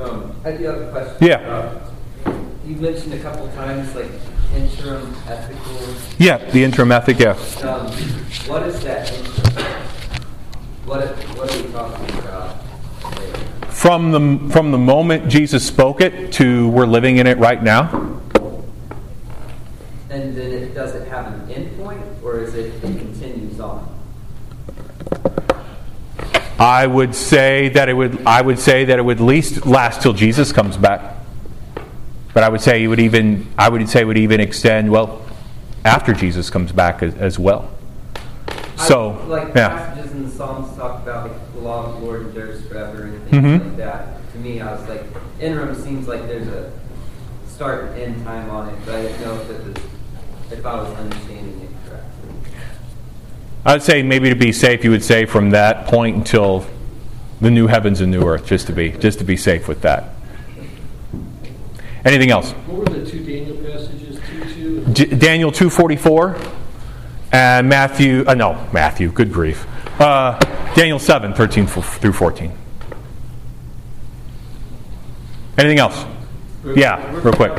Um, 0.00 0.34
I 0.44 0.52
do 0.52 0.64
have 0.64 0.80
a 0.80 0.90
question. 0.90 1.28
Yeah. 1.28 1.36
Uh, 1.36 2.38
you 2.66 2.76
mentioned 2.76 3.12
a 3.12 3.20
couple 3.20 3.46
times 3.48 3.94
like 3.94 4.10
interim 4.54 5.14
ethical. 5.26 5.94
Yeah, 6.18 6.38
the 6.50 6.64
interim 6.64 6.90
ethic, 6.90 7.18
yeah. 7.18 7.32
Um, 7.68 7.92
what 8.48 8.62
is 8.62 8.82
that 8.82 9.12
interim? 9.12 9.72
What, 10.86 11.06
what 11.36 11.54
are 11.54 11.62
we 11.62 11.72
talking 11.72 12.18
about? 12.18 12.62
From 13.68 14.10
the, 14.10 14.52
from 14.52 14.70
the 14.70 14.78
moment 14.78 15.28
Jesus 15.28 15.66
spoke 15.66 16.00
it 16.00 16.32
to 16.34 16.68
we're 16.70 16.86
living 16.86 17.18
in 17.18 17.26
it 17.26 17.36
right 17.38 17.62
now? 17.62 18.20
And 20.12 20.36
then 20.36 20.52
it 20.52 20.74
does 20.74 20.94
it 20.94 21.08
have 21.08 21.32
an 21.32 21.46
endpoint, 21.48 22.22
or 22.22 22.38
is 22.40 22.54
it 22.54 22.66
it 22.84 22.98
continues 22.98 23.58
on? 23.58 23.88
I 26.58 26.86
would 26.86 27.14
say 27.14 27.70
that 27.70 27.88
it 27.88 27.94
would. 27.94 28.26
I 28.26 28.42
would 28.42 28.58
say 28.58 28.84
that 28.84 28.98
it 28.98 29.02
would 29.02 29.16
at 29.20 29.24
least 29.24 29.64
last 29.64 30.02
till 30.02 30.12
Jesus 30.12 30.52
comes 30.52 30.76
back. 30.76 31.16
But 32.34 32.44
I 32.44 32.50
would 32.50 32.60
say 32.60 32.84
it 32.84 32.88
would 32.88 33.00
even. 33.00 33.46
I 33.56 33.70
would 33.70 33.88
say 33.88 34.02
it 34.02 34.04
would 34.04 34.18
even 34.18 34.38
extend 34.38 34.90
well 34.90 35.24
after 35.82 36.12
Jesus 36.12 36.50
comes 36.50 36.72
back 36.72 37.02
as, 37.02 37.14
as 37.14 37.38
well. 37.38 37.70
So 38.76 39.12
I, 39.12 39.24
like 39.24 39.54
yeah. 39.54 39.68
passages 39.70 40.12
in 40.12 40.24
the 40.24 40.30
Psalms 40.30 40.76
talk 40.76 41.02
about 41.02 41.30
like, 41.30 41.54
the 41.54 41.60
law 41.60 41.86
of 41.86 42.00
the 42.00 42.06
Lord 42.06 42.26
endures 42.26 42.66
forever 42.66 43.04
and 43.04 43.30
things 43.30 43.44
Mhm. 43.44 43.64
like 43.64 43.76
that. 43.78 44.32
To 44.32 44.38
me, 44.38 44.60
I 44.60 44.72
was 44.74 44.86
like, 44.88 45.04
interim 45.40 45.74
seems 45.74 46.06
like 46.06 46.26
there's 46.26 46.48
a 46.48 46.70
start 47.48 47.84
and 47.92 47.98
end 47.98 48.24
time 48.24 48.50
on 48.50 48.68
it, 48.68 48.74
but 48.84 48.94
I 48.94 49.02
didn't 49.02 49.20
know 49.22 49.34
if 49.34 49.50
it 49.50 49.64
was 49.66 49.76
if 50.52 50.66
I 50.66 50.76
was 50.76 50.98
understanding 50.98 51.60
it 51.62 51.88
correctly. 51.88 52.30
I'd 53.64 53.82
say 53.82 54.02
maybe 54.02 54.28
to 54.28 54.36
be 54.36 54.52
safe, 54.52 54.84
you 54.84 54.90
would 54.90 55.04
say 55.04 55.24
from 55.24 55.50
that 55.50 55.86
point 55.86 56.16
until 56.16 56.66
the 57.40 57.50
new 57.50 57.66
heavens 57.66 58.00
and 58.00 58.10
new 58.10 58.22
earth, 58.22 58.46
just 58.46 58.66
to 58.68 58.72
be 58.72 58.90
just 58.90 59.18
to 59.18 59.24
be 59.24 59.36
safe 59.36 59.66
with 59.68 59.82
that. 59.82 60.10
Anything 62.04 62.30
else? 62.30 62.52
What 62.52 62.78
were 62.90 62.98
the 62.98 63.08
two 63.08 63.24
Daniel 63.24 63.56
passages, 63.56 64.20
two, 64.28 64.54
two? 64.54 64.92
D- 64.92 65.16
Daniel 65.16 65.52
two 65.52 65.70
forty 65.70 65.96
four, 65.96 66.36
and 67.32 67.68
Matthew. 67.68 68.24
Uh, 68.26 68.34
no, 68.34 68.68
Matthew. 68.72 69.10
Good 69.10 69.32
grief. 69.32 69.66
Uh, 70.00 70.38
Daniel 70.74 70.98
seven 70.98 71.32
thirteen 71.34 71.64
f- 71.64 72.00
through 72.00 72.12
fourteen. 72.12 72.52
Anything 75.58 75.78
else? 75.78 76.04
Yeah, 76.64 77.04
real 77.20 77.34
quick. 77.34 77.54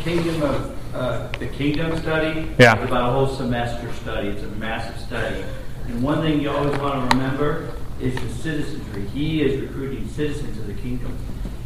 Kingdom 0.00 0.42
of, 0.42 0.75
uh, 0.96 1.28
the 1.38 1.46
Kingdom 1.46 1.96
study. 1.98 2.50
Yeah. 2.58 2.78
Is 2.78 2.88
about 2.88 3.10
a 3.10 3.12
whole 3.12 3.28
semester 3.28 3.92
study. 3.92 4.28
It's 4.28 4.42
a 4.42 4.48
massive 4.48 4.98
study. 5.00 5.44
And 5.86 6.02
one 6.02 6.22
thing 6.22 6.40
you 6.40 6.50
always 6.50 6.76
want 6.78 7.10
to 7.10 7.16
remember 7.16 7.72
is 8.00 8.14
the 8.14 8.28
citizenry. 8.42 9.06
He 9.08 9.42
is 9.42 9.60
recruiting 9.60 10.08
citizens 10.08 10.58
of 10.58 10.66
the 10.66 10.74
kingdom. 10.74 11.16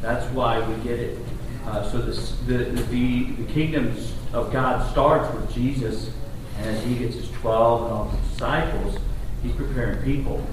That's 0.02 0.26
why 0.34 0.60
we 0.60 0.74
get 0.82 0.98
it. 0.98 1.18
Uh, 1.66 1.88
so 1.90 1.98
this, 1.98 2.36
the, 2.46 2.58
the, 2.64 3.24
the 3.24 3.52
kingdom 3.52 3.94
of 4.32 4.52
God 4.52 4.90
starts 4.90 5.32
with 5.34 5.52
Jesus, 5.54 6.10
and 6.58 6.66
as 6.68 6.82
he 6.84 6.96
gets 6.96 7.14
his 7.14 7.30
12 7.32 7.82
and 7.82 7.92
all 7.92 8.08
his 8.08 8.30
disciples, 8.30 8.98
he's 9.42 9.52
preparing 9.52 10.02
people. 10.02 10.44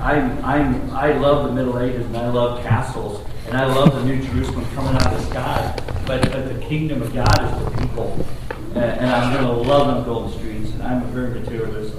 I'm, 0.00 0.44
I'm, 0.44 0.90
I 0.90 1.12
love 1.12 1.46
the 1.48 1.52
Middle 1.52 1.78
Ages, 1.78 2.04
and 2.06 2.16
I 2.16 2.28
love 2.28 2.62
castles, 2.62 3.24
and 3.46 3.56
I 3.56 3.66
love 3.66 3.94
the 3.94 4.04
New 4.04 4.22
Jerusalem 4.22 4.66
coming 4.74 4.94
out 4.94 5.12
of 5.12 5.18
the 5.20 5.30
sky. 5.30 5.74
But, 6.06 6.30
but 6.30 6.48
the 6.52 6.60
kingdom 6.66 7.02
of 7.02 7.14
God 7.14 7.28
is 7.42 7.64
the 7.64 7.80
people. 7.80 8.26
Uh, 8.74 8.78
and 8.80 9.06
I'm 9.10 9.32
going 9.32 9.44
to 9.46 9.68
love 9.68 9.86
them 9.94 10.04
golden 10.04 10.36
streets, 10.38 10.70
and 10.72 10.82
I'm 10.82 11.02
a 11.02 11.06
very 11.06 11.38
materialist. 11.40 11.94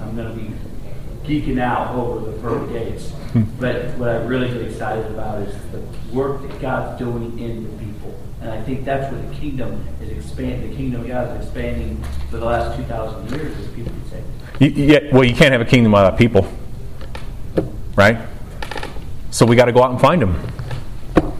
I'm 0.00 0.16
going 0.16 0.28
to 0.28 0.34
be 0.34 0.50
geeking 1.26 1.60
out 1.60 1.94
over 1.94 2.30
the 2.30 2.38
pearly 2.38 2.72
gates. 2.72 3.12
But 3.58 3.86
what 3.98 4.08
I 4.10 4.16
really 4.24 4.48
get 4.48 4.62
excited 4.62 5.06
about 5.06 5.42
is 5.42 5.54
the 5.72 5.80
work 6.14 6.42
that 6.42 6.60
God's 6.60 6.98
doing 6.98 7.36
in 7.38 7.64
the 7.64 7.84
people. 7.84 8.14
And 8.40 8.50
I 8.50 8.62
think 8.62 8.84
that's 8.84 9.10
where 9.12 9.20
the 9.22 9.34
kingdom 9.34 9.84
is 10.02 10.10
expanding. 10.10 10.70
The 10.70 10.76
kingdom 10.76 11.00
of 11.02 11.08
God 11.08 11.36
is 11.36 11.44
expanding 11.44 12.02
for 12.30 12.36
the 12.36 12.44
last 12.44 12.76
2,000 12.76 13.30
years, 13.30 13.56
as 13.58 13.66
people 13.68 13.92
would 13.92 14.10
say. 14.10 14.22
Y- 14.60 14.66
Yeah, 14.68 14.98
well, 15.12 15.24
you 15.24 15.34
can't 15.34 15.50
have 15.52 15.60
a 15.62 15.64
kingdom 15.64 15.92
without 15.92 16.16
people, 16.18 16.46
right? 17.96 18.18
So 19.30 19.46
we 19.46 19.56
got 19.56 19.66
to 19.66 19.72
go 19.72 19.82
out 19.82 19.90
and 19.90 20.00
find 20.00 20.22
them. 20.22 20.40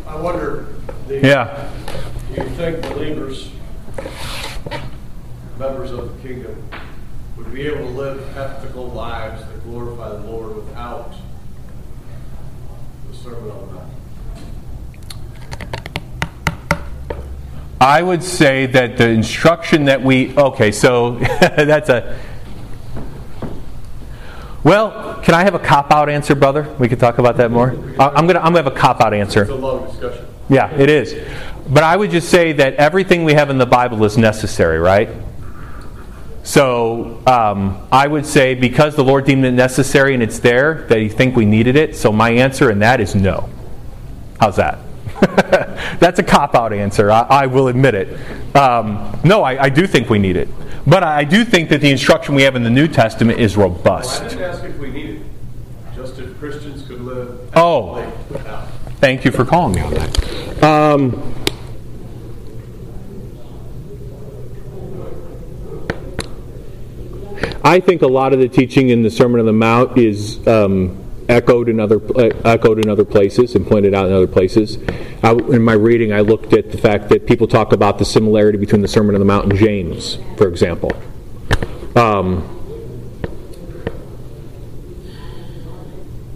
I 0.06 0.16
wonder, 0.16 0.66
the, 1.08 1.20
Yeah. 1.20 1.70
do 2.34 2.42
you 2.42 2.48
think 2.50 2.82
believers, 2.82 3.50
members 5.58 5.90
of 5.90 6.16
the 6.16 6.28
kingdom, 6.28 6.62
would 7.36 7.52
be 7.52 7.66
able 7.66 7.86
to 7.86 7.90
live 7.90 8.36
ethical 8.36 8.88
lives 8.88 9.42
that 9.44 9.64
glorify 9.64 10.08
the 10.10 10.20
Lord 10.30 10.56
without 10.56 11.14
the 13.10 13.16
Sermon 13.16 13.50
on 13.50 13.66
the 13.68 13.74
Mount? 13.74 13.90
I 17.80 18.02
would 18.02 18.22
say 18.22 18.66
that 18.66 18.96
the 18.96 19.08
instruction 19.08 19.84
that 19.86 20.02
we 20.02 20.34
okay, 20.36 20.72
so 20.72 21.10
that's 21.40 21.88
a 21.90 22.18
well. 24.64 25.20
Can 25.22 25.34
I 25.34 25.44
have 25.44 25.54
a 25.54 25.58
cop 25.58 25.92
out 25.92 26.08
answer, 26.08 26.34
brother? 26.34 26.74
We 26.78 26.88
could 26.88 27.00
talk 27.00 27.18
about 27.18 27.36
that 27.36 27.50
more. 27.50 27.70
I'm 27.98 28.26
gonna 28.26 28.40
I'm 28.40 28.52
gonna 28.52 28.64
have 28.64 28.66
a 28.66 28.70
cop 28.72 29.00
out 29.00 29.14
answer. 29.14 29.42
It's 29.42 29.50
a 29.50 29.54
long 29.54 29.86
discussion. 29.86 30.26
Yeah, 30.48 30.70
it 30.74 30.90
is. 30.90 31.14
But 31.68 31.82
I 31.82 31.96
would 31.96 32.10
just 32.10 32.28
say 32.28 32.52
that 32.52 32.74
everything 32.74 33.24
we 33.24 33.32
have 33.34 33.48
in 33.48 33.58
the 33.58 33.66
Bible 33.66 34.04
is 34.04 34.18
necessary, 34.18 34.78
right? 34.78 35.08
So 36.42 37.22
um, 37.26 37.88
I 37.90 38.06
would 38.06 38.26
say 38.26 38.54
because 38.54 38.96
the 38.96 39.04
Lord 39.04 39.24
deemed 39.24 39.46
it 39.46 39.52
necessary 39.52 40.12
and 40.12 40.22
it's 40.22 40.40
there, 40.40 40.86
that 40.88 40.98
He 40.98 41.08
think 41.08 41.36
we 41.36 41.46
needed 41.46 41.76
it. 41.76 41.96
So 41.96 42.12
my 42.12 42.30
answer 42.30 42.70
in 42.70 42.80
that 42.80 43.00
is 43.00 43.14
no. 43.14 43.48
How's 44.38 44.56
that? 44.56 44.78
That's 46.00 46.18
a 46.18 46.22
cop 46.22 46.54
out 46.54 46.72
answer. 46.72 47.10
I, 47.10 47.20
I 47.22 47.46
will 47.46 47.68
admit 47.68 47.94
it. 47.94 48.56
Um, 48.56 49.20
no, 49.24 49.42
I, 49.42 49.64
I 49.64 49.68
do 49.68 49.86
think 49.86 50.10
we 50.10 50.18
need 50.18 50.36
it. 50.36 50.48
But 50.86 51.02
I 51.02 51.24
do 51.24 51.44
think 51.44 51.70
that 51.70 51.80
the 51.80 51.90
instruction 51.90 52.34
we 52.34 52.42
have 52.42 52.56
in 52.56 52.62
the 52.62 52.70
New 52.70 52.88
Testament 52.88 53.40
is 53.40 53.56
robust. 53.56 54.22
I 54.22 54.28
didn't 54.28 54.42
ask 54.42 54.64
if 54.64 54.78
we 54.78 54.90
needed 54.90 55.20
it, 55.22 55.26
just 55.94 56.18
if 56.18 56.38
Christians 56.38 56.86
could 56.86 57.00
live 57.00 57.50
Oh. 57.56 58.02
Thank 59.00 59.24
you 59.24 59.30
for 59.30 59.44
calling 59.44 59.74
me 59.74 59.80
on 59.82 59.94
that. 59.94 60.62
Um, 60.62 61.34
I 67.62 67.80
think 67.80 68.02
a 68.02 68.06
lot 68.06 68.32
of 68.32 68.38
the 68.40 68.48
teaching 68.48 68.90
in 68.90 69.02
the 69.02 69.10
Sermon 69.10 69.40
on 69.40 69.46
the 69.46 69.52
Mount 69.52 69.98
is 69.98 70.46
um, 70.46 71.03
echoed 71.28 71.68
in 71.68 71.80
other 71.80 72.00
uh, 72.16 72.30
echoed 72.44 72.84
in 72.84 72.88
other 72.88 73.04
places 73.04 73.54
and 73.54 73.66
pointed 73.66 73.94
out 73.94 74.06
in 74.06 74.12
other 74.12 74.26
places. 74.26 74.78
I, 75.22 75.32
in 75.32 75.62
my 75.62 75.72
reading, 75.72 76.12
I 76.12 76.20
looked 76.20 76.52
at 76.52 76.70
the 76.70 76.78
fact 76.78 77.08
that 77.08 77.26
people 77.26 77.46
talk 77.46 77.72
about 77.72 77.98
the 77.98 78.04
similarity 78.04 78.58
between 78.58 78.82
the 78.82 78.88
Sermon 78.88 79.14
on 79.14 79.20
the 79.20 79.24
Mount 79.24 79.50
and 79.50 79.58
James, 79.58 80.18
for 80.36 80.48
example. 80.48 80.92
Um, 81.96 82.50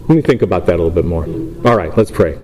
let 0.09 0.16
me 0.16 0.22
think 0.22 0.43
about 0.43 0.66
that 0.66 0.74
a 0.74 0.82
little 0.82 0.91
bit 0.91 1.05
more. 1.05 1.24
All 1.64 1.76
right, 1.76 1.97
let's 1.97 2.11
pray. 2.11 2.36